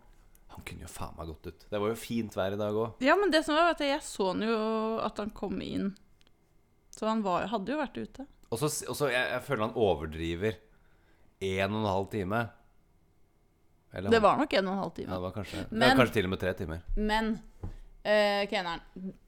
Han 0.53 0.65
kunne 0.67 0.85
jo 0.85 0.91
faen 0.91 1.15
meg 1.17 1.29
gått 1.31 1.47
ut. 1.49 1.65
Det 1.71 1.79
var 1.81 1.89
jo 1.89 1.97
fint 1.97 2.35
vær 2.37 2.53
i 2.53 2.59
dag 2.59 2.75
òg. 2.75 3.01
Ja, 3.05 3.15
men 3.17 3.31
det 3.33 3.41
som 3.47 3.57
var, 3.57 3.71
at 3.73 3.81
jeg 3.81 4.01
så 4.05 4.31
han 4.33 4.43
jo 4.45 4.59
at 5.01 5.21
han 5.21 5.31
kom 5.33 5.61
inn. 5.63 5.93
Så 6.93 7.07
han 7.07 7.23
var, 7.25 7.47
hadde 7.49 7.73
jo 7.73 7.79
vært 7.79 7.97
ute. 7.97 8.25
Og 8.49 8.57
så 8.61 8.69
og 8.89 8.95
så 8.97 9.09
jeg, 9.11 9.25
jeg 9.33 9.43
føler 9.45 9.67
han 9.67 9.75
overdriver. 9.77 10.57
En 11.39 11.75
og 11.75 11.81
en 11.83 11.89
halv 11.93 12.07
time. 12.11 12.39
Eller, 13.93 14.09
Det 14.13 14.21
var 14.21 14.37
nok 14.37 14.53
en 14.53 14.67
og 14.67 14.73
en 14.73 14.79
halv 14.79 14.91
ja, 14.91 14.95
time. 15.01 15.13
det 15.13 15.21
var 15.21 15.31
kanskje, 15.33 15.57
det 15.57 15.71
Men- 15.71 15.89
var 15.89 15.95
kanskje 15.97 16.13
til 16.13 16.25
og 16.25 16.29
med 16.29 16.39
tre 16.39 16.53
timer. 16.53 16.79
Men 16.95 17.29
uh, 18.05 18.43
Keneren, 18.51 18.81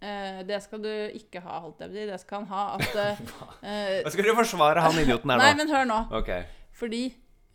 uh, 0.03 0.41
det 0.47 0.59
skal 0.63 0.83
du 0.83 0.91
ikke 1.17 1.41
ha, 1.41 1.59
holdt 1.63 1.81
jeg 1.81 1.89
på 1.89 1.95
å 1.95 1.97
si. 1.97 2.05
Det 2.11 2.19
skal 2.21 2.43
han 2.43 2.47
ha 2.51 2.65
at 2.75 2.99
eh, 3.63 4.01
Hva 4.05 4.13
skal 4.13 4.27
du 4.29 4.35
forsvare 4.37 4.83
han 4.85 4.99
idioten 5.01 5.33
her 5.33 5.41
nå? 5.41 5.47
Nei, 5.47 5.55
men 5.57 5.73
hør 5.73 5.87
nå. 5.89 5.99
Okay. 6.21 6.43
Fordi 6.77 7.01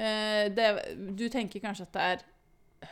uh, 0.01 0.45
det, 0.57 0.67
du 1.19 1.29
tenker 1.33 1.63
kanskje 1.63 1.87
at 1.87 1.95
det 1.95 2.09
er 2.11 2.27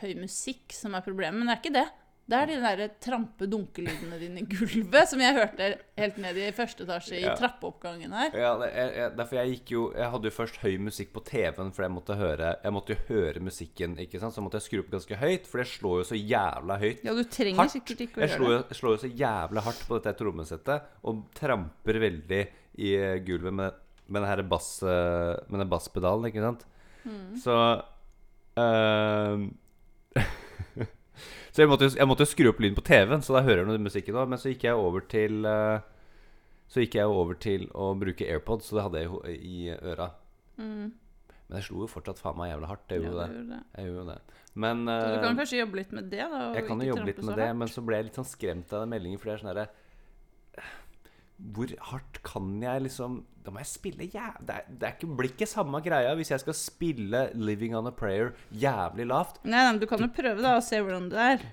høy 0.01 0.15
musikk 0.21 0.73
som 0.75 0.95
er 0.95 1.03
problemet, 1.03 1.39
men 1.39 1.47
det 1.51 1.57
er 1.57 1.63
ikke 1.63 1.75
det. 1.75 1.87
Det 2.25 2.33
er 2.41 2.47
de 2.49 2.55
der 2.57 2.79
trampe-dunkelydene 3.05 4.17
dine 4.17 4.41
i 4.41 4.45
gulvet 4.49 5.09
som 5.11 5.19
jeg 5.21 5.35
hørte 5.35 5.67
helt 5.99 6.15
ned 6.23 6.39
i 6.41 6.47
første 6.57 6.81
etasje 6.87 7.19
i 7.19 7.21
Ja. 7.21 7.35
trappeoppgangen 7.37 8.15
her. 8.17 8.31
Ja, 8.33 8.55
det, 8.57 8.69
jeg, 8.73 8.93
jeg, 8.97 9.11
derfor 9.19 9.37
jeg 9.37 9.51
gikk 9.51 9.73
jo 9.75 9.83
Jeg 9.93 10.09
hadde 10.15 10.25
jo 10.31 10.33
først 10.33 10.57
høy 10.63 10.77
musikk 10.81 11.11
på 11.13 11.21
TV-en, 11.27 11.69
for 11.75 11.85
jeg 11.85 11.93
måtte 11.93 12.17
høre 12.17 12.49
Jeg 12.63 12.73
måtte 12.73 12.95
jo 12.95 13.03
høre 13.11 13.43
musikken, 13.45 13.93
ikke 14.01 14.19
sant? 14.23 14.33
Så 14.33 14.41
måtte 14.41 14.57
jeg 14.57 14.65
skru 14.65 14.81
opp 14.81 14.89
ganske 14.95 15.19
høyt, 15.21 15.45
for 15.51 15.61
det 15.61 15.67
slår 15.69 16.01
jo 16.01 16.07
så 16.09 16.17
jævla 16.17 16.79
høyt. 16.81 17.03
Ja, 17.05 17.13
du 17.13 17.23
trenger 17.29 17.61
Hardt. 17.61 17.75
sikkert 17.77 18.01
ikke 18.07 18.17
å 18.17 18.25
Jeg 18.25 18.33
gjøre 18.33 18.49
det. 18.57 18.61
jeg 18.73 18.79
slår 18.81 18.95
jo 18.97 19.01
så 19.05 19.11
jævla 19.21 19.65
hardt 19.69 19.83
på 19.87 19.99
dette 20.01 20.17
trommesettet 20.23 20.89
og 21.05 21.21
tramper 21.37 22.01
veldig 22.07 22.41
i 22.81 22.95
eh, 22.97 23.19
gulvet 23.23 23.53
med, 23.53 23.77
med 24.09 24.21
den 24.25 24.29
her 24.33 24.41
bass, 24.49 24.71
eh, 24.81 25.35
med 25.47 25.61
den 25.61 25.69
basspedalen, 25.69 26.25
ikke 26.33 26.41
sant? 26.41 26.65
Mm. 27.05 27.35
Så 27.37 27.53
ehm, 28.57 29.45
Så 31.55 31.63
jeg 31.63 31.71
måtte, 31.71 31.87
jeg 31.95 32.07
måtte 32.09 32.27
skru 32.27 32.49
opp 32.49 32.57
lyden 32.59 32.75
på 32.75 32.83
TV-en, 32.83 33.21
så 33.23 33.37
da 33.37 33.45
hører 33.45 33.61
jeg 33.61 33.69
noe 33.69 33.79
musikken 33.79 34.17
òg. 34.19 34.27
Men 34.27 34.41
så 34.41 34.51
gikk 34.51 34.65
jeg 34.67 34.75
over 34.75 35.05
til 35.07 35.47
eh, 35.47 35.85
Så 36.67 36.83
gikk 36.83 36.97
jeg 36.99 37.07
over 37.07 37.37
til 37.39 37.69
å 37.71 37.93
bruke 37.95 38.27
AirPods, 38.27 38.67
så 38.67 38.75
det 38.75 38.83
hadde 38.89 39.03
jeg 39.05 39.37
i 39.39 39.59
øra. 39.77 40.09
Mm. 40.59 40.91
Men 41.45 41.59
jeg 41.59 41.67
slo 41.69 41.85
jo 41.85 41.87
fortsatt 41.87 42.19
faen 42.19 42.35
meg 42.41 42.51
jævlig 42.51 42.71
hardt. 42.73 42.91
Jeg 42.91 43.05
gjorde 43.05 43.27
ja, 43.29 43.45
det. 43.53 43.61
Jeg 43.77 43.91
gjorde 43.91 44.05
det. 44.09 44.41
Men 44.65 44.83
Så 44.83 44.97
du 44.99 45.15
eh, 45.15 45.23
kan 45.23 45.39
kanskje 45.39 45.61
jobbe 45.61 45.79
litt 45.79 45.95
med 45.95 46.11
det, 46.11 46.27
da? 46.33 46.43
jeg 46.57 46.67
kan 46.67 46.83
jo 46.83 46.89
jobbe 46.91 47.07
litt 47.11 47.23
med 47.29 47.39
det, 47.39 47.49
men 47.61 47.71
så 47.71 47.83
ble 47.87 47.99
jeg 47.99 48.09
litt 48.09 48.19
sånn 48.19 48.27
skremt 48.27 48.75
av 48.75 48.83
den 48.83 48.91
meldingen, 48.91 49.21
for 49.21 49.29
det 49.29 49.35
er 49.37 49.43
sånn 49.43 49.51
herre 49.53 49.67
Hvor 51.35 51.71
hardt 51.91 52.21
kan 52.23 52.53
jeg 52.63 52.85
liksom 52.85 53.17
Da 53.43 53.51
må 53.51 53.59
jeg 53.59 53.67
spille 53.67 54.05
ja, 54.13 54.29
Det, 54.39 54.55
er, 54.55 54.69
det 54.71 54.91
ikke, 54.93 55.09
blir 55.17 55.33
ikke 55.33 55.47
samme 55.49 55.81
greia 55.83 56.13
hvis 56.15 56.31
jeg 56.31 56.39
skal 56.45 56.55
spille 56.55 57.25
'Living 57.35 57.75
on 57.75 57.89
a 57.89 57.91
Prayer' 57.91 58.31
jævlig 58.51 59.05
lavt. 59.11 59.43
Nei, 59.43 59.59
nei, 59.59 59.71
men 59.73 59.81
du 59.83 59.87
kan 59.91 59.99
jo 59.99 60.07
prøve 60.15 60.41
da 60.41 60.55
og 60.55 60.63
se 60.63 60.79
hvordan 60.79 61.11
det 61.11 61.19
er. 61.19 61.45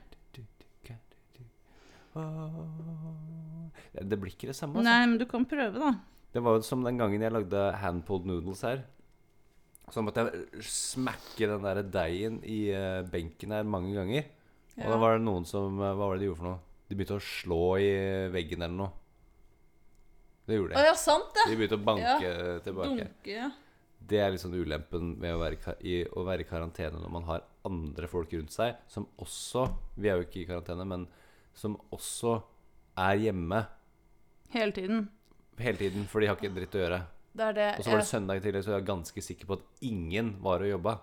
Det 3.92 4.18
blir 4.20 4.32
ikke 4.32 4.50
det 4.50 4.56
samme. 4.56 4.78
Altså. 4.78 4.88
Nei, 4.88 5.06
men 5.06 5.18
du 5.20 5.26
kan 5.28 5.44
prøve, 5.48 5.76
da. 5.78 5.92
Det 6.32 6.40
var 6.40 6.56
jo 6.56 6.64
som 6.64 6.84
den 6.84 6.98
gangen 7.00 7.22
jeg 7.22 7.32
lagde 7.32 7.62
handpulled 7.82 8.28
noodles 8.28 8.62
her. 8.64 8.84
Så 9.92 10.00
måtte 10.04 10.24
jeg 10.24 10.64
smekke 10.64 11.48
den 11.50 11.66
der 11.66 11.82
deigen 11.84 12.38
i 12.48 12.70
eh, 12.72 13.02
benken 13.12 13.52
her 13.52 13.66
mange 13.68 13.92
ganger. 13.96 14.30
Og 14.78 14.88
da 14.88 14.96
var 14.96 15.18
det 15.18 15.26
noen 15.26 15.44
som 15.48 15.76
eh, 15.76 15.92
Hva 15.92 16.06
var 16.06 16.16
det 16.16 16.24
de 16.24 16.30
gjorde 16.30 16.40
for 16.40 16.48
noe? 16.48 16.60
De 16.88 16.96
begynte 16.96 17.18
å 17.18 17.24
slå 17.24 17.62
i 17.82 17.90
veggen 18.32 18.64
eller 18.64 18.78
noe. 18.78 19.01
Det 20.46 20.56
gjorde 20.58 20.74
Å 20.74 20.80
de. 20.82 20.86
ja, 20.88 20.94
sant 20.98 21.28
det! 21.36 21.44
De 21.50 21.56
begynte 21.60 21.78
å 21.78 21.84
banke 21.86 22.30
tilbake. 22.64 23.04
Dunke, 23.06 23.34
ja. 23.36 23.50
Det 24.02 24.18
er 24.18 24.32
liksom 24.34 24.54
ulempen 24.58 25.12
med 25.22 25.36
å 25.36 25.38
være, 25.38 25.76
i 25.86 26.00
å 26.10 26.24
være 26.26 26.42
i 26.42 26.48
karantene 26.48 26.98
når 26.98 27.12
man 27.14 27.26
har 27.28 27.44
andre 27.68 28.08
folk 28.10 28.32
rundt 28.34 28.50
seg 28.50 28.74
som 28.90 29.04
også 29.22 29.68
Vi 30.02 30.08
er 30.10 30.18
jo 30.18 30.24
ikke 30.26 30.40
i 30.42 30.48
karantene, 30.48 30.82
men 30.90 31.04
som 31.54 31.76
også 31.94 32.40
er 32.98 33.20
hjemme 33.28 33.60
Hele 34.52 34.72
tiden. 34.74 35.04
hele 35.58 35.78
tiden, 35.78 36.06
for 36.10 36.20
de 36.20 36.26
har 36.26 36.36
ikke 36.36 36.50
dritt 36.56 36.74
å 36.74 36.80
gjøre. 36.82 36.98
Det 37.32 37.44
er 37.46 37.52
det. 37.56 37.68
Og 37.78 37.84
så 37.86 37.90
var 37.94 38.02
det 38.02 38.08
søndag 38.10 38.42
tidlig, 38.44 38.64
så 38.66 38.72
jeg 38.74 38.80
er 38.82 38.88
ganske 38.90 39.22
sikker 39.24 39.46
på 39.48 39.56
at 39.60 39.62
ingen 39.88 40.34
var 40.44 40.60
og 40.60 40.68
jobba. 40.68 40.96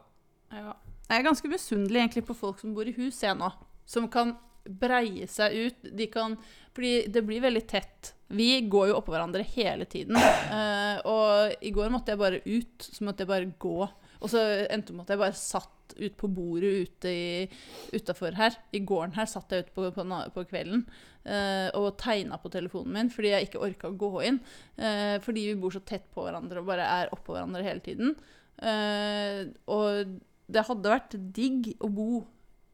Ja. 0.53 0.73
Jeg 1.09 1.23
er 1.23 1.25
ganske 1.25 1.49
misunnelig 1.49 2.03
egentlig 2.03 2.25
på 2.27 2.35
folk 2.37 2.59
som 2.61 2.75
bor 2.75 2.85
i 2.85 2.93
hus, 2.93 3.23
jeg 3.23 3.33
nå. 3.39 3.47
Som 3.89 4.05
kan 4.13 4.35
breie 4.65 5.27
seg 5.29 5.55
ut. 5.55 5.91
De 5.95 6.07
kan 6.11 6.37
Fordi 6.75 7.07
det 7.11 7.23
blir 7.27 7.43
veldig 7.43 7.65
tett. 7.67 8.13
Vi 8.29 8.61
går 8.69 8.91
jo 8.91 8.99
oppå 8.99 9.13
hverandre 9.15 9.43
hele 9.55 9.87
tiden. 9.89 10.15
Uh, 10.15 11.01
og 11.13 11.65
i 11.65 11.73
går 11.75 11.89
måtte 11.93 12.13
jeg 12.13 12.21
bare 12.21 12.43
ut. 12.45 12.85
Så 12.85 13.03
måtte 13.05 13.25
jeg 13.25 13.31
bare 13.31 13.51
gå. 13.59 13.89
Og 14.19 14.31
så 14.31 14.43
endte 14.69 14.93
med 14.93 15.07
at 15.07 15.15
jeg 15.15 15.21
bare 15.23 15.37
satt 15.37 15.75
ut 15.99 16.15
på 16.19 16.29
bordet 16.31 16.85
ute 16.85 17.11
utafor 17.95 18.37
her. 18.37 18.55
I 18.75 18.83
gården 18.85 19.15
her 19.17 19.27
satt 19.27 19.51
jeg 19.51 19.65
ute 19.65 19.73
på, 19.73 19.87
på, 19.95 20.05
på 20.35 20.43
kvelden 20.51 20.83
uh, 21.25 21.69
og 21.79 21.95
tegna 21.99 22.37
på 22.39 22.51
telefonen 22.53 22.93
min 22.93 23.09
fordi 23.11 23.31
jeg 23.31 23.47
ikke 23.47 23.63
orka 23.65 23.89
å 23.89 23.97
gå 23.97 24.11
inn. 24.29 24.41
Uh, 24.77 25.17
fordi 25.25 25.47
vi 25.49 25.59
bor 25.59 25.73
så 25.73 25.81
tett 25.81 26.05
på 26.13 26.27
hverandre 26.27 26.61
og 26.61 26.69
bare 26.69 26.87
er 27.01 27.15
oppå 27.15 27.33
hverandre 27.35 27.65
hele 27.65 27.83
tiden. 27.83 28.13
Og 28.59 30.17
det 30.51 30.65
hadde 30.67 30.91
vært 30.91 31.13
digg 31.35 31.69
å 31.79 31.87
bo 31.93 32.09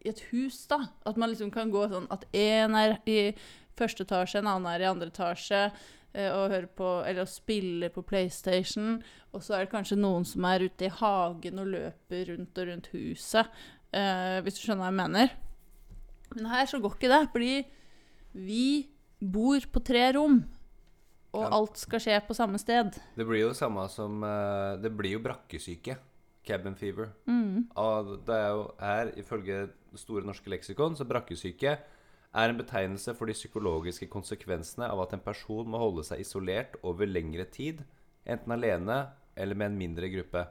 i 0.05 0.09
et 0.13 0.19
hus, 0.31 0.62
da. 0.69 0.77
At 1.05 1.17
man 1.17 1.29
liksom 1.33 1.51
kan 1.53 1.71
gå 1.74 1.88
sånn 1.91 2.07
at 2.13 2.25
én 2.33 2.75
er 2.77 2.97
i 3.10 3.34
første 3.75 4.06
etasje, 4.06 4.39
en 4.39 4.47
annen 4.47 4.69
er 4.71 4.86
i 4.86 4.89
andre 4.89 5.10
etasje. 5.12 5.71
eh, 6.15 6.30
Og 6.32 6.49
høre 6.51 6.67
på, 6.67 6.89
eller 7.06 7.23
å 7.25 7.27
spille 7.27 7.89
på 7.91 8.03
PlayStation. 8.08 9.01
Og 9.34 9.41
så 9.43 9.56
er 9.58 9.65
det 9.65 9.71
kanskje 9.73 9.97
noen 9.99 10.23
som 10.25 10.45
er 10.45 10.63
ute 10.69 10.86
i 10.88 10.93
hagen 11.01 11.60
og 11.60 11.67
løper 11.73 12.30
rundt 12.32 12.58
og 12.58 12.67
rundt 12.67 12.88
huset. 12.93 13.47
eh, 13.93 14.41
hvis 14.41 14.56
du 14.60 14.62
skjønner 14.67 14.84
hva 14.84 14.91
jeg 14.91 14.99
mener. 15.10 15.30
Men 16.36 16.45
her 16.51 16.65
så 16.65 16.80
går 16.82 16.95
ikke 16.97 17.08
det, 17.12 17.30
fordi 17.32 17.65
vi 18.34 18.88
bor 19.21 19.60
på 19.71 19.84
tre 19.84 20.12
rom. 20.13 20.43
Og 21.34 21.43
Ja. 21.43 21.49
alt 21.51 21.77
skal 21.77 21.99
skje 21.99 22.21
på 22.27 22.36
samme 22.36 22.58
sted. 22.60 22.91
Det 23.15 23.25
blir 23.27 23.41
jo 23.41 23.49
det 23.49 23.58
samme 23.58 23.89
som 23.89 24.23
eh, 24.23 24.77
Det 24.82 24.91
blir 24.95 25.12
jo 25.13 25.19
brakkesyke. 25.19 25.97
Cabin 26.45 26.75
fever. 26.75 27.10
Mm. 27.27 27.67
Og 27.75 28.25
det 28.25 28.36
er 28.36 28.49
jo 28.49 28.71
her, 28.80 29.12
ifølge 29.17 29.69
Store 29.99 30.25
norske 30.27 30.51
leksikon, 30.51 30.97
så 30.97 31.08
brakkesyke 31.08 31.75
er 32.36 32.51
en 32.51 32.60
betegnelse 32.60 33.13
for 33.15 33.29
de 33.29 33.36
psykologiske 33.38 34.10
konsekvensene 34.12 34.89
av 34.91 35.05
at 35.05 35.15
en 35.15 35.23
person 35.23 35.67
må 35.71 35.79
holde 35.79 36.03
seg 36.08 36.23
isolert 36.23 36.75
over 36.84 37.08
lengre 37.08 37.47
tid, 37.47 37.86
enten 38.27 38.55
alene 38.55 39.05
eller 39.39 39.55
med 39.55 39.71
en 39.71 39.79
mindre 39.79 40.10
gruppe. 40.12 40.43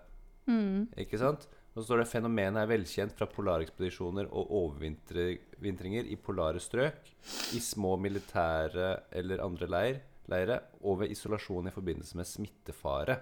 Mm. 0.49 0.89
Ikke 1.01 1.21
sant? 1.21 1.47
Og 1.75 1.83
så 1.83 1.89
står 1.89 2.05
det 2.05 2.11
fenomenet 2.13 2.61
er 2.63 2.71
velkjent 2.71 3.15
fra 3.19 3.27
polarekspedisjoner 3.27 4.29
og 4.31 4.53
overvintringer 4.61 6.07
i 6.07 6.19
polare 6.23 6.63
strøk, 6.63 7.09
i 7.57 7.61
små 7.61 7.97
militære 7.99 8.91
eller 9.19 9.43
andre 9.43 9.69
leir, 9.69 10.03
leire, 10.31 10.61
og 10.87 11.03
ved 11.03 11.15
isolasjon 11.17 11.69
i 11.69 11.75
forbindelse 11.75 12.21
med 12.21 12.31
smittefare. 12.31 13.19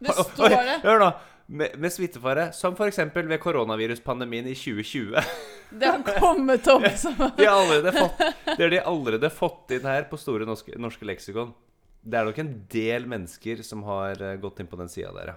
Det 0.00 0.14
står 0.14 0.54
det. 0.54 0.78
Hør 0.84 1.02
nå! 1.02 1.10
Med, 1.50 1.72
med 1.82 1.90
smittefare, 1.90 2.52
som 2.54 2.76
f.eks. 2.78 3.00
ved 3.16 3.40
koronaviruspandemien 3.42 4.46
i 4.46 4.54
2020. 4.54 5.16
Det 5.80 5.86
har 5.86 6.20
kommet 6.22 6.66
opp 6.70 6.86
som 6.98 7.14
De 7.36 7.46
har 7.46 7.92
fått, 7.94 8.22
det 8.46 8.56
har 8.58 8.70
de 8.72 8.80
allerede 8.82 9.28
fått 9.30 9.70
inn 9.76 9.84
her 9.86 10.08
på 10.10 10.18
Store 10.18 10.46
norske, 10.46 10.74
norske 10.78 11.06
leksikon. 11.06 11.52
Det 12.02 12.18
er 12.18 12.26
nok 12.26 12.40
en 12.42 12.50
del 12.72 13.06
mennesker 13.10 13.62
som 13.66 13.84
har 13.86 14.18
eh, 14.18 14.34
gått 14.42 14.62
inn 14.62 14.70
på 14.70 14.78
den 14.80 14.90
sida 14.90 15.12
der, 15.14 15.34
ja. 15.34 15.36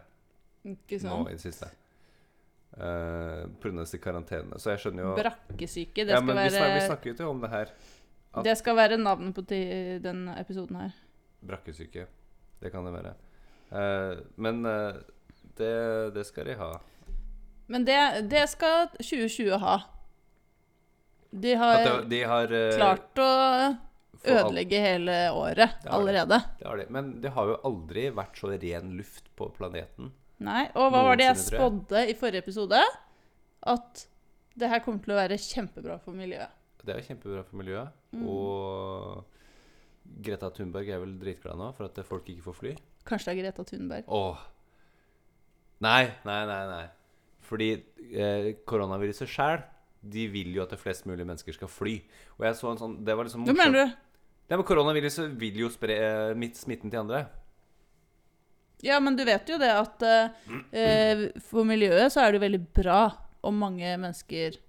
Ikke 0.73 0.97
Nå 1.03 1.09
sant? 1.09 1.29
i 1.29 1.35
det 1.37 1.43
siste. 1.43 1.69
Uh, 2.73 3.45
Pga. 3.61 3.75
disse 3.83 3.99
karantenene. 4.01 4.57
Så 4.57 4.71
jeg 4.73 4.81
skjønner 4.81 5.05
jo 5.05 5.11
Brakkesyke. 5.19 6.07
Det 6.07 6.15
ja, 6.15 6.21
skal, 6.21 6.29
men 6.29 6.39
vi, 6.39 6.47
snak, 6.55 6.63
vi 6.63 6.79
være, 6.79 6.87
snakket 6.87 7.21
jo 7.21 7.29
om 7.29 7.43
det 7.43 7.51
her. 7.51 7.73
at- 8.33 8.47
det 8.47 8.55
skal 8.57 8.77
være 8.79 8.97
navnet 8.97 9.35
på 9.37 9.43
den 9.45 10.23
episoden 10.33 10.79
her. 10.81 10.95
Brakkesyke. 11.45 12.07
Det 12.63 12.71
kan 12.73 12.85
det 12.87 12.95
være. 12.95 13.13
Eh, 13.73 14.17
men 14.35 14.65
eh, 14.69 15.01
det, 15.57 15.75
det 16.15 16.25
skal 16.29 16.45
de 16.49 16.57
ha. 16.59 16.71
Men 17.71 17.85
det, 17.87 17.99
det 18.29 18.45
skal 18.51 18.91
2020 18.99 19.57
ha. 19.63 19.79
De 21.33 21.55
har 21.57 22.03
de, 22.05 22.19
har 22.29 22.53
eh, 22.53 22.75
klart 22.77 23.21
å 23.23 23.29
ødelegge 24.23 24.79
hele 24.79 25.15
året 25.33 25.79
Det 25.81 25.89
allerede. 25.91 26.37
Det 26.59 26.67
har 26.67 26.77
de. 26.77 26.85
Men 26.93 27.15
det 27.23 27.33
har 27.33 27.49
jo 27.49 27.57
aldri 27.65 28.07
vært 28.13 28.37
så 28.39 28.53
ren 28.53 28.93
luft 28.99 29.31
på 29.39 29.49
planeten. 29.57 30.13
Nei, 30.43 30.67
Og 30.75 30.91
hva 30.91 31.03
var 31.07 31.17
det 31.19 31.29
jeg. 31.31 31.41
spådde 31.47 32.05
i 32.11 32.15
forrige 32.19 32.43
episode? 32.43 32.79
At 33.73 34.05
det 34.59 34.69
her 34.69 34.83
kommer 34.85 35.01
til 35.01 35.15
å 35.15 35.17
være 35.17 35.39
kjempebra 35.41 35.97
for 36.03 36.15
miljøet. 36.17 36.51
Det 36.83 36.93
er 36.93 36.99
jo 36.99 37.09
kjempebra 37.09 37.43
for 37.47 37.59
miljøet. 37.61 37.93
Mm. 38.13 38.25
Og 38.29 40.19
Greta 40.23 40.49
Thunberg 40.53 40.89
er 40.91 40.99
vel 41.01 41.15
dritglad 41.17 41.57
nå 41.57 41.71
for 41.77 41.87
at 41.87 42.01
folk 42.05 42.27
ikke 42.29 42.45
får 42.45 42.59
fly. 42.59 42.73
Kanskje 43.07 43.31
det 43.31 43.35
er 43.35 43.41
Greta 43.41 43.65
Thunberg. 43.67 44.07
Åh. 44.07 44.43
Nei, 45.83 46.03
nei, 46.27 46.41
nei. 46.49 46.63
nei. 46.71 46.85
Fordi 47.43 47.69
eh, 47.75 48.49
koronaviruset 48.69 49.29
sjæl, 49.29 49.63
de 50.13 50.25
vil 50.31 50.55
jo 50.55 50.63
at 50.63 50.73
det 50.73 50.79
flest 50.81 51.05
mulig 51.07 51.25
mennesker 51.27 51.55
skal 51.55 51.71
fly. 51.71 51.97
Og 52.37 52.47
jeg 52.47 52.59
så 52.59 52.71
en 52.71 52.79
sånn 52.81 52.95
Det 53.07 53.15
var 53.15 53.27
liksom 53.27 53.45
Hva 53.47 53.55
mener 53.55 53.85
du? 53.85 53.99
Ja, 54.51 54.57
men 54.57 54.65
Koronaviruset 54.67 55.31
vil 55.39 55.61
jo 55.63 55.69
spre 55.71 55.95
eh, 55.95 56.49
smitten 56.59 56.91
til 56.91 56.99
andre. 56.99 57.23
Ja, 58.83 58.99
men 58.99 59.15
du 59.15 59.23
vet 59.23 59.47
jo 59.47 59.55
det 59.61 59.71
at 59.71 60.03
eh, 60.03 61.27
for 61.47 61.63
miljøet 61.67 62.11
så 62.11 62.25
er 62.25 62.35
det 62.35 62.43
veldig 62.43 62.59
bra 62.75 63.05
om 63.43 63.55
mange 63.59 63.87
mennesker 63.99 64.59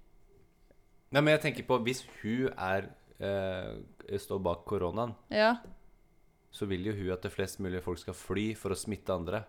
Nei, 1.11 1.21
men 1.21 1.33
jeg 1.35 1.41
tenker 1.43 1.67
på 1.67 1.77
Hvis 1.83 2.01
hun 2.21 2.47
er 2.55 2.87
eh, 3.19 4.17
står 4.19 4.39
bak 4.43 4.63
koronaen, 4.67 5.15
Ja. 5.31 5.57
Så 6.55 6.67
vil 6.69 6.85
jo 6.87 6.93
hun 6.95 7.11
at 7.15 7.25
det 7.25 7.33
flest 7.33 7.59
mulig 7.63 7.81
folk 7.83 7.99
skal 7.99 8.15
fly 8.15 8.53
for 8.55 8.71
å 8.71 8.77
smitte 8.79 9.11
andre. 9.15 9.41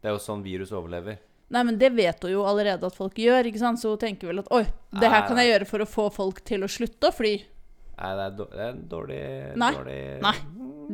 Det 0.00 0.08
er 0.08 0.14
jo 0.16 0.22
sånn 0.22 0.40
virus 0.46 0.72
overlever. 0.72 1.18
Nei, 1.52 1.62
men 1.64 1.78
det 1.80 1.88
vet 1.96 2.22
hun 2.24 2.32
jo 2.32 2.42
allerede 2.48 2.84
at 2.88 2.96
folk 2.96 3.16
gjør, 3.20 3.46
ikke 3.48 3.60
sant? 3.60 3.80
Så 3.80 3.92
hun 3.94 4.00
tenker 4.00 4.28
vel 4.30 4.40
at 4.42 4.48
oi, 4.52 4.62
det 5.00 5.08
her 5.12 5.26
kan 5.28 5.38
jeg 5.40 5.50
gjøre 5.52 5.68
for 5.68 5.84
å 5.84 5.88
få 5.88 6.06
folk 6.12 6.40
til 6.48 6.64
å 6.64 6.68
slutte 6.70 7.08
å 7.08 7.14
fly. 7.16 7.34
Nei, 7.98 8.10
det 8.14 8.24
er, 8.26 8.34
det 8.38 8.60
er 8.62 8.68
en 8.72 8.82
dårlig, 8.92 9.20
Nei, 9.58 9.70
dårlig 9.74 9.98
nei. 10.22 10.34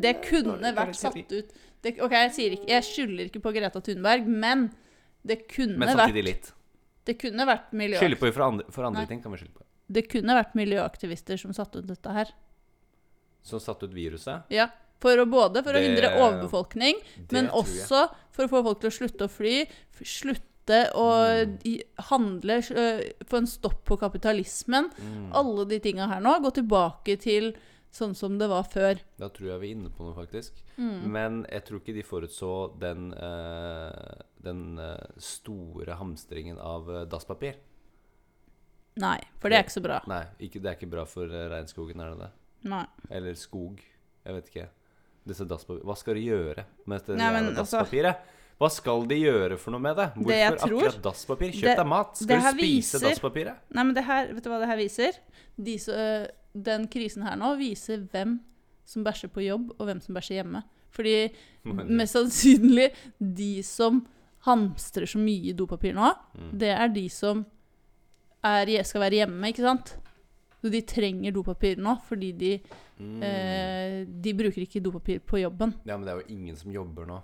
Det 0.05 0.13
kunne 0.25 0.55
Dårlig- 0.57 0.77
vært 0.79 0.97
satt 0.99 1.19
ut 1.35 1.51
det, 1.85 1.91
OK, 2.01 2.15
jeg 2.17 2.31
sier 2.33 2.55
ikke 2.57 2.71
Jeg 2.73 2.85
skylder 2.87 3.27
ikke 3.29 3.43
på 3.45 3.51
Greta 3.55 3.83
Thunberg, 3.85 4.25
men 4.27 4.63
det 5.23 5.43
kunne 5.53 5.77
Men 5.77 5.91
vært 5.93 6.01
samtidig 6.01 6.23
litt. 6.31 6.49
Det 7.05 7.19
kunne 7.21 7.45
vært 7.47 7.75
miljøaktivister 7.77 8.09
Skylde 8.09 8.21
på 8.23 8.33
for 8.39 8.47
andre, 8.47 8.65
for 8.73 8.89
andre 8.89 9.05
ting 9.11 9.21
kan 9.21 9.35
vi 9.35 9.43
skylde 9.43 9.59
på. 9.59 9.67
det 9.99 10.07
kunne 10.09 10.39
vært 10.39 10.57
miljøaktivister 10.57 11.37
som 11.45 11.53
satte 11.53 11.83
ut 11.83 11.91
dette 11.93 12.15
her. 12.17 12.33
Som 13.45 13.61
satte 13.61 13.85
ut 13.85 13.93
viruset. 13.93 14.49
Ja, 14.49 14.71
for 15.05 15.21
å 15.21 15.29
både 15.29 15.61
for 15.63 15.77
å 15.77 15.81
Det- 15.81 15.85
hindre 15.85 16.15
overbefolkning, 16.17 16.97
men 17.37 17.51
også 17.53 18.07
for 18.33 18.47
å 18.47 18.53
få 18.55 18.65
folk 18.71 18.81
til 18.81 18.91
å 18.91 18.97
slutte 18.99 19.29
å 19.29 19.31
fly, 19.31 19.59
slutte 20.01 20.81
å 20.97 21.45
Mm. 21.45 21.83
handle, 22.09 22.55
få 23.29 23.37
en 23.37 23.47
stopp 23.47 23.85
på 23.85 23.99
kapitalismen. 24.01 24.89
Mm. 24.97 25.31
Alle 25.37 25.67
de 25.69 25.79
tinga 25.85 26.09
her 26.09 26.21
nå. 26.25 26.39
Gå 26.41 26.51
tilbake 26.57 27.19
til 27.21 27.53
sånn 27.93 28.15
som 28.17 28.39
det 28.39 28.49
var 28.49 28.65
før. 28.65 28.99
Da 29.21 29.29
tror 29.29 29.51
jeg 29.53 29.61
vi 29.61 29.69
er 29.71 29.75
inne 29.77 29.91
på 29.91 30.07
noe, 30.09 30.15
faktisk. 30.17 30.53
Mm. 30.79 31.03
Men 31.13 31.45
jeg 31.53 31.65
tror 31.67 31.81
ikke 31.81 31.95
de 31.95 32.03
forutså 32.03 32.51
den, 32.81 33.13
uh, 33.13 34.15
den 34.43 34.79
uh, 34.79 34.97
store 35.19 35.95
hamstringen 36.01 36.59
av 36.59 36.89
uh, 36.89 37.05
dasspapir. 37.05 37.55
Nei, 38.97 39.19
for 39.39 39.51
det 39.51 39.59
er 39.59 39.65
ikke 39.67 39.77
så 39.81 39.83
bra. 39.85 40.01
Nei, 40.07 40.25
ikke, 40.41 40.61
det 40.63 40.71
er 40.71 40.77
ikke 40.79 40.91
bra 40.91 41.05
for 41.05 41.27
regnskogen, 41.29 42.01
er 42.01 42.15
det 42.15 42.19
det? 42.25 42.31
Nei. 42.71 42.85
Eller 43.11 43.35
skog. 43.35 43.81
Jeg 44.25 44.35
vet 44.39 44.51
ikke. 44.53 44.69
Disse 45.27 45.45
dasspapirene 45.49 45.85
Hva 45.89 45.97
skal 45.97 46.15
de 46.15 46.25
gjøre 46.29 46.65
med 46.87 46.99
dette 47.01 47.17
Nei, 47.17 47.29
altså- 47.33 47.55
dasspapiret? 47.63 48.17
Hva 48.61 48.69
skal 48.71 49.07
de 49.11 49.17
gjøre 49.19 49.57
for 49.59 49.73
noe 49.75 49.81
med 49.81 49.97
det? 49.97 50.09
Hvorfor 50.15 50.31
Det 50.31 50.59
tror- 50.61 50.79
akkurat 50.85 51.03
dasspapir? 51.03 51.51
Kjøp 51.53 51.63
det- 51.65 51.77
deg 51.77 51.87
mat. 51.87 52.17
Skal 52.17 52.27
du 52.41 52.59
spise 52.59 52.99
viser- 53.01 53.01
dasspapiret? 53.09 53.57
Nei, 53.75 53.83
men 53.83 53.95
det 53.95 54.05
her, 54.05 54.27
vet 54.33 54.43
du 54.45 54.51
hva 54.51 54.61
det 54.61 54.69
her 54.69 54.77
viser? 54.77 55.13
De, 55.61 55.75
øh, 55.89 56.27
den 56.63 56.87
krisen 56.89 57.23
her 57.25 57.37
nå 57.37 57.57
viser 57.59 58.07
hvem 58.13 58.39
som 58.85 59.03
bæsjer 59.05 59.31
på 59.33 59.43
jobb, 59.45 59.71
og 59.81 59.87
hvem 59.89 60.01
som 60.01 60.15
bæsjer 60.15 60.45
hjemme. 60.45 60.63
Fordi 60.93 61.33
mest 61.65 62.15
sannsynlig 62.15 62.93
de 63.19 63.63
som 63.63 64.07
hamstrer 64.47 65.07
så 65.09 65.19
mye 65.19 65.53
dopapir 65.57 65.93
nå, 65.95 66.15
Mm. 66.39 66.59
det 66.59 66.69
er 66.79 66.89
de 66.89 67.09
som 67.09 67.45
er, 68.45 68.83
skal 68.85 69.01
være 69.01 69.27
hjemme, 69.27 69.43
ikke 69.49 69.63
sant? 69.65 69.97
Så 70.65 70.71
de 70.73 70.81
trenger 70.89 71.35
dopapir 71.37 71.77
nå, 71.77 71.99
fordi 72.09 72.31
de, 72.41 72.55
Mm. 72.95 73.23
eh, 73.27 74.05
de 74.07 74.33
bruker 74.39 74.63
ikke 74.63 74.81
dopapir 74.81 75.19
på 75.21 75.37
jobben. 75.43 75.73
Ja, 75.85 75.97
men 75.99 76.07
det 76.07 76.13
er 76.15 76.21
jo 76.23 76.33
ingen 76.37 76.57
som 76.57 76.71
jobber 76.73 77.05
nå. 77.09 77.17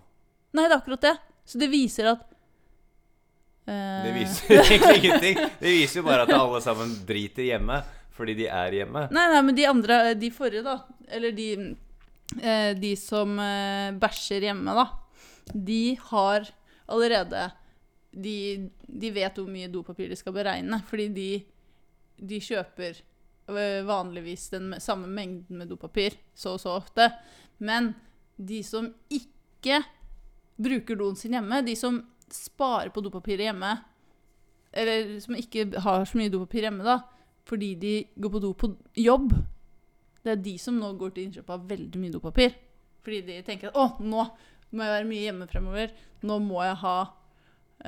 Nei, 0.53 0.65
det 0.67 0.75
er 0.75 0.81
akkurat 0.81 1.01
det. 1.07 1.13
Så 1.47 1.61
det 1.63 1.69
viser 1.71 2.09
at 2.11 2.25
eh, 3.71 4.03
Det 4.05 4.15
viser 4.17 4.61
egentlig 4.61 4.97
ingenting. 5.05 5.39
Det 5.61 5.73
viser 5.77 6.01
jo 6.03 6.07
bare 6.09 6.25
at 6.27 6.33
alle 6.35 6.61
sammen 6.65 6.93
driter 7.07 7.47
hjemme 7.49 7.81
fordi 8.21 8.35
de 8.43 8.49
er 8.53 8.75
hjemme. 8.77 9.07
Nei, 9.15 9.27
nei, 9.33 9.41
men 9.47 9.57
de 9.57 9.65
andre, 9.71 10.01
de 10.19 10.29
forrige, 10.35 10.61
da, 10.67 10.75
eller 11.09 11.33
de, 11.33 11.47
eh, 12.43 12.73
de 12.77 12.91
som 13.01 13.39
eh, 13.41 13.95
bæsjer 13.97 14.45
hjemme, 14.51 14.75
da, 14.77 14.85
de 15.55 15.95
har 16.11 16.51
allerede 16.91 17.47
de, 18.13 18.35
de 18.85 19.13
vet 19.15 19.39
hvor 19.39 19.49
mye 19.49 19.71
dopapir 19.73 20.11
de 20.11 20.19
skal 20.19 20.35
beregne, 20.37 20.83
fordi 20.91 21.07
de, 21.17 21.29
de 22.21 22.43
kjøper 22.45 22.99
vanligvis 23.87 24.49
den 24.53 24.75
samme 24.81 25.09
mengden 25.11 25.59
med 25.61 25.71
dopapir 25.71 26.17
så 26.35 26.55
og 26.57 26.63
så 26.63 26.77
ofte. 26.79 27.11
Men 27.59 27.93
de 28.37 28.63
som 28.65 28.89
ikke 29.13 29.83
bruker 30.61 30.99
doen 30.99 31.17
sin 31.17 31.37
hjemme, 31.37 31.63
de 31.67 31.77
som 31.77 32.01
sparer 32.31 32.93
på 32.95 33.03
dopapiret 33.05 33.49
hjemme, 33.49 33.73
eller 34.73 35.17
som 35.21 35.35
ikke 35.39 35.67
har 35.83 36.05
så 36.07 36.19
mye 36.21 36.33
dopapir 36.33 36.67
hjemme, 36.69 36.87
da, 36.87 37.01
fordi 37.49 37.75
de 37.81 37.95
går 38.15 38.35
på 38.37 38.43
do 38.43 38.53
på 38.55 38.71
jobb. 38.95 39.33
Det 40.23 40.35
er 40.35 40.43
de 40.45 40.57
som 40.61 40.77
nå 40.79 40.93
går 41.01 41.15
til 41.15 41.27
innkjøp 41.27 41.51
av 41.51 41.65
veldig 41.71 42.01
mye 42.01 42.15
dopapir. 42.15 42.55
Fordi 43.01 43.23
de 43.27 43.39
tenker 43.47 43.71
at 43.71 43.79
å, 43.81 43.87
nå 44.05 44.27
må 44.71 44.85
jeg 44.85 44.95
være 44.95 45.09
mye 45.09 45.25
hjemme 45.25 45.49
fremover. 45.51 45.95
Nå 46.29 46.37
må 46.45 46.61
jeg 46.63 46.77
ha 46.83 46.97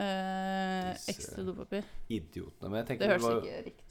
eh, 0.01 0.91
ekstra 1.13 1.45
dopapir. 1.47 1.87
Idiotene. 2.09 2.71
Men 2.71 2.81
jeg 2.81 2.89
tenker 2.91 3.05
det 3.05 3.13
høres 3.13 3.27
var, 3.27 3.41
ikke 3.43 3.65
riktig. 3.69 3.82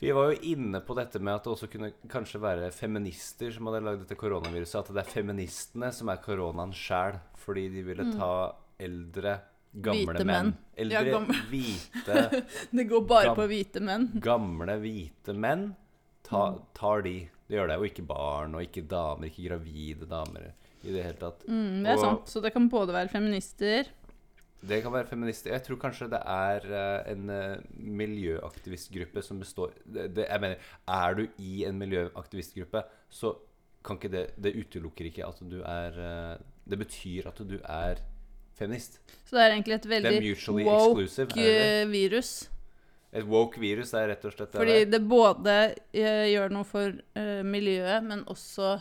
Vi 0.00 0.10
var 0.16 0.30
jo 0.32 0.38
inne 0.54 0.80
på 0.80 0.94
dette 0.96 1.20
med 1.20 1.34
at 1.34 1.44
det 1.44 1.52
også 1.52 1.68
kunne 1.70 1.92
kanskje 2.08 2.40
være 2.40 2.70
feminister 2.72 3.50
som 3.52 3.66
hadde 3.68 3.82
lagd 3.84 4.00
dette 4.06 4.16
koronaviruset. 4.18 4.80
At 4.80 4.94
det 4.96 5.02
er 5.04 5.10
feministene 5.12 5.90
som 5.92 6.08
er 6.08 6.16
koronaen 6.24 6.72
sjæl, 6.72 7.18
fordi 7.36 7.68
de 7.74 7.82
ville 7.84 8.06
ta 8.16 8.52
eldre, 8.80 9.38
gamle 9.80 10.00
Mm. 10.00 10.14
Hvite 10.16 10.24
menn. 10.26 10.46
menn. 10.46 10.54
Eldre, 10.76 11.04
Ja, 11.04 11.18
gamle. 11.18 11.34
hvite, 11.50 12.44
Det 12.74 12.88
går 12.88 13.06
bare 13.06 13.24
Gam- 13.28 13.36
på 13.36 13.46
hvite 13.52 13.80
menn. 13.80 14.08
gamle, 14.20 14.78
hvite 14.80 15.34
menn 15.36 15.76
ta, 16.24 16.54
tar 16.74 17.02
de. 17.02 17.28
Det 17.46 17.56
gjør 17.58 17.68
det 17.68 17.76
jo 17.78 17.84
ikke 17.90 18.06
barn, 18.06 18.54
og 18.54 18.62
ikke 18.62 18.86
damer, 18.88 19.26
ikke 19.28 19.48
gravide 19.48 20.06
damer 20.08 20.52
i 20.84 20.92
det 20.94 21.02
hele 21.04 21.18
tatt. 21.18 21.44
Mm, 21.46 21.82
det 21.84 21.90
er 21.92 21.94
Og- 21.98 22.00
sant. 22.00 22.26
Så 22.26 22.40
det 22.42 22.52
kan 22.54 22.68
både 22.70 22.92
være 22.94 23.08
feminister 23.10 23.84
Det 24.60 24.82
kan 24.84 24.92
være 24.92 25.08
feminister. 25.08 25.54
Jeg 25.54 25.64
tror 25.64 25.78
kanskje 25.80 26.10
det 26.12 26.20
er 26.20 26.66
eh, 26.68 27.12
en 27.14 27.30
eh, 27.32 27.62
miljøaktivistgruppe 27.80 29.22
som 29.24 29.40
består 29.40 29.72
det, 29.84 30.26
Jeg 30.26 30.40
mener, 30.40 30.66
er 30.88 31.16
du 31.16 31.22
i 31.38 31.64
en 31.64 31.78
miljøaktivistgruppe, 31.80 32.82
så 33.08 33.34
kan 33.84 33.96
ikke 33.96 34.12
det 34.12 34.24
Det 34.36 34.52
utelukker 34.60 35.08
ikke 35.08 35.24
at 35.24 35.40
du 35.40 35.62
er 35.64 35.96
eh, 35.96 36.36
Det 36.68 36.78
betyr 36.78 37.30
at 37.32 37.40
du 37.40 37.56
er 37.64 38.02
feminist. 38.58 39.00
Så 39.24 39.36
det 39.36 39.44
er 39.46 39.54
egentlig 39.54 39.78
et 39.78 39.88
veldig 39.88 40.66
woke 40.66 41.08
virus. 41.88 42.50
Et 43.12 43.24
woke 43.24 43.58
virus 43.58 43.94
er 43.94 44.10
rett 44.12 44.24
og 44.28 44.34
slett 44.34 44.52
det 44.52 44.60
Fordi 44.60 44.84
det 44.84 45.00
både 45.08 45.56
gjør 45.96 46.52
noe 46.52 46.68
for 46.68 46.92
miljøet, 47.42 48.04
men 48.04 48.26
også 48.28 48.76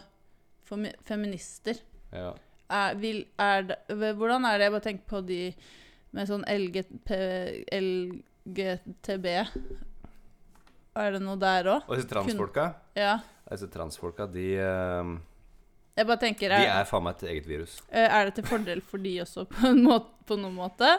for 0.67 0.91
feminister. 1.07 1.79
Ja. 2.11 2.33
Er, 2.69 2.95
vil, 3.01 3.23
er 3.41 3.63
det, 3.65 3.77
hvordan 3.89 4.45
er 4.45 4.57
det 4.61 4.67
Jeg 4.67 4.73
bare 4.75 4.85
tenker 4.85 5.05
på 5.09 5.21
de 5.25 5.39
med 6.13 6.27
sånn 6.29 6.43
LGP, 6.49 7.09
LGTB. 7.77 9.25
Er 10.99 11.11
det 11.15 11.21
noe 11.23 11.37
der 11.41 11.69
òg? 11.75 11.85
Og 11.89 11.95
disse 11.99 12.09
transfolka 12.09 12.67
Ja. 12.97 13.19
Disse 13.49 13.69
transfolka, 13.73 14.25
de 14.29 14.47
uh, 14.61 15.13
Jeg 15.97 16.05
bare 16.09 16.21
tenker 16.21 16.49
De 16.53 16.59
Er, 16.65 16.79
er 16.81 16.89
faen 16.89 17.05
meg 17.05 17.17
et 17.19 17.29
eget 17.33 17.47
virus. 17.49 17.79
eh, 17.89 18.05
er 18.09 18.25
det 18.29 18.35
til 18.39 18.45
fordel 18.49 18.81
for 18.85 19.01
de 19.01 19.15
også, 19.23 19.45
på, 19.49 19.71
måte, 19.77 20.11
på 20.29 20.37
noen 20.37 20.57
måte? 20.57 20.89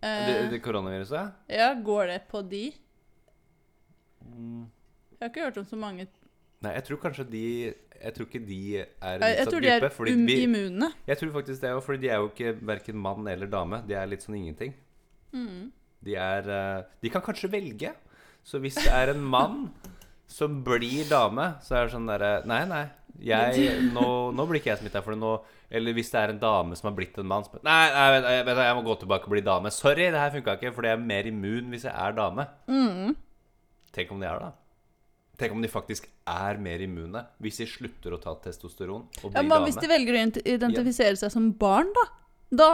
Eh, 0.00 0.26
Det, 0.26 0.36
det 0.54 0.62
koronaviruset? 0.64 1.32
ja, 1.52 1.74
går 1.84 2.06
det 2.14 2.20
på 2.30 2.40
de? 2.48 2.64
Mm. 4.24 4.64
Jeg 5.12 5.20
har 5.20 5.28
ikke 5.32 5.44
hørt 5.48 5.58
om 5.60 5.64
så 5.68 5.76
mange 5.76 6.06
Nei, 6.60 6.74
jeg 6.76 6.84
tror 6.84 7.00
kanskje 7.00 7.24
de 7.30 7.44
Jeg 7.72 8.14
tror 8.16 8.26
ikke 8.28 8.42
de 8.44 8.60
er 8.80 9.14
en 9.14 9.22
Jeg, 9.24 9.36
jeg 9.38 9.48
tror 9.48 9.62
de 9.64 9.70
er 9.72 9.80
gruppe. 9.80 10.12
um, 10.12 10.26
vi, 10.28 10.36
immune. 10.44 10.90
Jeg 11.08 11.20
tror 11.20 11.32
faktisk 11.38 11.62
det 11.62 11.70
jo 11.70 11.80
fordi 11.84 12.02
de 12.04 12.12
er 12.12 12.20
jo 12.20 12.28
ikke 12.28 12.54
verken 12.60 13.00
mann 13.00 13.28
eller 13.28 13.48
dame. 13.50 13.82
De 13.88 13.96
er 13.96 14.08
litt 14.08 14.24
sånn 14.24 14.38
ingenting. 14.40 14.74
Mm. 15.32 15.70
De 16.04 16.16
er 16.16 16.48
eh, 16.48 16.82
De 17.02 17.12
kan 17.12 17.24
kanskje 17.24 17.50
velge. 17.52 17.92
Så 18.44 18.60
hvis 18.60 18.78
det 18.80 18.88
er 18.92 19.12
en 19.12 19.20
mann 19.20 19.70
som 20.30 20.60
blir 20.64 21.08
dame, 21.10 21.56
så 21.64 21.76
er 21.76 21.86
det 21.86 21.94
sånn 21.96 22.08
derre 22.08 22.32
Nei, 22.48 22.62
nei. 22.70 22.86
Jeg, 23.20 23.90
nå, 23.92 24.04
nå 24.32 24.46
blir 24.48 24.62
ikke 24.62 24.70
jeg 24.70 24.80
smitta 24.80 25.02
for 25.04 25.12
det 25.12 25.20
nå. 25.20 25.34
Eller 25.70 25.94
hvis 25.94 26.08
det 26.12 26.20
er 26.22 26.32
en 26.32 26.40
dame 26.40 26.78
som 26.78 26.88
har 26.88 26.96
blitt 26.96 27.18
en 27.20 27.28
mann 27.28 27.44
Nei, 27.60 27.82
nei 27.92 28.06
vet, 28.14 28.24
du, 28.24 28.48
vet 28.48 28.62
jeg 28.64 28.78
må 28.78 28.86
gå 28.86 28.96
tilbake 29.02 29.28
og 29.28 29.34
bli 29.34 29.44
dame. 29.44 29.72
Sorry, 29.74 30.08
det 30.08 30.22
her 30.22 30.32
funka 30.34 30.56
ikke, 30.56 30.72
fordi 30.76 30.92
jeg 30.92 30.98
er 30.98 31.10
mer 31.12 31.28
immun 31.30 31.68
hvis 31.74 31.84
jeg 31.88 31.94
er 31.94 32.16
dame. 32.16 32.46
Mm. 32.70 33.12
Tenk 33.94 34.14
om 34.14 34.22
det 34.22 34.30
er 34.30 34.40
det, 34.40 34.48
da. 34.48 34.59
Tenk 35.40 35.54
om 35.56 35.62
de 35.64 35.68
faktisk 35.72 36.06
er 36.28 36.58
mer 36.60 36.82
immune 36.84 37.22
hvis 37.40 37.60
de 37.62 37.66
slutter 37.70 38.12
å 38.12 38.20
ta 38.20 38.34
testosteron 38.44 39.06
og 39.24 39.32
Ja, 39.32 39.40
dame. 39.42 39.62
hvis 39.66 39.78
de 39.80 39.88
velger 39.88 40.12
å 40.12 40.18
ident- 40.20 40.42
identifisere 40.44 41.16
seg 41.16 41.32
som 41.32 41.50
barn, 41.56 41.88
da? 41.96 42.04
Da, 42.50 42.66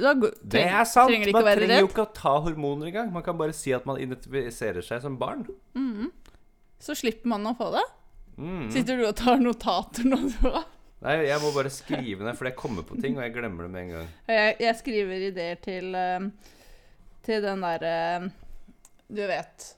da 0.00 0.14
Det 0.42 0.62
er 0.64 0.84
sant! 0.88 1.10
trenger 1.12 1.28
de 1.28 1.32
Man 1.36 1.44
trenger 1.44 1.80
jo 1.84 1.88
ikke 1.90 2.06
å 2.06 2.12
ta 2.16 2.32
hormoner 2.40 2.88
engang. 2.88 3.10
Man 3.12 3.22
kan 3.22 3.36
bare 3.38 3.52
si 3.54 3.70
at 3.76 3.84
man 3.86 3.98
identifiserer 4.00 4.82
seg 4.82 5.02
som 5.04 5.18
barn. 5.20 5.44
Mhm. 5.76 6.10
Så 6.82 6.96
slipper 6.98 7.28
man 7.30 7.44
å 7.46 7.52
få 7.56 7.68
det. 7.76 7.84
Mm. 8.38 8.70
Sitter 8.72 8.96
du 8.96 9.04
og 9.06 9.14
tar 9.20 9.36
notater 9.38 10.02
nå? 10.08 10.16
du 10.32 10.48
òg? 10.48 10.64
Nei, 11.02 11.16
jeg 11.28 11.38
må 11.42 11.50
bare 11.54 11.70
skrive 11.70 12.22
ned, 12.24 12.36
for 12.38 12.46
jeg 12.48 12.56
kommer 12.56 12.82
på 12.86 12.96
ting, 13.02 13.16
og 13.18 13.22
jeg 13.22 13.34
glemmer 13.34 13.66
det 13.66 13.70
med 13.74 13.82
en 13.82 13.90
gang. 13.98 14.08
Jeg, 14.30 14.56
jeg 14.64 14.76
skriver 14.80 15.26
ideer 15.28 15.60
til, 15.62 15.94
eh, 15.94 16.26
til 17.26 17.42
den 17.42 17.60
derre 17.60 18.32
Du 19.12 19.20
vet 19.28 19.74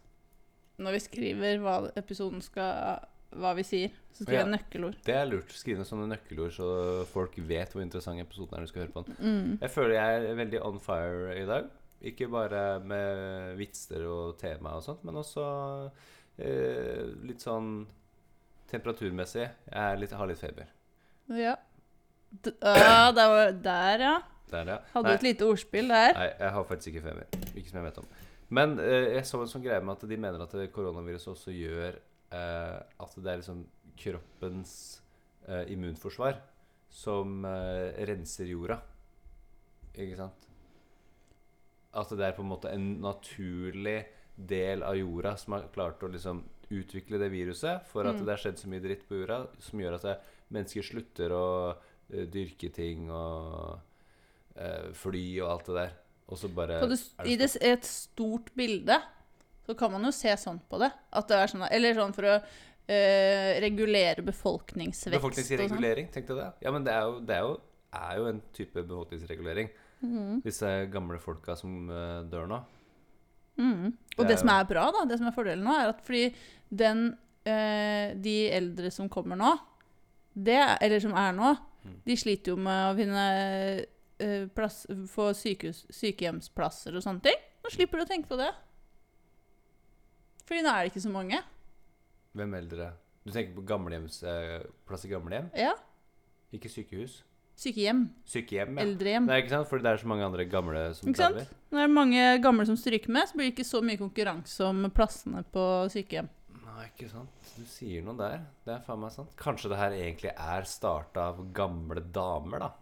Når 0.79 0.97
vi 0.97 1.03
skriver 1.05 1.61
hva 1.63 1.75
episoden 1.99 2.43
skal 2.43 3.05
Hva 3.35 3.51
vi 3.59 3.65
sier, 3.67 3.95
så 4.15 4.23
skriver 4.23 4.39
jeg 4.39 4.47
Ja. 4.47 4.51
nøkkelord. 4.57 4.99
Det 5.07 5.15
er 5.15 5.25
lurt. 5.27 5.51
Skriv 5.51 5.79
ned 5.81 5.89
sånne 5.89 6.07
nøkkelord, 6.07 6.53
så 6.55 6.67
folk 7.11 7.35
vet 7.49 7.73
hvor 7.75 7.83
interessant 7.83 8.21
episoden 8.23 8.55
er 8.55 8.63
du 8.63 8.71
skal 8.71 8.85
høre 8.85 8.93
på 8.95 9.03
den. 9.09 9.17
Mm. 9.19 9.59
Jeg 9.61 9.71
føler 9.75 9.95
jeg 9.97 10.21
er 10.31 10.37
veldig 10.39 10.61
on 10.63 10.79
fire 10.81 11.35
i 11.41 11.47
dag. 11.49 11.65
Ikke 12.05 12.29
bare 12.31 12.79
med 12.85 13.57
vitser 13.59 14.07
og 14.07 14.39
tema 14.39 14.77
og 14.77 14.85
sånt, 14.87 15.03
men 15.03 15.17
også 15.19 15.43
eh, 16.39 17.11
litt 17.27 17.43
sånn 17.43 17.87
temperaturmessig. 18.71 19.49
Jeg 19.71 19.81
er 19.83 19.99
litt, 19.99 20.15
har 20.15 20.31
litt 20.31 20.39
feber. 20.39 20.71
Ja. 21.35 21.57
D 22.31 22.51
ah, 22.63 23.11
der, 23.15 23.29
var, 23.31 23.53
der, 23.65 24.05
ja. 24.05 24.15
Der, 24.51 24.71
ja. 24.75 24.79
Hadde 24.93 25.09
du 25.09 25.15
et 25.15 25.27
lite 25.27 25.47
ordspill 25.49 25.91
der. 25.91 26.15
Nei, 26.15 26.29
jeg 26.39 26.55
har 26.57 26.65
faktisk 26.69 26.93
ikke 26.93 27.05
feber. 27.09 27.27
Ikke 27.55 27.69
som 27.71 27.81
jeg 27.81 27.87
vet 27.89 28.01
om. 28.03 28.09
Men 28.51 28.79
eh, 28.79 29.15
jeg 29.17 29.27
så 29.29 29.41
en 29.41 29.51
sånn 29.51 29.65
greie 29.65 29.81
med 29.83 29.97
at 29.97 30.09
de 30.09 30.19
mener 30.21 30.43
at 30.45 30.57
koronaviruset 30.75 31.33
også 31.33 31.55
gjør 31.55 31.97
eh, 31.97 32.81
at 33.01 33.15
det 33.17 33.31
er 33.33 33.41
liksom 33.41 33.63
kroppens 33.97 34.75
eh, 35.49 35.65
immunforsvar 35.73 36.41
som 36.95 37.45
eh, 37.49 38.05
renser 38.07 38.51
jorda. 38.53 38.81
Ikke 39.95 40.19
sant? 40.19 40.49
At 41.95 42.11
det 42.11 42.27
er 42.27 42.35
på 42.37 42.43
en 42.43 42.51
måte 42.51 42.73
en 42.75 43.01
naturlig 43.03 44.01
del 44.35 44.83
av 44.83 44.97
jorda 44.99 45.37
som 45.39 45.55
har 45.55 45.69
klart 45.75 46.03
å 46.03 46.11
liksom 46.11 46.43
utvikle 46.75 47.21
det 47.21 47.29
viruset, 47.31 47.85
for 47.87 48.07
at 48.09 48.17
Mm. 48.17 48.25
det 48.25 48.33
har 48.33 48.41
skjedd 48.43 48.59
så 48.59 48.69
mye 48.73 48.83
dritt 48.83 49.05
på 49.07 49.21
jorda 49.21 49.47
som 49.63 49.81
gjør 49.81 49.95
at 49.99 50.03
det, 50.09 50.15
mennesker 50.51 50.83
slutter 50.83 51.33
å 51.33 51.47
eh, 52.11 52.27
dyrke 52.27 52.71
ting 52.75 53.11
og 53.11 53.79
eh, 54.57 54.91
fly 54.93 55.41
og 55.43 55.51
alt 55.51 55.67
det 55.71 55.75
der. 55.79 55.93
Og 56.33 56.39
så 56.41 56.49
bare 56.49 56.79
På 56.81 56.89
det, 56.89 56.99
I 57.29 57.37
det, 57.37 57.51
et 57.61 57.85
stort 57.85 58.49
bilde 58.57 58.97
så 59.65 59.75
kan 59.77 59.93
man 59.93 60.05
jo 60.05 60.13
se 60.13 60.33
sånn 60.41 60.61
på 60.69 60.79
det. 60.81 60.91
At 61.13 61.29
det 61.29 61.37
er 61.41 61.51
sånn, 61.53 61.65
eller 61.71 61.97
sånn 61.97 62.15
for 62.17 62.29
å 62.29 62.35
øh, 62.37 63.53
regulere 63.65 64.25
befolkningsvekst. 64.25 65.09
sånn. 65.09 65.17
Befolkningsregulering, 65.17 66.11
tenkte 66.13 66.37
du 66.37 66.41
det? 66.43 66.51
Ja, 66.67 66.73
men 66.75 66.85
det 66.85 66.93
er 66.93 67.09
jo, 67.09 67.19
det 67.25 67.37
er 67.39 67.49
jo, 67.49 67.55
er 68.01 68.21
jo 68.21 68.29
en 68.29 68.41
type 68.57 68.85
befolkningsregulering. 68.85 69.71
Mm. 70.05 70.41
Disse 70.45 70.73
gamle 70.93 71.21
folka 71.23 71.57
som 71.57 71.89
eh, 71.89 72.23
dør 72.29 72.49
nå. 72.51 72.61
Mm. 73.57 73.93
Og 74.19 74.25
det 74.25 74.33
det 74.35 74.41
som 74.43 74.51
er 74.53 74.67
bra, 74.69 74.89
da, 74.93 75.05
det 75.09 75.21
som 75.21 75.29
er 75.31 75.37
fordelen 75.37 75.65
nå, 75.65 75.77
er 75.79 75.93
at 75.93 76.01
fordi 76.05 76.25
den 76.75 77.07
øh, 77.47 78.09
De 78.25 78.37
eldre 78.51 78.91
som 78.93 79.09
kommer 79.09 79.39
nå, 79.39 79.55
det, 80.35 80.59
eller 80.83 81.01
som 81.01 81.15
er 81.17 81.33
nå, 81.37 81.55
Mm. 81.85 81.99
de 82.07 82.15
sliter 82.17 82.55
jo 82.55 82.57
med 82.57 82.79
å 82.89 82.95
finne 82.97 83.25
eh, 84.23 84.47
plass, 84.55 84.85
få 85.11 85.31
sykehus, 85.37 85.85
sykehjemsplasser 85.95 86.97
og 86.97 87.05
sånne 87.05 87.25
ting. 87.25 87.43
Nå 87.65 87.73
slipper 87.73 88.01
du 88.01 88.05
å 88.05 88.11
tenke 88.11 88.31
på 88.31 88.39
det. 88.41 88.51
Fordi 90.45 90.65
nå 90.65 90.73
er 90.73 90.85
det 90.85 90.93
ikke 90.93 91.05
så 91.07 91.13
mange. 91.13 91.41
Hvem 92.37 92.57
eldre? 92.59 92.91
Du 93.25 93.33
tenker 93.33 93.55
på 93.57 93.65
gamlehjems, 93.65 94.23
eh, 94.29 94.67
plass 94.89 95.07
i 95.07 95.13
gamlehjem? 95.13 95.49
Ja. 95.57 95.73
Ikke 96.53 96.69
sykehus? 96.69 97.23
Sykehjem. 97.57 98.09
Sykehjem, 98.27 98.79
ja. 98.79 98.85
Eldrehjem. 98.85 99.27
Nei, 99.31 99.39
ikke 99.43 99.53
sant? 99.55 99.69
Fordi 99.71 99.87
det 99.87 99.93
er 99.93 100.01
så 100.03 100.09
mange 100.11 100.27
andre 100.27 100.45
gamle 100.51 100.83
som 100.99 101.09
Ikke 101.09 101.23
sant? 101.23 101.53
Når 101.71 101.79
det 101.79 101.85
er 101.85 101.93
mange 101.95 102.25
gamle 102.43 102.67
som 102.67 102.77
stryker 102.79 103.15
med, 103.15 103.29
så 103.31 103.39
blir 103.39 103.49
det 103.49 103.55
ikke 103.55 103.69
så 103.69 103.81
mye 103.85 104.01
konkurranse 104.01 104.67
om 104.67 104.89
plassene 104.95 105.45
på 105.55 105.67
sykehjem. 105.95 106.29
Nei, 106.65 106.89
ikke 106.91 107.09
sant. 107.13 107.51
Du 107.55 107.63
sier 107.71 108.03
noe 108.03 108.19
der. 108.19 108.43
Det 108.67 108.75
er 108.75 108.83
faen 108.83 109.01
meg 109.05 109.15
sant. 109.15 109.31
Kanskje 109.39 109.71
det 109.71 109.79
her 109.79 109.95
egentlig 109.95 110.33
er 110.35 110.67
starta 110.67 111.29
av 111.31 111.45
gamle 111.55 112.03
damer, 112.15 112.67
da. 112.67 112.73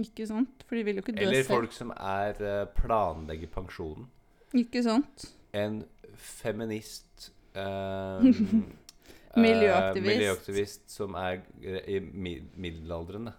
Ikke 0.00 0.24
sant? 0.26 0.62
For 0.68 0.78
de 0.78 0.84
vil 0.86 0.96
jo 0.96 1.02
ikke 1.04 1.12
dø 1.16 1.22
Eller 1.26 1.42
selv. 1.42 1.50
folk 1.52 1.72
som 1.76 1.90
er 1.96 2.38
eh, 2.40 2.64
planlegger 2.78 3.50
pensjonen. 3.52 4.06
Ikke 4.56 4.82
sant? 4.84 5.26
En 5.52 5.82
feminist 6.16 7.30
eh, 7.54 8.28
eh, 8.28 9.40
Miljøaktivist. 9.40 10.06
miljøaktivist 10.08 10.90
som 10.92 11.14
er 11.20 11.42
eh, 11.62 11.80
i 11.96 11.98
mi 12.00 12.34
middelaldrende, 12.60 13.32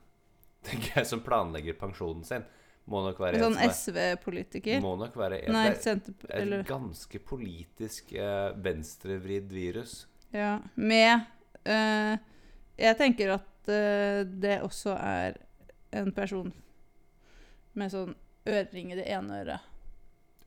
tenker 0.66 1.00
jeg, 1.00 1.10
som 1.10 1.22
planlegger 1.26 1.78
pensjonen 1.78 2.24
sin, 2.26 2.46
må 2.90 3.00
nok 3.06 3.20
være 3.24 3.40
Sånn 3.40 3.56
som 3.56 3.64
er 3.64 3.74
SV-politiker. 3.78 4.82
Må 4.84 4.96
nok 5.00 5.14
være 5.18 5.38
en 5.46 5.56
Nei, 5.56 5.68
Det 5.72 5.84
senter... 5.86 6.16
er 6.28 6.42
Eller 6.42 6.64
et 6.66 6.68
ganske 6.68 7.22
politisk 7.24 8.12
eh, 8.18 8.50
venstrevridd 8.66 9.54
virus. 9.56 10.02
Ja. 10.36 10.58
Med 10.76 11.22
eh, 11.64 12.18
Jeg 12.82 12.98
tenker 13.00 13.38
at 13.38 13.72
eh, 13.72 14.26
det 14.28 14.58
også 14.66 14.98
er 15.00 15.38
en 15.94 16.12
person 16.16 16.52
med 17.78 17.92
sånn 17.94 18.14
øring 18.50 18.92
i 18.94 18.98
det 19.00 19.06
ene 19.10 19.40
øret. 19.44 19.70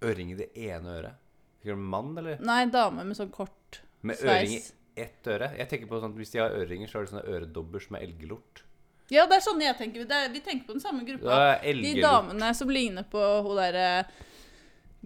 Øring 0.04 0.32
i 0.34 0.38
det 0.38 0.50
ene 0.54 0.98
øret. 1.00 1.22
Tenker 1.62 1.78
du 1.78 1.82
mann, 1.94 2.12
eller? 2.20 2.42
Nei, 2.46 2.60
dame 2.70 3.04
med 3.06 3.16
sånn 3.18 3.30
kort 3.34 3.80
Med 4.06 4.20
øring 4.22 4.52
i 4.58 4.60
ett 5.00 5.26
øre? 5.32 5.48
Jeg 5.58 5.68
tenker 5.70 5.88
på 5.90 5.98
sånn 6.02 6.12
at 6.12 6.20
Hvis 6.20 6.30
de 6.34 6.38
har 6.42 6.54
øringer, 6.54 6.88
så 6.90 7.00
er 7.00 7.06
det 7.06 7.10
sånne 7.14 7.24
øredobber 7.36 7.82
som 7.82 7.96
er 7.98 8.04
elgelort. 8.06 8.62
Ja, 9.10 9.24
det 9.30 9.36
er 9.38 9.42
sånn 9.44 9.60
jeg 9.62 9.76
tenker. 9.78 10.06
Det 10.08 10.16
er, 10.18 10.30
vi 10.34 10.40
tenker 10.42 10.66
på 10.68 10.74
den 10.76 10.82
samme 10.82 11.04
gruppa. 11.06 11.40
De 11.62 11.92
damene 12.02 12.52
som 12.58 12.70
ligner 12.70 13.06
på 13.10 13.22
hun 13.46 13.56
derre 13.58 13.88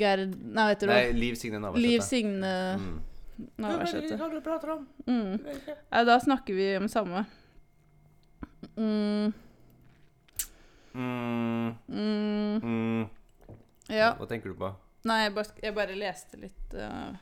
Gerd 0.00 0.34
Nei, 0.40 0.66
vet 0.70 0.80
du 0.80 0.86
hva? 0.88 0.98
Liv 1.12 1.36
Signe 1.36 1.60
Navarsete. 1.60 1.86
Liv 1.86 2.04
Signe 2.06 2.52
Mm. 2.80 2.98
Navarsete. 3.60 4.16
Hva 4.16 4.26
er 4.26 4.32
det 4.34 4.40
du 4.40 4.44
prater 4.44 4.72
om? 4.74 4.88
Mm. 5.06 5.38
Ja, 5.90 6.04
da 6.04 6.18
snakker 6.20 6.54
vi 6.56 6.76
om 6.76 6.88
samme. 6.92 7.24
Mm, 8.76 9.32
Mm, 10.92 11.74
mm, 11.88 12.60
mm. 12.62 13.08
Ja. 14.10 14.16
Hva 14.18 14.28
tenker 14.30 14.52
du 14.52 14.58
på? 14.60 14.70
Nei, 15.08 15.22
jeg 15.24 15.34
bare, 15.36 15.56
jeg 15.64 15.76
bare 15.76 15.96
leste 15.96 16.40
litt 16.42 16.76
uh, 16.76 17.14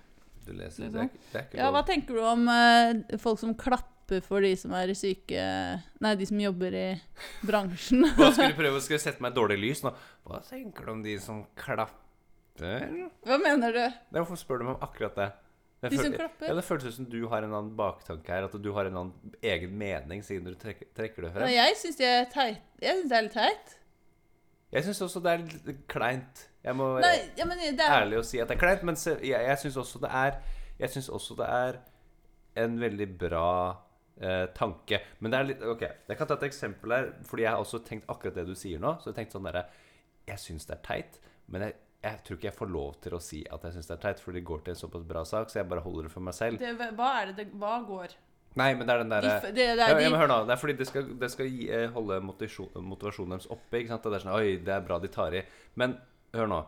Du 0.46 0.50
leser 0.56 0.86
litt, 0.86 0.96
Det 0.96 1.04
er, 1.04 1.12
det 1.30 1.38
er 1.38 1.46
ikke 1.46 1.60
Ja, 1.60 1.70
hva 1.74 1.84
tenker 1.86 2.18
du 2.18 2.24
om 2.26 2.48
uh, 2.50 3.18
folk 3.22 3.38
som 3.42 3.54
klapper 3.58 4.24
for 4.24 4.42
de 4.42 4.54
som 4.58 4.72
er 4.74 4.90
syke 4.98 5.44
Nei, 6.02 6.14
de 6.18 6.26
som 6.26 6.40
jobber 6.42 6.74
i 6.74 6.88
bransjen? 7.46 8.08
Hva 8.16 8.32
Skal 8.34 8.54
du 8.54 8.58
prøve 8.62 8.80
å 8.80 8.84
sette 8.88 9.18
meg 9.22 9.34
i 9.34 9.38
dårlig 9.38 9.60
lys 9.62 9.84
nå? 9.86 9.94
Hva 10.26 10.42
tenker 10.48 10.88
du 10.88 10.94
om 10.96 11.04
de 11.04 11.18
som 11.22 11.44
klapper? 11.58 12.88
Hva 13.28 13.38
mener 13.38 13.76
du? 13.76 13.84
Det, 13.84 14.18
Hvorfor 14.18 14.40
spør 14.40 14.62
du 14.62 14.68
meg 14.68 14.74
om 14.74 14.88
akkurat 14.88 15.20
det? 15.20 15.28
Det 15.80 15.90
De 15.92 15.98
som 16.00 16.12
klapper? 16.12 16.48
Ja, 16.48 16.54
Det 16.58 16.64
føles 16.66 16.86
ut 16.88 16.94
som 16.96 17.06
du 17.06 17.20
har 17.30 17.44
en 17.46 17.52
annen 17.54 17.74
baktanke 17.78 18.32
her. 18.34 18.48
At 18.48 18.54
du 18.62 18.72
har 18.74 18.88
en 18.90 18.96
annen 18.98 19.34
egen 19.42 19.76
mening 19.78 20.24
siden 20.26 20.48
du 20.50 20.58
trekker, 20.58 20.90
trekker 20.96 21.28
det 21.28 21.34
frem. 21.36 21.46
Nei, 21.46 21.54
jeg 21.54 21.76
syns 21.78 22.00
det 22.00 22.08
er 22.10 22.24
teit. 22.32 22.64
Jeg 22.82 22.98
syns 22.98 23.12
det 23.12 23.18
er 23.18 23.28
litt 23.28 23.36
teit. 23.36 23.76
Jeg 24.74 24.84
syns 24.88 25.02
også 25.06 25.22
det 25.24 25.34
er 25.36 25.44
litt 25.70 25.84
kleint. 25.88 26.42
Jeg 26.68 26.76
må 26.76 26.88
Nei, 27.00 27.16
ja, 27.38 27.46
men 27.48 27.60
det 27.62 27.84
er 27.84 28.02
ærlig 28.02 28.20
og 28.20 28.26
si 28.28 28.40
at 28.42 28.50
det 28.50 28.58
er 28.58 28.62
kleint, 28.62 28.84
men 28.86 28.98
jeg, 29.00 29.32
jeg 29.32 29.60
syns 29.62 29.78
også 29.80 30.02
det 30.04 30.12
er 30.20 30.38
Jeg 30.78 30.92
synes 30.94 31.10
også 31.16 31.36
det 31.40 31.48
er 31.48 31.80
en 32.58 32.78
veldig 32.80 33.06
bra 33.18 33.48
eh, 34.20 34.46
tanke. 34.56 35.00
Men 35.22 35.32
det 35.32 35.38
er 35.38 35.48
litt 35.52 35.66
Ok, 35.74 35.84
jeg 36.10 36.18
kan 36.18 36.28
ta 36.28 36.38
et 36.38 36.48
eksempel 36.48 36.94
her, 36.94 37.10
fordi 37.28 37.46
jeg 37.46 37.54
har 37.54 37.62
også 37.62 37.82
tenkt 37.86 38.08
akkurat 38.10 38.40
det 38.40 38.48
du 38.48 38.54
sier 38.58 38.82
nå. 38.82 38.96
Så 39.02 39.12
jeg 39.12 39.20
tenkte 39.20 39.38
sånn 39.38 39.48
derre 39.48 39.66
Jeg 40.28 40.42
syns 40.42 40.68
det 40.68 40.76
er 40.78 40.84
teit, 40.84 41.20
men 41.48 41.66
jeg, 41.66 41.78
jeg 42.04 42.22
tror 42.26 42.38
ikke 42.38 42.50
jeg 42.50 42.58
får 42.60 42.72
lov 42.74 42.96
til 43.04 43.16
å 43.16 43.20
si 43.22 43.42
at 43.48 43.66
jeg 43.66 43.76
syns 43.78 43.90
det 43.90 43.96
er 43.96 44.02
teit, 44.06 44.24
fordi 44.24 44.40
det 44.40 44.48
går 44.50 44.64
til 44.64 44.74
en 44.74 44.80
såpass 44.82 45.06
bra 45.08 45.24
sak, 45.26 45.50
så 45.50 45.62
jeg 45.62 45.70
bare 45.70 45.84
holder 45.86 46.08
det 46.08 46.14
for 46.14 46.26
meg 46.26 46.36
selv. 46.36 46.60
det, 46.62 46.90
Hva 46.98 47.12
er 47.22 47.30
det 47.30 47.38
det 47.40 47.48
Hva 47.58 47.78
går? 47.86 48.18
Nei, 48.58 48.72
men 48.74 48.88
det 48.88 48.94
er 48.94 49.02
den 49.02 49.10
De, 49.12 49.16
derre 49.16 49.40
de, 49.52 49.54
det, 49.54 49.66
det 49.78 49.88
ja, 50.02 50.12
hør 50.18 50.30
nå, 50.30 50.38
det 50.48 50.54
er 50.54 50.60
fordi 50.60 50.74
det 50.78 50.86
skal, 50.88 51.10
det 51.20 51.28
skal 51.30 51.50
gi, 51.50 51.66
eh, 51.74 51.88
holde 51.94 52.18
motivasjonen 52.24 53.34
deres 53.36 53.50
oppe. 53.54 53.80
Ikke 53.80 53.92
sant? 53.92 54.06
Det 54.06 54.18
er 54.18 54.24
sånn, 54.24 54.36
Oi, 54.38 54.54
det 54.64 54.74
er 54.74 54.86
bra 54.86 54.98
de 55.02 55.10
tar 55.14 55.36
i. 55.36 55.42
Men 55.78 55.94
hør 56.34 56.50
nå. 56.50 56.62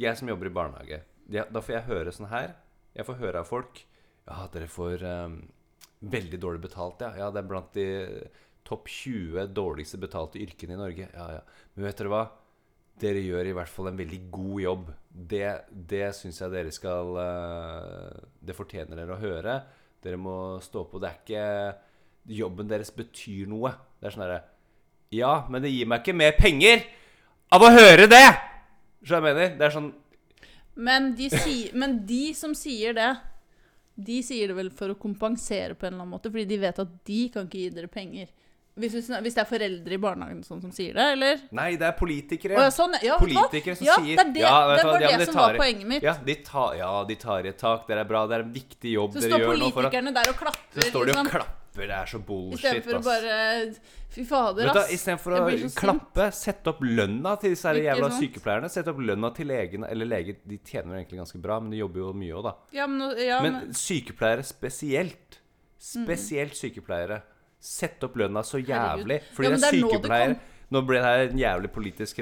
Jeg 0.00 0.18
som 0.18 0.30
jobber 0.30 0.48
i 0.50 0.54
barnehage, 0.54 1.00
da 1.30 1.62
får 1.62 1.76
jeg 1.76 1.88
høre 1.88 2.12
sånn 2.14 2.30
her. 2.30 2.54
Jeg 2.96 3.06
får 3.06 3.20
høre 3.20 3.42
av 3.44 3.46
folk 3.46 3.84
Ja, 4.26 4.44
dere 4.50 4.66
får 4.70 5.02
um, 5.06 5.36
veldig 6.12 6.38
dårlig 6.42 6.62
betalt, 6.64 7.02
ja. 7.02 7.10
Ja, 7.18 7.30
det 7.34 7.42
er 7.42 7.48
blant 7.50 7.72
de 7.74 7.86
topp 8.66 8.88
20 8.90 9.50
dårligste 9.54 9.98
betalte 10.00 10.40
yrkene 10.42 10.76
i 10.76 10.80
Norge. 10.80 11.08
Ja, 11.14 11.26
ja. 11.38 11.66
Men 11.74 11.88
vet 11.88 12.00
dere 12.00 12.12
hva? 12.12 12.22
Dere 13.00 13.22
gjør 13.24 13.48
i 13.48 13.54
hvert 13.56 13.72
fall 13.72 13.90
en 13.90 13.98
veldig 13.98 14.20
god 14.32 14.60
jobb. 14.62 14.90
Det, 15.10 15.46
det 15.90 16.10
syns 16.18 16.40
jeg 16.42 16.52
dere 16.52 16.72
skal 16.74 17.16
eh, 17.18 18.18
Det 18.46 18.54
fortjener 18.54 18.98
dere 19.00 19.16
å 19.16 19.22
høre. 19.22 19.56
Dere 20.04 20.20
må 20.20 20.36
stå 20.62 20.84
på. 20.90 21.00
Det 21.00 21.08
er 21.08 21.22
ikke 21.22 21.46
Jobben 22.30 22.68
deres 22.68 22.92
betyr 22.94 23.48
noe. 23.50 23.72
Det 23.98 24.06
er 24.06 24.14
sånn 24.14 24.26
herre 24.26 24.42
Ja, 25.16 25.32
men 25.50 25.64
det 25.64 25.72
gir 25.72 25.88
meg 25.88 26.04
ikke 26.04 26.18
mer 26.20 26.36
penger 26.38 26.84
av 27.50 27.64
å 27.64 27.72
høre 27.74 28.06
det! 28.10 28.49
Skjønner 29.00 29.20
du 29.20 29.26
hva 29.26 29.32
jeg 29.32 29.40
mener? 29.40 29.58
Det 29.58 29.68
er 29.68 29.76
sånn 29.78 29.90
men, 30.80 31.14
de 31.16 31.28
si, 31.30 31.56
men 31.76 31.98
de 32.06 32.30
som 32.36 32.54
sier 32.56 32.94
det, 32.96 33.10
de 34.00 34.20
sier 34.24 34.48
det 34.50 34.56
vel 34.56 34.70
for 34.72 34.94
å 34.94 34.98
kompensere 34.98 35.74
på 35.76 35.86
en 35.86 35.94
eller 35.94 36.04
annen 36.06 36.14
måte, 36.14 36.30
fordi 36.32 36.46
de 36.48 36.60
vet 36.62 36.78
at 36.80 36.94
de 37.06 37.24
kan 37.34 37.48
ikke 37.48 37.64
gi 37.66 37.72
dere 37.74 37.90
penger. 37.92 38.30
Hvis, 38.80 38.94
hvis 39.10 39.34
det 39.36 39.42
er 39.42 39.48
foreldre 39.50 39.96
i 39.96 40.00
barnehagen 40.00 40.40
sånn 40.46 40.60
som 40.62 40.70
sier 40.72 40.94
det, 40.96 41.06
eller? 41.16 41.40
Nei, 41.58 41.74
det 41.76 41.88
er 41.90 41.96
politikere. 41.98 42.56
Å, 42.56 42.68
ja, 42.68 42.72
sånn, 42.72 42.96
ja? 43.04 43.18
Politikere 43.20 43.76
som 43.76 43.88
ja, 43.88 43.98
sier 44.00 44.20
det, 44.22 44.26
det, 44.38 44.44
Ja, 44.46 44.54
det 44.70 44.86
var 44.86 45.04
det, 45.04 45.10
som 45.26 45.36
tar 45.36 45.42
var 45.42 45.60
poenget 45.60 45.90
mitt. 45.90 46.06
Ja, 46.06 46.14
de 46.24 46.36
tar, 46.46 46.76
ja, 46.78 46.92
de 47.10 47.16
tar 47.20 47.50
et 47.50 47.60
tak. 47.60 47.84
Det 47.90 47.98
er 47.98 48.08
bra. 48.08 48.24
Det 48.30 48.38
er 48.38 48.46
en 48.46 48.54
viktig 48.54 48.94
jobb 48.94 49.18
dere 49.18 49.26
gjør 49.26 49.34
nå. 49.34 49.40
Så 49.42 49.42
står 49.42 49.58
politikerne 49.58 50.14
der 50.16 50.32
og 50.32 50.38
klapper, 50.38 50.70
så 50.78 50.86
står 50.86 51.10
de 51.10 51.16
og 51.16 51.18
liksom, 51.18 51.32
klapper. 51.34 51.59
Det 51.74 51.86
er 51.88 52.06
så 52.10 52.18
bullshit, 52.18 52.64
istedenfor 52.82 52.98
å 52.98 53.04
bare 53.04 53.74
Fy 54.10 54.24
fader, 54.26 54.68
ass. 54.72 54.90
Istedenfor 54.90 55.36
å 55.38 55.70
klappe, 55.78 56.32
sett 56.34 56.66
opp 56.66 56.80
lønna 56.82 57.36
til 57.40 57.50
disse 57.54 57.68
her 57.70 57.78
jævla 57.78 58.08
sant? 58.10 58.18
sykepleierne. 58.24 58.68
Sett 58.74 58.88
opp 58.90 58.98
lønna 58.98 59.30
til 59.36 59.46
legene. 59.46 59.86
Eller 59.88 60.06
leger, 60.10 60.36
de 60.50 60.58
tjener 60.58 60.96
jo 60.96 60.98
egentlig 61.04 61.20
ganske 61.20 61.40
bra, 61.40 61.60
men 61.60 61.70
de 61.70 61.78
jobber 61.78 62.00
jo 62.02 62.12
mye 62.12 62.34
òg, 62.34 62.42
da. 62.48 62.54
Ja, 62.74 62.86
men, 62.90 63.16
ja, 63.22 63.40
Men 63.42 63.52
men, 63.52 63.62
Mm. 63.68 63.72
sykepleiere 63.72 64.42
spesielt. 64.42 65.38
Spesielt 65.78 66.52
sykepleiere. 66.58 67.22
Sett 67.60 68.02
opp 68.02 68.14
lønna 68.16 68.42
så 68.42 68.58
Herregud. 68.58 69.06
jævlig. 69.06 69.20
Fordi 69.32 69.44
Ja, 69.44 69.50
det 69.50 69.64
er 69.64 69.70
det 69.70 70.10
er 70.10 70.28
nå 70.34 70.38
Nå 70.72 70.86
ble 70.86 70.98
det 70.98 71.04
her 71.04 71.18
en 71.28 71.38
jævlig 71.38 71.70
politisk 71.72 72.16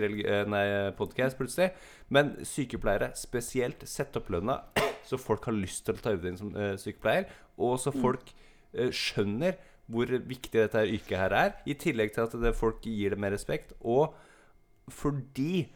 podkast 0.97 1.37
plutselig. 1.37 1.71
Men 2.11 2.37
sykepleiere 2.43 3.13
spesielt, 3.15 3.87
sett 3.87 4.17
opp 4.17 4.29
lønna 4.31 4.61
så 5.05 5.19
folk 5.21 5.45
har 5.45 5.53
lyst 5.55 5.85
til 5.85 5.95
å 5.95 6.01
ta 6.03 6.11
over 6.11 6.23
din 6.23 6.37
som 6.37 6.55
uh, 6.55 6.75
sykepleier. 6.77 7.27
Og 7.59 7.79
så 7.79 7.93
Mm. 7.93 8.01
folk 8.01 8.25
eh, 8.29 8.35
skjønner 8.75 9.59
hvor 9.89 10.11
viktig 10.11 10.53
dette 10.53 10.85
yrket 10.85 11.17
her 11.17 11.35
er. 11.37 11.53
I 11.65 11.77
tillegg 11.81 12.13
til 12.15 12.27
at 12.27 12.57
folk 12.57 12.83
gir 12.85 13.15
det 13.15 13.21
mer 13.21 13.33
respekt. 13.33 13.73
Og 13.81 14.13
fordi 14.93 15.69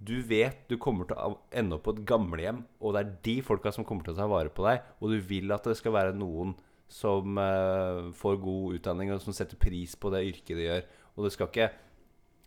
du 0.00 0.16
vet 0.24 0.64
du 0.70 0.78
kommer 0.80 1.08
til 1.08 1.18
å 1.20 1.34
ende 1.52 1.76
opp 1.76 1.84
på 1.84 1.92
et 1.92 2.04
gamlehjem, 2.08 2.62
og 2.80 2.96
det 2.96 3.02
er 3.02 3.12
de 3.26 3.34
folka 3.44 3.72
som 3.74 3.84
kommer 3.84 4.06
til 4.06 4.14
å 4.14 4.20
ta 4.22 4.28
vare 4.30 4.52
på 4.52 4.64
deg, 4.64 4.80
og 5.00 5.12
du 5.12 5.18
vil 5.28 5.52
at 5.52 5.66
det 5.68 5.76
skal 5.76 5.92
være 5.92 6.16
noen 6.16 6.54
som 6.90 7.36
eh, 7.38 8.08
får 8.16 8.40
god 8.42 8.78
utdanning, 8.78 9.12
og 9.12 9.20
som 9.22 9.36
setter 9.36 9.60
pris 9.60 9.92
på 10.00 10.10
det 10.14 10.24
yrket 10.30 10.56
de 10.56 10.66
gjør. 10.66 10.88
Og 11.14 11.26
det 11.26 11.34
skal 11.34 11.50
ikke 11.50 11.68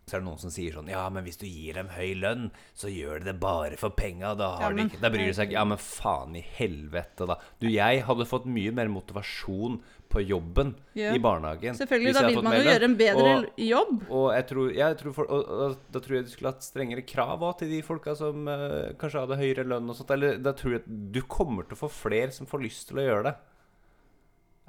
Så 0.06 0.16
er 0.18 0.20
det 0.20 0.26
noen 0.28 0.38
som 0.38 0.50
sier 0.52 0.74
sånn 0.76 0.88
Ja, 0.92 1.06
men 1.08 1.24
hvis 1.24 1.38
du 1.40 1.46
gir 1.48 1.72
dem 1.78 1.88
høy 1.88 2.10
lønn, 2.20 2.50
så 2.76 2.90
gjør 2.92 3.20
de 3.22 3.30
det 3.30 3.40
bare 3.40 3.76
for 3.80 3.88
penga. 3.96 4.34
Da, 4.36 4.58
Ja, 4.60 4.68
men- 4.68 4.90
da 5.00 5.08
bryr 5.08 5.26
de 5.30 5.32
seg 5.32 5.48
ikke. 5.48 5.56
Ja, 5.56 5.64
men 5.64 5.78
faen 5.78 6.36
i 6.36 6.42
helvete, 6.58 7.26
da. 7.26 7.36
Du, 7.58 7.68
jeg 7.68 8.02
hadde 8.04 8.26
fått 8.28 8.44
mye 8.44 8.70
mer 8.70 8.86
motivasjon 8.92 9.80
på 10.10 10.20
jobben 10.28 10.74
Ja. 10.94 11.14
i 11.14 11.18
barnehagen. 11.18 11.74
Selvfølgelig, 11.74 12.12
da 12.14 12.26
vil 12.28 12.42
man 12.42 12.52
jo 12.52 12.68
gjøre 12.70 12.82
en 12.84 12.96
bedre 12.96 13.36
Og- 13.38 13.48
jobb. 13.56 14.04
Og 14.10 14.32
jeg 14.34 14.46
tror, 14.46 14.74
jeg 14.74 14.98
tror 14.98 15.12
for, 15.14 15.24
og, 15.24 15.48
og, 15.48 15.76
da 15.90 15.98
tror 16.00 16.16
jeg 16.16 16.24
du 16.26 16.30
skulle 16.30 16.52
hatt 16.52 16.62
strengere 16.62 17.06
krav 17.06 17.40
også, 17.40 17.58
til 17.60 17.68
de 17.70 17.80
folka 17.82 18.14
som 18.14 18.46
uh, 18.46 18.92
kanskje 19.00 19.24
hadde 19.24 19.40
høyere 19.40 19.64
lønn 19.66 19.88
og 19.88 19.96
sånt. 19.96 20.10
Eller 20.10 20.36
da 20.38 20.52
tror 20.52 20.72
jeg 20.76 20.80
at 20.84 21.12
du 21.12 21.22
kommer 21.22 21.64
til 21.66 21.76
å 21.76 21.88
få 21.88 21.90
flere 21.90 22.30
som 22.30 22.46
får 22.46 22.60
lyst 22.62 22.88
til 22.88 22.98
å 22.98 23.08
gjøre 23.08 23.24
det. 23.24 23.34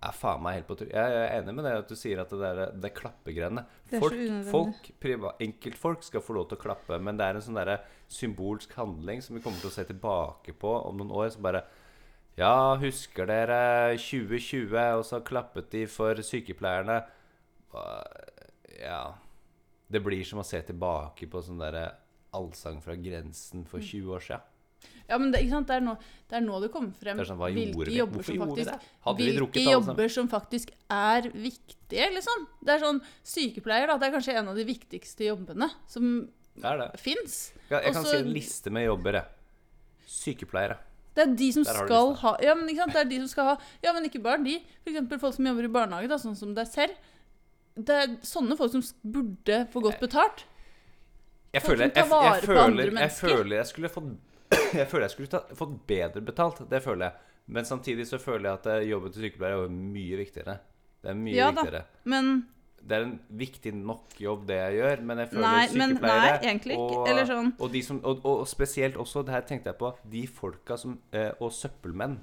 Er 0.06 0.12
faen 0.14 0.42
meg 0.44 0.58
helt 0.60 0.68
på 0.70 0.76
tur. 0.78 0.90
Jeg 0.92 1.14
er 1.18 1.32
enig 1.40 1.54
med 1.58 1.66
det 1.66 1.72
at 1.80 1.90
du 1.90 1.96
sier 1.98 2.20
at 2.22 2.30
det 2.30 2.50
er, 2.50 2.72
det 2.84 2.92
klappegreiene 2.94 3.64
er 3.66 3.96
så 3.96 4.02
Folk, 4.04 4.20
folk 4.52 4.90
priva, 5.02 5.32
Enkeltfolk 5.42 6.04
skal 6.06 6.22
få 6.22 6.36
lov 6.38 6.50
til 6.52 6.60
å 6.60 6.62
klappe, 6.62 7.00
men 7.02 7.18
det 7.18 7.26
er 7.26 7.40
en 7.40 7.46
sånn 7.46 7.58
derre 7.58 7.80
symbolsk 8.12 8.74
handling 8.78 9.24
som 9.26 9.36
vi 9.38 9.42
kommer 9.42 9.60
til 9.64 9.72
å 9.72 9.76
se 9.76 9.86
tilbake 9.90 10.54
på 10.62 10.74
om 10.90 10.98
noen 11.02 11.12
år. 11.12 11.30
som 11.34 11.42
bare 11.48 11.64
Ja, 12.38 12.76
husker 12.78 13.26
dere 13.26 13.96
2020, 13.98 14.76
og 15.00 15.06
så 15.08 15.22
klappet 15.24 15.70
de 15.72 15.86
for 15.88 16.16
sykepleierne? 16.16 17.02
Ja 18.82 19.04
Det 19.92 20.02
blir 20.04 20.24
som 20.28 20.40
å 20.42 20.46
se 20.48 20.62
tilbake 20.66 21.28
på 21.32 21.42
sånn 21.46 21.62
derre 21.62 21.88
allsang 22.36 22.82
fra 22.84 22.96
grensen 23.00 23.62
Mm. 23.64 23.68
for 23.70 23.80
20 23.80 24.12
år 24.12 24.20
siden. 24.20 24.42
Ja, 25.10 25.18
men 25.22 25.32
det? 25.32 25.44
Det, 25.46 25.76
er 25.76 25.84
nå, 25.86 25.94
det 26.30 26.38
er 26.40 26.42
nå 26.42 26.60
det 26.64 26.72
kommer 26.74 26.94
frem 26.98 27.20
Det 27.20 27.28
sånn, 27.30 27.38
hvilke 27.38 27.86
vi? 27.86 27.98
jobber 28.00 28.26
som 28.26 28.42
faktisk? 28.42 28.88
Hvilke 29.20 29.66
jobber 29.68 30.10
som 30.16 30.30
faktisk 30.32 30.72
er 30.90 31.30
viktige, 31.30 32.08
liksom. 32.16 32.48
Det 32.66 32.74
er 32.76 32.82
sånn 32.82 33.02
Sykepleier, 33.24 33.92
da. 33.92 34.00
Det 34.02 34.10
er 34.10 34.16
kanskje 34.18 34.38
en 34.42 34.50
av 34.50 34.58
de 34.58 34.66
viktigste 34.66 35.28
jobbene 35.30 35.70
som 35.92 36.10
fins. 36.98 37.54
Jeg, 37.70 37.84
jeg 37.84 37.94
kan 37.94 38.02
Også- 38.02 38.12
si 38.12 38.24
en 38.24 38.34
liste 38.34 38.72
med 38.72 38.86
jobber, 38.88 39.14
jeg. 39.14 39.26
Sykepleiere. 40.08 40.78
Det 41.16 41.24
er 41.24 41.36
de 41.36 41.52
som 41.56 41.64
skal 41.64 42.14
ha 42.16 42.38
Ja, 42.44 42.56
men? 42.56 42.68
Det 42.68 42.96
er 42.96 43.06
de 43.06 43.20
som 43.20 43.28
skal 43.28 43.46
ha 43.46 43.58
Ja, 43.84 43.94
men 43.94 44.04
ikke 44.10 44.22
bare 44.22 44.44
de. 44.44 44.58
Eksempel 44.86 45.20
folk 45.20 45.34
som 45.36 45.46
jobber 45.46 45.64
i 45.64 45.72
barnehage, 45.72 46.10
da, 46.10 46.18
sånn 46.18 46.36
som 46.36 46.54
deg 46.54 46.68
selv. 46.68 46.92
Det 47.76 47.90
er 47.96 48.08
sånne 48.24 48.58
folk 48.58 48.72
som 48.72 48.82
burde 49.04 49.68
få 49.72 49.82
godt 49.82 50.00
betalt. 50.00 50.44
Jeg 51.54 51.62
føler 51.64 51.86
jeg, 51.88 51.96
jeg, 51.96 52.10
jeg, 52.10 52.42
føler, 52.44 52.92
jeg 53.00 53.12
føler 53.12 53.56
jeg 53.62 53.68
skulle 53.70 53.90
fått 53.90 54.10
Jeg 54.80 54.88
føler 54.92 55.06
jeg 55.08 55.14
skulle 55.16 55.42
fått 55.56 55.76
bedre 55.88 56.22
betalt. 56.26 56.64
Det 56.70 56.82
føler 56.84 57.06
jeg. 57.10 57.32
Men 57.56 57.66
samtidig 57.68 58.08
så 58.10 58.18
føler 58.20 58.50
jeg 58.50 58.60
at 58.60 58.68
eh, 58.74 58.88
jobben 58.90 59.14
til 59.14 59.28
sykepleier 59.28 59.64
er 59.68 59.72
mye 59.72 60.18
viktigere. 60.20 60.58
Det 61.06 61.12
er 61.14 61.18
mye 61.20 61.36
Ja 61.38 61.48
da. 61.52 61.62
viktigere. 61.64 61.84
Men 62.10 62.32
Det 62.86 62.98
er 62.98 63.04
en 63.08 63.16
viktig 63.30 63.72
nok 63.74 64.14
jobb, 64.22 64.44
det 64.48 64.58
jeg 64.60 64.76
gjør, 64.80 65.00
men 65.10 65.18
jeg 65.24 65.30
føler 65.32 65.42
Nei, 65.46 65.68
men 65.74 65.80
nei, 65.80 65.88
sykepleiere 65.96 66.40
egentlig 66.44 66.76
ikke. 66.76 66.98
og, 67.00 67.08
Eller 67.10 67.26
sånn 67.30 67.48
og, 67.58 67.72
de 67.74 67.82
som, 67.88 68.00
og, 68.06 68.26
og 68.30 68.44
spesielt 68.52 68.98
også, 69.02 69.24
det 69.26 69.34
her 69.34 69.46
tenkte 69.50 69.72
jeg 69.72 69.80
på, 69.80 69.90
de 70.12 70.22
folka 70.30 70.78
som 70.78 71.00
eh, 71.12 71.32
Og 71.40 71.50
søppelmenn 71.54 72.20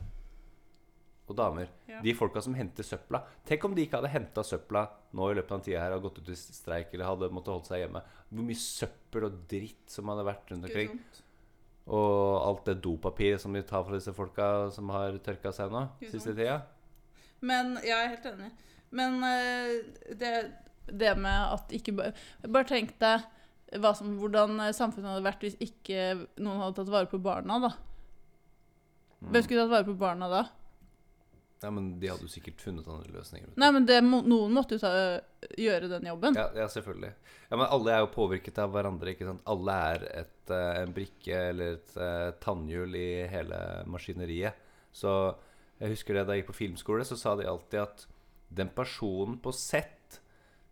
og 1.32 1.36
damer. 1.38 1.68
Ja. 1.88 2.00
De 2.02 2.12
folka 2.18 2.42
som 2.44 2.54
henter 2.58 2.84
søpla. 2.84 3.22
Tenk 3.48 3.62
om 3.64 3.74
de 3.74 3.84
ikke 3.86 4.00
hadde 4.00 4.10
henta 4.12 4.42
søpla 4.44 4.82
nå 5.16 5.28
i 5.30 5.36
løpet 5.38 5.54
av 5.54 5.60
den 5.60 5.66
tida 5.68 5.80
her 5.84 5.94
og 5.96 6.02
gått 6.08 6.18
ut 6.20 6.30
i 6.34 6.36
streik 6.36 6.90
eller 6.92 7.06
hadde 7.08 7.28
måttet 7.32 7.54
holde 7.54 7.70
seg 7.70 7.82
hjemme. 7.84 8.02
Hvor 8.28 8.48
mye 8.48 8.58
søppel 8.58 9.26
og 9.28 9.36
dritt 9.48 9.94
som 9.94 10.10
hadde 10.12 10.26
vært 10.26 10.50
rundt 10.52 10.66
omkring. 10.68 10.98
Og 11.90 12.38
alt 12.46 12.66
det 12.68 12.80
dopapiret 12.84 13.42
som 13.42 13.54
de 13.56 13.62
tar 13.66 13.82
fra 13.86 13.96
disse 13.98 14.14
folka 14.14 14.70
som 14.74 14.90
har 14.94 15.16
tørka 15.24 15.50
seg 15.54 15.72
nå 15.72 15.86
siste 16.04 16.34
tida. 16.36 16.60
Men 17.42 17.74
jeg 17.82 17.96
er 17.96 18.12
helt 18.12 18.28
enig. 18.30 18.50
Men 18.94 19.18
eh, 19.26 19.72
det, 20.20 20.32
det 20.86 21.14
med 21.18 21.54
at 21.56 21.72
ikke 21.74 21.94
bare 21.96 22.12
Bare 22.44 22.68
tenk 22.68 22.92
deg 23.00 23.24
som, 23.96 24.10
hvordan 24.20 24.60
samfunnet 24.76 25.14
hadde 25.14 25.24
vært 25.24 25.46
hvis 25.46 25.56
ikke 25.64 26.26
noen 26.36 26.60
hadde 26.60 26.76
tatt 26.76 26.92
vare 26.92 27.08
på 27.08 27.20
barna, 27.22 27.56
da. 27.62 27.70
Hvem 29.22 29.44
skulle 29.46 29.62
tatt 29.64 29.72
vare 29.72 29.88
på 29.88 29.96
barna 29.96 30.28
da? 30.28 30.42
Ja, 31.62 31.70
men 31.70 31.92
de 32.02 32.10
hadde 32.10 32.26
jo 32.26 32.32
sikkert 32.32 32.62
funnet 32.62 32.88
andre 32.90 33.12
løsninger. 33.14 33.52
Nei, 33.60 33.70
men 33.74 33.86
det, 33.86 34.00
noen 34.04 34.54
måtte 34.54 34.76
jo 34.76 34.82
ta, 34.82 34.90
gjøre 35.60 35.90
den 35.92 36.08
jobben. 36.10 36.38
Ja, 36.38 36.48
ja, 36.58 36.66
selvfølgelig. 36.72 37.12
Ja, 37.48 37.56
Men 37.56 37.68
alle 37.68 37.94
er 37.94 38.02
jo 38.02 38.10
påvirket 38.14 38.58
av 38.58 38.72
hverandre. 38.74 39.12
ikke 39.12 39.28
sant? 39.28 39.44
Alle 39.46 39.78
er 39.92 40.06
et, 40.24 40.50
eh, 40.50 40.82
en 40.82 40.94
brikke 40.96 41.42
eller 41.52 41.76
et 41.78 41.96
eh, 41.96 42.30
tannhjul 42.42 42.96
i 42.98 43.08
hele 43.30 43.60
maskineriet. 43.86 44.58
Så 44.92 45.12
jeg 45.78 45.94
husker 45.94 46.18
det 46.18 46.26
da 46.26 46.34
jeg 46.34 46.42
gikk 46.42 46.52
på 46.52 46.60
filmskole, 46.60 47.06
så 47.06 47.18
sa 47.18 47.36
de 47.38 47.48
alltid 47.48 47.84
at 47.84 48.06
den 48.52 48.72
personen 48.74 49.38
på 49.42 49.52
sett 49.56 50.20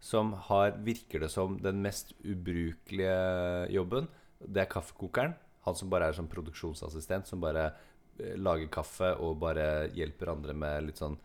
som 0.01 0.33
har, 0.49 0.73
virker 0.81 1.21
det 1.21 1.31
som, 1.33 1.59
den 1.61 1.83
mest 1.85 2.15
ubrukelige 2.25 3.71
jobben, 3.75 4.09
det 4.41 4.65
er 4.65 4.73
kaffekokeren. 4.73 5.37
Han 5.67 5.77
som 5.77 5.91
bare 5.93 6.09
er 6.09 6.17
sånn 6.17 6.31
produksjonsassistent, 6.33 7.29
som 7.29 7.43
bare 7.43 7.71
lager 8.41 8.71
kaffe 8.73 9.13
og 9.23 9.39
bare 9.43 9.89
hjelper 9.97 10.33
andre 10.33 10.57
med 10.57 10.89
litt 10.89 11.01
sånn 11.01 11.17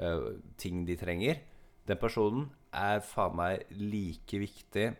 uh, 0.00 0.32
ting 0.60 0.84
de 0.88 0.96
trenger. 1.00 1.40
Den 1.88 2.00
personen 2.00 2.48
er 2.76 3.02
faen 3.02 3.36
meg 3.38 3.70
like 3.74 4.38
viktig 4.38 4.90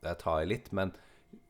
Jeg 0.00 0.18
tar 0.20 0.42
i 0.44 0.48
litt, 0.48 0.70
men 0.72 0.92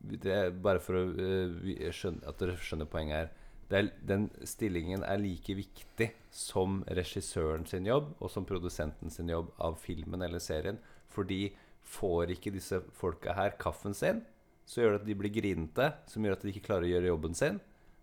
det 0.01 0.31
er 0.33 0.49
bare 0.51 0.81
for 0.83 0.99
å, 0.99 1.03
uh, 1.07 1.91
skjønne, 1.93 2.25
at 2.27 2.41
dere 2.41 2.57
skjønner 2.59 2.89
poenget 2.91 3.17
her. 3.17 3.31
Er, 3.71 3.87
den 4.03 4.25
stillingen 4.43 5.05
er 5.07 5.21
like 5.21 5.53
viktig 5.55 6.09
som 6.35 6.81
regissøren 6.91 7.63
sin 7.69 7.87
jobb 7.87 8.09
og 8.19 8.27
som 8.33 8.43
produsenten 8.43 9.13
sin 9.13 9.31
jobb 9.31 9.53
av 9.63 9.77
filmen 9.79 10.25
eller 10.25 10.43
serien. 10.43 10.79
Fordi 11.11 11.53
får 11.87 12.35
ikke 12.35 12.51
disse 12.55 12.81
folka 12.95 13.35
her 13.37 13.55
kaffen 13.59 13.95
sin, 13.95 14.21
så 14.67 14.83
gjør 14.83 14.95
det 14.95 15.01
at 15.01 15.07
de 15.07 15.17
blir 15.19 15.33
grinete, 15.33 15.87
som 16.07 16.23
gjør 16.23 16.37
at 16.37 16.43
de 16.45 16.51
ikke 16.53 16.67
klarer 16.67 16.87
å 16.87 16.91
gjøre 16.91 17.11
jobben 17.11 17.37
sin, 17.37 17.59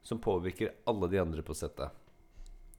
som 0.08 0.20
påvirker 0.24 0.72
alle 0.88 1.08
de 1.12 1.20
andre 1.20 1.44
på 1.44 1.56
settet. 1.56 1.92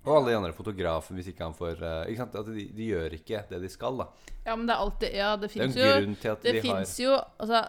Og 0.07 0.13
alle 0.15 0.31
de 0.31 0.37
andre 0.39 0.53
fotografer 0.55 1.17
hvis 1.17 1.27
ikke 1.33 1.43
han 1.43 1.55
får 1.57 1.81
eh, 1.83 2.11
ikke 2.11 2.21
sant? 2.23 2.37
At 2.39 2.47
de, 2.55 2.63
de 2.75 2.87
gjør 2.87 3.15
ikke 3.17 3.41
det 3.49 3.59
de 3.65 3.69
skal, 3.71 3.99
da. 3.99 4.07
Ja, 4.45 4.55
men 4.55 4.63
det 4.69 4.73
er 4.75 4.83
alltid 4.85 5.17
Ja, 5.17 5.33
det 5.37 5.49
fins 5.51 5.75
jo 5.75 5.89
Det 6.39 6.53
de 6.55 6.61
fins 6.63 6.93
jo 7.03 7.17
Altså, 7.35 7.61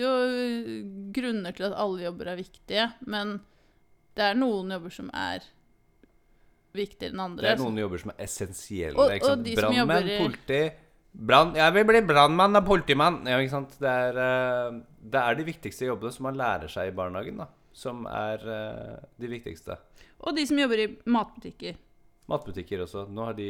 jo 0.00 0.08
øh, 0.08 0.72
grunner 1.14 1.54
til 1.54 1.68
at 1.68 1.76
alle 1.76 2.06
jobber 2.06 2.32
er 2.32 2.40
viktige, 2.40 2.88
men 3.06 3.36
det 4.16 4.24
er 4.30 4.40
noen 4.40 4.72
jobber 4.74 4.94
som 4.96 5.12
er 5.14 5.44
viktigere 6.74 7.12
enn 7.14 7.22
andre. 7.22 7.44
Det 7.44 7.52
er 7.52 7.62
noen 7.62 7.78
jobber 7.84 8.02
som 8.02 8.12
er 8.14 8.24
essensielle. 8.24 8.96
Og- 8.98 9.12
ikke 9.14 9.28
og 9.28 9.34
sant? 9.36 9.44
de 9.44 9.54
Brannmenn, 9.60 10.08
i- 10.08 10.18
politi 10.24 10.62
brann, 11.12 11.54
Jeg 11.54 11.74
vil 11.74 11.84
bli 11.84 12.00
brannmann 12.06 12.56
og 12.56 12.64
politimann! 12.66 13.20
Ja, 13.26 13.38
ikke 13.38 13.50
sant? 13.54 13.76
Det 13.78 13.88
er, 13.88 14.18
eh, 14.24 14.80
det 15.02 15.20
er 15.20 15.34
de 15.34 15.44
viktigste 15.44 15.86
jobbene 15.86 16.12
som 16.12 16.24
man 16.24 16.36
lærer 16.36 16.68
seg 16.68 16.88
i 16.88 16.96
barnehagen, 16.96 17.36
da. 17.38 17.46
Som 17.78 18.06
er 18.10 18.42
eh, 18.42 18.96
de 19.22 19.30
viktigste. 19.30 19.76
Og 20.26 20.34
de 20.34 20.44
som 20.50 20.58
jobber 20.58 20.82
i 20.82 20.88
matbutikker. 21.06 21.76
Matbutikker 22.28 22.82
også. 22.84 23.06
Nå 23.08 23.28
har 23.30 23.36
de 23.38 23.46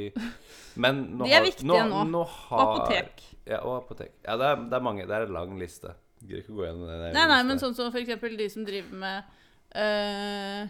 Men 0.79 1.01
nå 1.19 1.25
De 1.29 1.33
er 1.33 1.41
har, 1.41 1.47
viktige 1.49 1.67
nå. 1.71 1.79
nå 1.91 2.03
nå 2.13 2.25
har, 2.29 2.65
apotek. 2.67 3.25
Ja, 3.49 3.63
og 3.65 3.79
apotek. 3.81 4.13
Ja, 4.27 4.37
det 4.39 4.51
er, 4.53 4.61
det 4.69 4.77
er 4.79 4.85
mange. 4.85 5.07
Det 5.09 5.17
er 5.17 5.27
en 5.27 5.35
lang 5.35 5.57
liste. 5.61 5.95
Gidder 6.21 6.43
ikke 6.43 6.53
å 6.55 6.59
gå 6.59 6.67
gjennom 6.67 6.91
den. 6.91 7.07
Nei, 7.17 7.25
nei, 7.31 7.41
men 7.47 7.63
sånn 7.63 7.77
som 7.79 7.95
eksempel 7.97 8.37
de 8.39 8.49
som 8.53 8.67
driver 8.67 9.01
med 9.01 9.33
øh, 9.79 10.69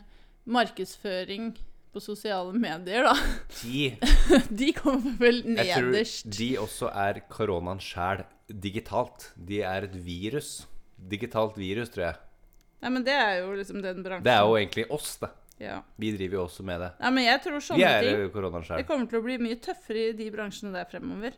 markedsføring 0.58 1.50
på 1.88 2.02
sosiale 2.04 2.52
medier, 2.52 3.08
da. 3.08 3.14
De 3.62 3.96
De 4.60 4.72
kommer 4.76 5.16
vel 5.20 5.40
Jeg 5.56 5.72
tror 5.72 5.88
nederst. 5.90 6.28
de 6.36 6.48
også 6.60 6.90
er 6.92 7.22
koronaen 7.32 7.80
sjæl 7.82 8.24
digitalt. 8.48 9.30
De 9.36 9.62
er 9.64 9.88
et 9.88 9.96
virus. 10.04 10.66
Digitalt 10.98 11.56
virus, 11.60 11.92
tror 11.94 12.10
jeg. 12.10 12.20
Nei, 12.82 12.90
men 12.94 13.04
det 13.04 13.14
er 13.14 13.40
jo 13.42 13.52
liksom 13.58 13.82
den 13.82 14.02
bransjen. 14.04 14.24
Det 14.28 14.32
er 14.34 14.44
jo 14.46 14.54
egentlig 14.58 14.84
oss, 14.94 15.16
det. 15.22 15.30
ja. 15.58 15.80
Vi 15.98 16.12
driver 16.14 16.38
jo 16.38 16.42
også 16.44 16.64
med 16.64 16.80
det. 16.84 16.90
Nei, 17.00 17.10
men 17.16 17.24
jeg 17.26 17.42
tror 17.42 17.56
Vi 17.58 17.66
sånne 17.66 17.90
er 17.90 18.06
ting 18.06 18.76
Det 18.78 18.86
kommer 18.86 19.06
til 19.10 19.18
å 19.18 19.24
bli 19.24 19.38
mye 19.42 19.58
tøffere 19.60 20.04
i 20.10 20.16
de 20.18 20.30
bransjene 20.30 20.72
der 20.76 20.84
fremover. 20.90 21.34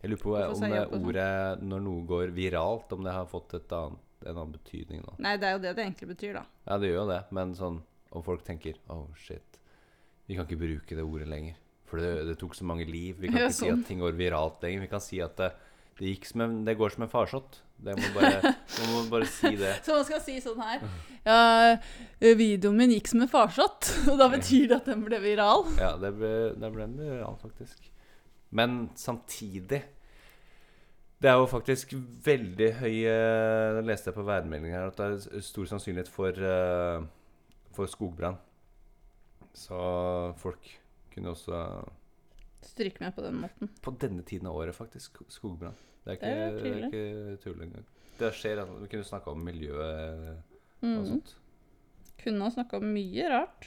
Jeg 0.00 0.10
lurer 0.10 0.22
på 0.22 0.32
om 0.34 0.60
det 0.64 0.82
sånn? 0.88 1.04
ordet 1.04 1.62
når 1.62 1.82
noe 1.84 2.06
går 2.08 2.30
viralt, 2.34 2.92
om 2.96 3.04
det 3.04 3.12
har 3.12 3.26
fått 3.28 3.54
et 3.54 3.72
annet, 3.76 3.98
en 4.24 4.34
annen 4.36 4.52
betydning 4.52 5.02
nå. 5.04 5.14
Nei, 5.20 5.36
det 5.40 5.46
er 5.48 5.52
jo 5.56 5.62
det 5.62 5.74
det 5.76 5.84
egentlig 5.84 6.08
betyr, 6.14 6.34
da. 6.40 6.44
Ja, 6.66 6.78
det 6.80 6.88
gjør 6.90 7.02
jo 7.02 7.08
det, 7.12 7.20
men 7.36 7.54
sånn 7.54 7.80
om 8.10 8.24
folk 8.26 8.42
tenker 8.44 8.74
Oh, 8.90 9.06
shit. 9.16 9.58
Vi 10.26 10.34
kan 10.36 10.46
ikke 10.48 10.58
bruke 10.60 10.96
det 10.96 11.04
ordet 11.04 11.28
lenger. 11.28 11.54
For 11.90 11.98
det, 11.98 12.10
det 12.28 12.36
tok 12.38 12.54
så 12.54 12.64
mange 12.64 12.84
liv. 12.86 13.16
Vi 13.18 13.28
kan 13.28 13.40
Ja, 13.44 13.48
ikke 13.50 13.56
si 13.58 13.66
sånn. 13.68 13.80
at 13.82 13.88
ting 13.88 13.98
går 14.02 14.12
viralt 14.18 14.62
lenger. 14.62 14.80
Vi 14.84 14.90
kan 14.92 15.00
si 15.02 15.20
at 15.20 15.36
det, 15.40 15.52
det, 16.00 16.14
en, 16.40 16.62
det 16.64 16.78
går 16.80 16.94
som 16.94 17.04
en 17.04 17.12
farsott. 17.12 17.60
Det 17.80 17.94
må 17.96 18.08
bare, 18.14 18.52
man 18.52 18.90
må 18.92 19.04
bare 19.12 19.28
si 19.28 19.52
det. 19.56 19.74
Så 19.84 19.96
man 19.98 20.06
skal 20.08 20.20
si 20.24 20.34
sånn 20.44 20.58
her 20.60 20.82
Ja, 21.24 21.76
videoen 22.36 22.76
min 22.76 22.92
gikk 22.92 23.08
som 23.08 23.22
en 23.24 23.30
farsott, 23.30 23.88
og 24.10 24.20
da 24.20 24.28
betyr 24.32 24.68
det 24.70 24.80
at 24.80 24.90
den 24.90 25.04
ble 25.04 25.20
viral. 25.22 25.66
Ja, 25.80 25.94
det 26.00 26.12
ble, 26.16 26.34
det 26.60 26.70
ble 26.74 26.88
viral, 26.96 27.38
faktisk. 27.40 27.88
Men 28.50 28.82
samtidig 28.98 29.84
Det 31.22 31.28
er 31.30 31.36
jo 31.38 31.44
faktisk 31.46 31.92
veldig 32.24 32.70
Det 32.82 33.84
leste 33.86 34.10
jeg 34.10 34.16
på 34.16 34.24
værmeldingen 34.26 34.74
her, 34.74 34.88
at 34.90 34.98
det 34.98 35.36
er 35.36 35.44
stor 35.44 35.68
sannsynlighet 35.70 36.10
for, 36.10 36.32
eh, 36.34 37.04
for 37.76 37.92
skogbrann. 37.92 38.40
Så 39.54 39.76
folk 40.40 40.72
kunne 41.12 41.36
også 41.36 41.60
Stryk 42.64 43.00
med 43.00 43.14
på 43.16 43.22
den 43.24 43.38
måten. 43.40 43.70
På 43.82 43.92
denne 43.96 44.22
tiden 44.22 44.48
av 44.50 44.56
året, 44.56 44.76
faktisk. 44.76 45.22
Skogbrann. 45.32 45.76
Det 46.10 46.18
er 46.18 46.46
ikke, 46.50 46.62
det 46.62 46.70
er 46.70 46.86
ikke 46.88 47.42
tull 47.44 47.62
engang. 47.66 47.84
Det 48.20 48.32
skjer 48.36 48.60
at 48.62 48.72
Vi 48.82 48.88
kunne 48.92 49.06
snakka 49.08 49.32
om 49.32 49.44
miljøet 49.46 50.26
og 50.30 50.46
Mm. 50.82 51.04
sånt. 51.06 51.34
Kunne 52.22 52.44
ha 52.44 52.50
snakka 52.52 52.76
om 52.80 52.86
mye 52.94 53.28
rart. 53.32 53.66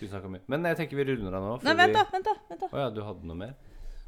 Mye. 0.00 0.40
Men 0.48 0.64
jeg 0.64 0.76
tenker 0.78 0.96
vi 0.96 1.04
runder 1.10 1.34
av 1.36 1.44
nå. 1.44 1.54
Nei, 1.66 1.74
vent, 1.76 1.92
da! 1.92 2.04
vent 2.08 2.24
da, 2.24 2.34
vent 2.48 2.62
da. 2.64 2.68
Å 2.72 2.80
ja, 2.80 2.88
du 2.94 3.02
hadde 3.04 3.28
noe 3.28 3.36
mer? 3.36 3.54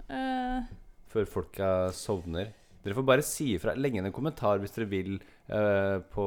Uh. 0.09 0.65
Før 1.13 1.29
folka 1.29 1.69
sovner. 1.93 2.55
Dere 2.83 2.97
får 2.97 3.05
bare 3.07 3.23
si 3.23 3.51
ifra. 3.55 3.75
Legg 3.79 3.95
igjen 3.95 4.09
en 4.09 4.15
kommentar 4.17 4.59
hvis 4.59 4.73
dere 4.75 4.89
vil 4.91 5.19
uh, 5.53 6.01
på 6.11 6.25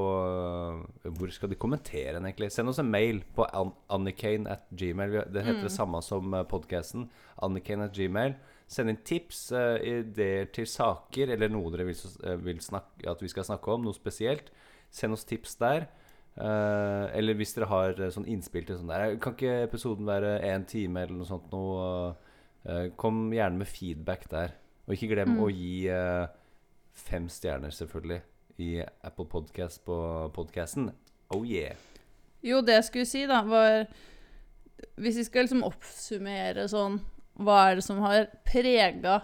Hvor 1.17 1.33
skal 1.33 1.49
de 1.51 1.57
kommentere 1.59 2.13
den, 2.15 2.27
egentlig? 2.29 2.51
Send 2.53 2.69
oss 2.71 2.79
en 2.79 2.91
mail 2.93 3.23
på 3.35 3.47
an 3.49 3.73
annikane 3.91 4.53
at 4.53 4.69
gmail. 4.71 5.17
Det 5.33 5.43
heter 5.43 5.65
det 5.65 5.73
samme 5.73 6.01
som 6.05 6.37
podkasten. 6.51 7.09
Annikane 7.43 7.89
at 7.89 7.97
gmail. 7.97 8.37
Send 8.67 8.89
inn 8.89 8.97
tips, 9.05 9.51
uh, 9.53 9.77
ideer 9.85 10.47
til 10.55 10.65
saker, 10.65 11.29
eller 11.35 11.51
noe 11.53 11.69
dere 11.71 11.85
vil, 11.85 11.95
eh, 12.25 12.35
vil 12.41 12.57
snakke, 12.63 13.05
at 13.11 13.21
vi 13.21 13.29
skal 13.29 13.45
snakke 13.45 13.71
om. 13.75 13.83
Noe 13.85 13.93
spesielt. 13.93 14.49
Send 14.89 15.13
oss 15.13 15.23
tips 15.27 15.55
der. 15.61 15.87
Uh, 16.35 17.05
eller 17.15 17.37
hvis 17.37 17.53
dere 17.55 17.69
har 17.71 17.93
sånn 18.11 18.25
innspill 18.27 18.65
til 18.67 18.75
sånn 18.75 18.89
der 18.91 19.13
Kan 19.23 19.37
ikke 19.37 19.53
episoden 19.69 20.03
være 20.05 20.33
én 20.43 20.65
time 20.67 20.99
eller 21.05 21.15
noe 21.15 21.29
sånt 21.29 21.51
noe? 21.53 22.15
kom 22.97 23.29
gjerne 23.31 23.61
med 23.61 23.67
feedback 23.69 24.25
der. 24.31 24.55
Og 24.87 24.95
ikke 24.95 25.11
glem 25.13 25.35
Mm. 25.35 25.41
å 25.45 25.49
gi 25.53 25.85
fem 26.97 27.27
stjerner, 27.29 27.69
selvfølgelig, 27.69 28.21
i 28.57 28.81
Apple 29.03 29.25
Podcast 29.29 29.85
på 29.85 29.95
podcasten. 30.33 30.89
Oh 31.29 31.43
yeah. 31.45 31.75
jo, 32.43 32.61
det 32.61 32.73
jeg 32.73 32.83
skulle 32.89 33.05
si, 33.05 33.25
da, 33.27 33.41
var 33.43 33.85
Hvis 34.97 35.17
vi 35.17 35.23
skal 35.23 35.45
liksom 35.45 35.63
oppsummere 35.63 36.67
sånn 36.67 36.99
Hva 37.35 37.57
er 37.69 37.79
det 37.79 37.83
som 37.85 37.99
har 38.03 38.29
prega 38.47 39.21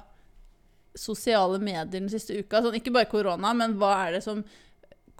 sosiale 0.98 1.60
medier 1.64 1.88
den 1.94 2.10
siste 2.12 2.36
uka? 2.36 2.62
Sånn, 2.64 2.76
ikke 2.80 2.94
bare 2.96 3.10
korona, 3.12 3.54
men 3.56 3.78
hva 3.80 3.94
er 4.08 4.18
det 4.18 4.24
som 4.26 4.44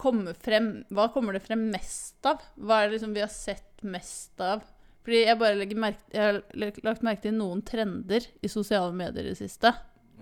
kommer 0.02 0.34
frem 0.34 0.82
Hva 0.90 1.06
kommer 1.14 1.36
det 1.36 1.44
frem 1.44 1.68
mest 1.70 2.26
av? 2.26 2.42
Hva 2.58 2.80
er 2.82 2.88
det 2.90 2.96
liksom 2.98 3.14
vi 3.14 3.22
har 3.22 3.30
sett 3.32 3.84
mest 3.86 4.40
av? 4.42 4.64
Fordi 5.02 5.24
jeg 5.24 5.38
bare 5.38 5.58
legger 5.58 5.78
merke, 5.82 6.02
jeg 6.14 6.22
har 6.22 6.40
lagt 6.86 7.02
merke 7.06 7.24
til 7.24 7.34
noen 7.34 7.62
trender 7.66 8.26
i 8.42 8.50
sosiale 8.50 8.92
medier 8.94 9.26
i 9.26 9.32
det 9.32 9.38
siste. 9.40 9.72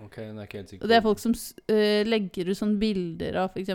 Ok, 0.01 0.15
det 0.17 0.29
er 0.31 0.47
ikke 0.47 0.61
helt 0.63 0.71
sikker 0.73 0.85
Og 0.85 0.89
det 0.89 0.97
er 0.97 1.05
folk 1.05 1.21
som 1.21 1.35
øh, 1.37 2.03
legger 2.09 2.49
ut 2.49 2.57
sånne 2.57 2.81
bilder 2.81 3.41
av 3.43 3.51
f.eks. 3.53 3.75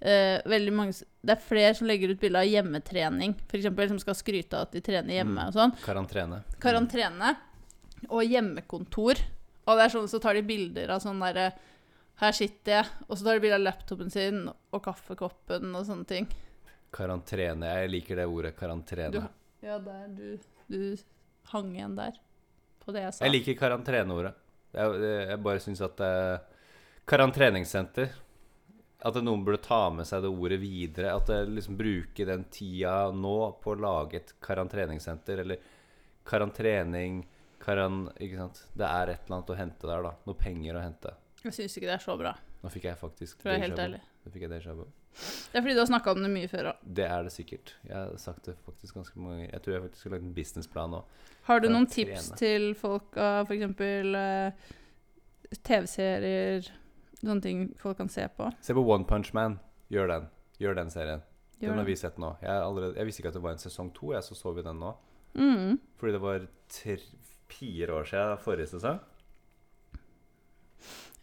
Uh, 0.00 0.40
veldig 0.48 0.72
mange, 0.72 0.94
det 1.24 1.34
er 1.34 1.42
flere 1.44 1.72
som 1.76 1.88
legger 1.88 2.12
ut 2.12 2.20
bilder 2.20 2.42
av 2.42 2.48
hjemmetrening. 2.48 3.34
Eksempel, 3.52 3.88
som 3.92 3.98
skal 4.00 4.16
skryte 4.16 4.56
av 4.56 4.68
at 4.68 4.76
de 4.76 4.80
trener 4.84 5.18
hjemme 5.18 5.36
Mm. 5.36 5.48
og 5.48 5.56
sånn. 5.56 5.74
Karantene. 5.84 6.42
Karantene 6.60 7.34
og 8.08 8.24
hjemmekontor. 8.24 9.20
Og 9.66 9.76
det 9.76 9.84
er 9.84 9.92
sånn, 9.92 10.08
så 10.10 10.20
tar 10.22 10.38
de 10.38 10.44
bilder 10.46 10.94
av 10.94 11.02
sånn 11.04 11.20
derre 11.22 11.50
Her 12.20 12.34
sitter 12.36 12.74
jeg. 12.74 12.88
Og 13.08 13.16
så 13.16 13.24
tar 13.24 13.38
de 13.38 13.44
bilde 13.44 13.56
av 13.56 13.64
laptopen 13.64 14.10
sin 14.12 14.42
og 14.50 14.80
kaffekoppen 14.84 15.70
og 15.72 15.86
sånne 15.88 16.08
ting. 16.08 16.26
Karantene. 16.92 17.70
Jeg 17.80 17.92
liker 17.94 18.20
det 18.20 18.26
ordet. 18.28 18.50
Karantene. 18.58 19.08
Du, 19.14 19.20
ja, 19.64 19.78
der 19.80 20.08
du, 20.12 20.26
du 20.68 20.82
hang 21.52 21.70
igjen 21.72 21.96
der. 21.96 22.18
På 22.84 22.92
det 22.92 23.06
jeg 23.06 23.14
sa. 23.14 23.24
Jeg 23.24 23.36
liker 23.38 23.58
karanteneordet. 23.62 24.34
Jeg, 24.74 25.00
jeg 25.30 25.40
bare 25.42 25.62
syns 25.64 25.80
at 25.82 25.98
eh, 26.06 26.58
Karantreningssenter 27.10 28.12
At 29.02 29.16
noen 29.18 29.40
burde 29.42 29.58
ta 29.64 29.88
med 29.90 30.06
seg 30.06 30.22
det 30.22 30.30
ordet 30.30 30.60
videre. 30.62 31.14
At 31.16 31.30
det 31.30 31.40
liksom 31.56 31.78
bruker 31.78 32.28
den 32.28 32.44
tida 32.52 33.10
nå 33.16 33.36
på 33.64 33.74
å 33.74 33.80
lage 33.80 34.20
et 34.20 34.34
karantreningssenter, 34.44 35.40
eller 35.46 35.62
karantrening 36.28 37.22
karan, 37.62 38.06
Ikke 38.20 38.38
sant? 38.40 38.62
Det 38.76 38.86
er 38.86 39.14
et 39.14 39.26
eller 39.26 39.38
annet 39.38 39.52
å 39.52 39.58
hente 39.58 39.90
der, 39.90 40.06
da. 40.06 40.14
Noe 40.26 40.38
penger 40.38 40.78
å 40.78 40.84
hente. 40.84 41.12
Jeg 41.44 41.56
syns 41.56 41.76
ikke 41.78 41.88
det 41.88 41.96
er 41.96 42.02
så 42.04 42.16
bra, 42.20 42.34
Nå 42.60 42.68
fikk 42.68 42.90
jeg 42.90 42.98
faktisk 43.00 43.40
for 43.40 43.48
å 43.48 43.54
være 43.54 43.64
helt 43.64 43.78
ærlig. 43.80 44.00
Nå 44.24 44.32
fikk 44.34 44.42
jeg 44.44 44.52
déjà 44.52 44.74
vu. 44.76 44.82
Det 45.20 45.58
er 45.58 45.64
fordi 45.64 45.74
du 45.74 45.80
har 45.80 45.88
snakka 45.88 46.12
om 46.12 46.20
det 46.22 46.28
mye 46.32 46.48
før 46.50 46.68
òg. 46.70 46.82
Det 46.98 47.06
er 47.06 47.24
det 47.24 47.32
sikkert. 47.34 47.72
Jeg 47.86 47.96
har 47.96 48.10
sagt 48.20 48.44
det 48.46 48.54
faktisk 48.66 48.98
ganske 48.98 49.16
mange 49.18 49.38
ganger. 49.38 49.54
Jeg 49.54 49.64
tror 49.64 49.74
jeg 49.74 49.84
faktisk 49.86 50.06
har 50.06 50.14
lagd 50.14 50.26
en 50.26 50.34
businessplan 50.36 50.92
nå. 50.94 51.00
Har 51.48 51.64
du 51.64 51.68
noen 51.70 51.88
tips 51.90 52.28
til 52.38 52.68
folk 52.78 53.16
av 53.20 53.48
f.eks. 53.48 53.80
Uh, 53.80 55.56
TV-serier, 55.66 56.68
sånne 57.22 57.42
ting 57.42 57.64
folk 57.80 57.98
kan 57.98 58.12
se 58.12 58.28
på? 58.36 58.52
Se 58.62 58.76
på 58.76 58.84
One 58.84 59.08
Punch 59.08 59.32
Man. 59.36 59.58
Gjør 59.90 60.12
den. 60.12 60.28
Gjør 60.62 60.76
den 60.78 60.92
serien. 60.92 61.24
Gjør 61.58 61.74
den 61.74 61.82
har 61.82 61.88
vi 61.88 61.96
sett 61.98 62.20
nå. 62.20 62.34
Jeg, 62.44 62.66
allerede, 62.68 62.94
jeg 63.00 63.08
visste 63.08 63.24
ikke 63.24 63.32
at 63.32 63.40
det 63.40 63.44
var 63.48 63.56
en 63.56 63.64
sesong 63.64 63.90
to, 63.96 64.12
jeg, 64.14 64.24
så 64.24 64.36
så 64.38 64.52
vi 64.56 64.64
den 64.64 64.78
nå. 64.80 64.92
Mm. 65.34 65.80
Fordi 65.98 66.14
det 66.14 66.22
var 66.22 66.46
tre, 66.70 66.96
fire 67.52 67.96
år 68.00 68.08
siden 68.10 68.42
forrige 68.44 68.70
sesong. 68.74 69.00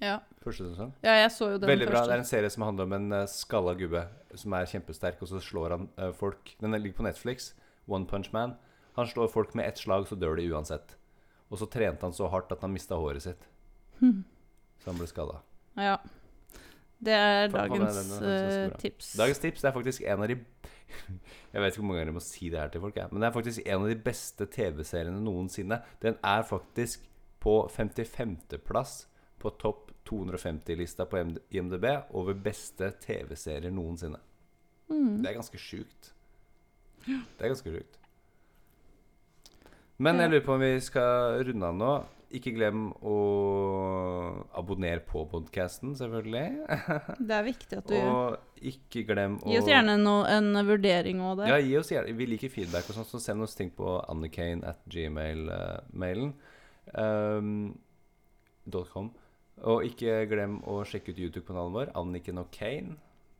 Ja. 0.01 0.19
Første 0.43 0.67
sesong. 0.69 0.91
ja, 1.01 1.15
jeg 1.23 1.31
så 1.33 1.49
jo 1.53 1.57
den 1.57 1.71
Veldig 1.71 1.87
bra. 1.89 2.03
Det 2.05 2.13
er 2.13 2.21
en 2.21 2.29
serie 2.29 2.49
som 2.53 2.67
handler 2.67 2.85
om 2.85 2.93
en 2.99 3.15
uh, 3.15 3.23
skalla 3.31 3.73
gubbe 3.77 4.03
som 4.37 4.53
er 4.53 4.69
kjempesterk, 4.69 5.21
og 5.21 5.31
så 5.31 5.41
slår 5.41 5.73
han 5.73 5.89
uh, 5.97 6.11
folk. 6.13 6.53
Den 6.61 6.77
ligger 6.77 6.99
på 6.99 7.07
Netflix. 7.07 7.51
One 7.87 8.05
Punch 8.05 8.29
Man. 8.33 8.53
Han 8.99 9.09
slår 9.09 9.31
folk 9.33 9.55
med 9.57 9.67
ett 9.67 9.81
slag, 9.81 10.07
så 10.09 10.15
dør 10.15 10.37
de 10.37 10.45
uansett. 10.51 10.97
Og 11.49 11.61
så 11.61 11.65
trente 11.71 12.05
han 12.05 12.13
så 12.13 12.29
hardt 12.29 12.51
at 12.53 12.61
han 12.61 12.73
mista 12.73 12.97
håret 12.99 13.25
sitt. 13.25 13.49
Hm. 14.01 14.23
Så 14.83 14.91
han 14.91 14.99
ble 14.99 15.07
skada. 15.09 15.39
Ja. 15.73 15.95
Det 17.01 17.13
er 17.13 17.47
dagens 17.49 18.11
bra. 18.19 18.75
tips. 18.77 19.15
Dagens 19.17 19.39
tips 19.41 19.63
er 19.65 19.73
faktisk 19.73 20.03
en 20.05 20.21
av 20.21 20.29
de 20.29 20.35
Jeg 21.53 21.61
vet 21.61 21.73
ikke 21.73 21.81
hvor 21.81 21.87
mange 21.89 21.99
ganger 21.99 22.11
jeg 22.11 22.17
må 22.17 22.23
si 22.23 22.49
det 22.53 22.59
her 22.59 22.71
til 22.71 22.83
folk, 22.83 22.95
jeg. 22.95 23.09
men 23.11 23.21
det 23.21 23.27
er 23.27 23.35
faktisk 23.35 23.61
en 23.65 23.83
av 23.83 23.89
de 23.89 23.99
beste 24.07 24.47
TV-seriene 24.53 25.21
noensinne. 25.23 25.81
Den 26.03 26.17
er 26.23 26.47
faktisk 26.47 27.07
på 27.43 27.55
55.-plass 27.73 28.95
på 29.41 29.51
topp 29.61 29.91
250-lista 30.09 31.05
på 31.05 31.23
IMDb 31.51 31.85
over 32.15 32.33
beste 32.33 32.91
TV-serier 33.03 33.73
noensinne. 33.73 34.19
Mm. 34.87 35.21
Det 35.23 35.31
er 35.31 35.39
ganske 35.39 35.59
sjukt. 35.59 36.13
Det 37.05 37.43
er 37.43 37.51
ganske 37.53 37.71
sjukt. 37.71 37.99
Men 39.97 40.21
jeg 40.21 40.29
lurer 40.29 40.45
på 40.45 40.53
om 40.53 40.61
vi 40.61 40.73
skal 40.83 41.43
runde 41.47 41.71
av 41.71 41.77
nå. 41.77 41.93
Ikke 42.35 42.51
glem 42.51 42.89
å 43.07 43.13
abonnere 44.59 44.99
på 45.07 45.21
podkasten, 45.31 45.93
selvfølgelig. 45.95 46.41
Det 47.27 47.35
er 47.37 47.45
viktig 47.45 47.77
at 47.79 47.87
du 47.87 47.93
gjør. 47.95 48.09
Og 48.11 48.65
ikke 48.71 49.03
glem 49.07 49.37
å 49.39 49.51
Gi 49.53 49.59
oss 49.61 49.69
gjerne 49.71 49.95
no, 50.01 50.17
en 50.27 50.49
vurdering 50.67 51.21
òg 51.23 51.37
der. 51.39 51.53
Ja, 51.53 51.59
gi 51.63 51.77
oss 51.79 51.91
gjerne 51.93 52.15
Vi 52.19 52.27
liker 52.33 52.51
feedback 52.51 52.89
og 52.91 52.97
sånn, 52.97 53.07
så 53.07 53.21
send 53.23 53.45
oss 53.45 53.55
ting 53.55 53.71
på 53.77 53.93
annikane 54.11 54.67
at 54.67 54.83
gmail-mailen. 54.91 56.33
Um, 56.97 57.53
dot 58.67 58.91
.com. 58.91 59.13
Og 59.63 59.87
ikke 59.87 60.19
glem 60.29 60.59
å 60.69 60.81
sjekke 60.85 61.15
ut 61.15 61.23
YouTube-kanalen 61.23 61.73
vår, 61.79 61.95
Anniken 61.97 62.43
og 62.43 62.51
Kane, 62.53 62.97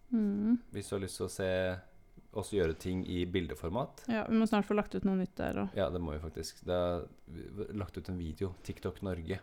Mm. 0.08 0.54
hvis 0.72 0.88
du 0.88 0.94
har 0.96 1.02
lyst 1.04 1.18
til 1.20 1.26
å 1.28 1.32
se 1.34 1.48
oss 2.34 2.52
gjøre 2.54 2.74
ting 2.78 3.06
i 3.08 3.26
bildeformat. 3.26 4.04
Ja, 4.08 4.26
vi 4.30 4.36
må 4.38 4.48
snart 4.48 4.66
få 4.68 4.76
lagt 4.76 4.94
ut 4.96 5.04
noe 5.08 5.16
nytt 5.16 5.36
der 5.36 5.54
òg. 5.64 5.70
Ja, 5.78 5.90
det 5.90 6.02
må 6.02 6.12
vi 6.14 6.20
faktisk. 6.20 6.64
Det 6.68 6.74
er 6.74 7.08
lagt 7.74 7.98
ut 7.98 8.10
en 8.10 8.18
video. 8.18 8.54
TikTok 8.64 9.02
Norge. 9.02 9.40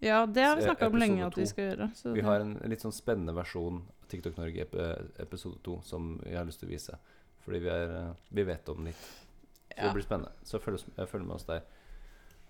Ja, 0.00 0.26
det 0.26 0.42
har 0.44 0.56
vi 0.56 0.62
Se 0.62 0.68
snakka 0.68 0.86
om 0.90 0.98
lenge 1.00 1.22
2. 1.22 1.26
at 1.26 1.38
vi 1.38 1.46
skal 1.46 1.64
gjøre. 1.70 1.90
Så 1.94 2.12
Vi 2.12 2.20
det- 2.20 2.24
har 2.24 2.40
en 2.40 2.54
litt 2.64 2.80
sånn 2.82 2.92
spennende 2.92 3.32
versjon 3.34 3.76
av 4.02 4.08
TikTok 4.08 4.36
Norge 4.36 4.66
epi- 4.66 5.10
episode 5.20 5.62
to 5.62 5.80
som 5.82 6.20
jeg 6.26 6.36
har 6.36 6.44
lyst 6.44 6.60
til 6.60 6.68
å 6.68 6.72
vise. 6.72 6.98
Fordi 7.44 7.58
vi, 7.60 7.68
er, 7.68 7.90
eh, 7.96 8.12
vi 8.32 8.42
vet 8.42 8.68
om 8.68 8.84
litt. 8.84 8.94
Så 8.94 9.78
ja. 9.78 9.82
det 9.84 9.94
blir 9.94 10.02
spennende. 10.02 10.32
Så 10.44 10.58
følg, 10.60 10.82
eh, 10.98 11.06
følg 11.06 11.26
med 11.26 11.36
oss 11.36 11.44
der. 11.44 11.62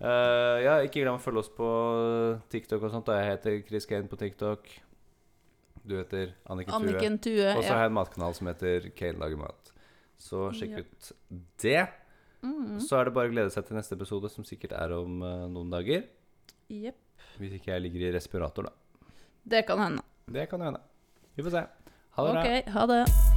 Uh, 0.01 0.59
ja, 0.61 0.73
ikke 0.83 1.05
glem 1.05 1.15
å 1.15 1.23
følge 1.23 1.39
oss 1.39 1.49
på 1.49 2.41
TikTok 2.51 2.83
og 2.83 2.91
sånt. 2.91 3.07
da. 3.07 3.21
Jeg 3.21 3.39
heter 3.39 3.69
Chris 3.69 3.87
Kane 3.87 4.09
på 4.09 4.19
TikTok. 4.19 4.67
Du 5.87 5.97
heter 5.97 6.33
Anniken 6.49 6.73
Tue. 6.73 6.81
Anniken 6.81 7.19
Tue. 7.21 7.57
Og 7.57 7.63
så 7.63 7.69
har 7.69 7.85
jeg 7.85 7.93
en 7.93 7.99
matkanal 7.99 8.35
som 8.35 8.47
heter 8.49 8.91
Kane 8.97 9.19
lager 9.21 9.37
mat. 9.37 9.73
Så 10.19 10.49
sjekk 10.57 10.79
Ja. 10.79 10.85
ut 10.85 11.13
det. 11.63 11.89
Mm. 12.45 12.81
Så 12.81 12.99
er 13.01 13.05
det 13.09 13.15
bare 13.17 13.29
å 13.29 13.33
glede 13.33 13.51
seg 13.51 13.67
til 13.67 13.77
neste 13.77 13.97
episode, 13.97 14.29
som 14.31 14.45
sikkert 14.45 14.73
er 14.77 14.93
om 14.97 15.23
uh, 15.23 15.47
noen 15.49 15.71
dager. 15.73 16.05
Yep. 16.71 16.97
Hvis 17.41 17.57
ikke 17.59 17.73
jeg 17.73 17.83
ligger 17.87 18.09
i 18.09 18.13
respirator, 18.15 18.69
da. 18.69 18.73
Det 19.45 19.65
kan 19.67 19.79
hende. 19.79 20.03
Det 20.31 20.49
kan 20.51 20.61
hende. 20.61 20.81
Vi 21.37 21.43
får 21.43 21.51
se. 21.51 21.65
Ha 22.17 22.27
det 22.27 22.35
bra. 22.37 22.43
OK, 22.43 22.75
ha 22.77 22.87
det. 22.87 23.34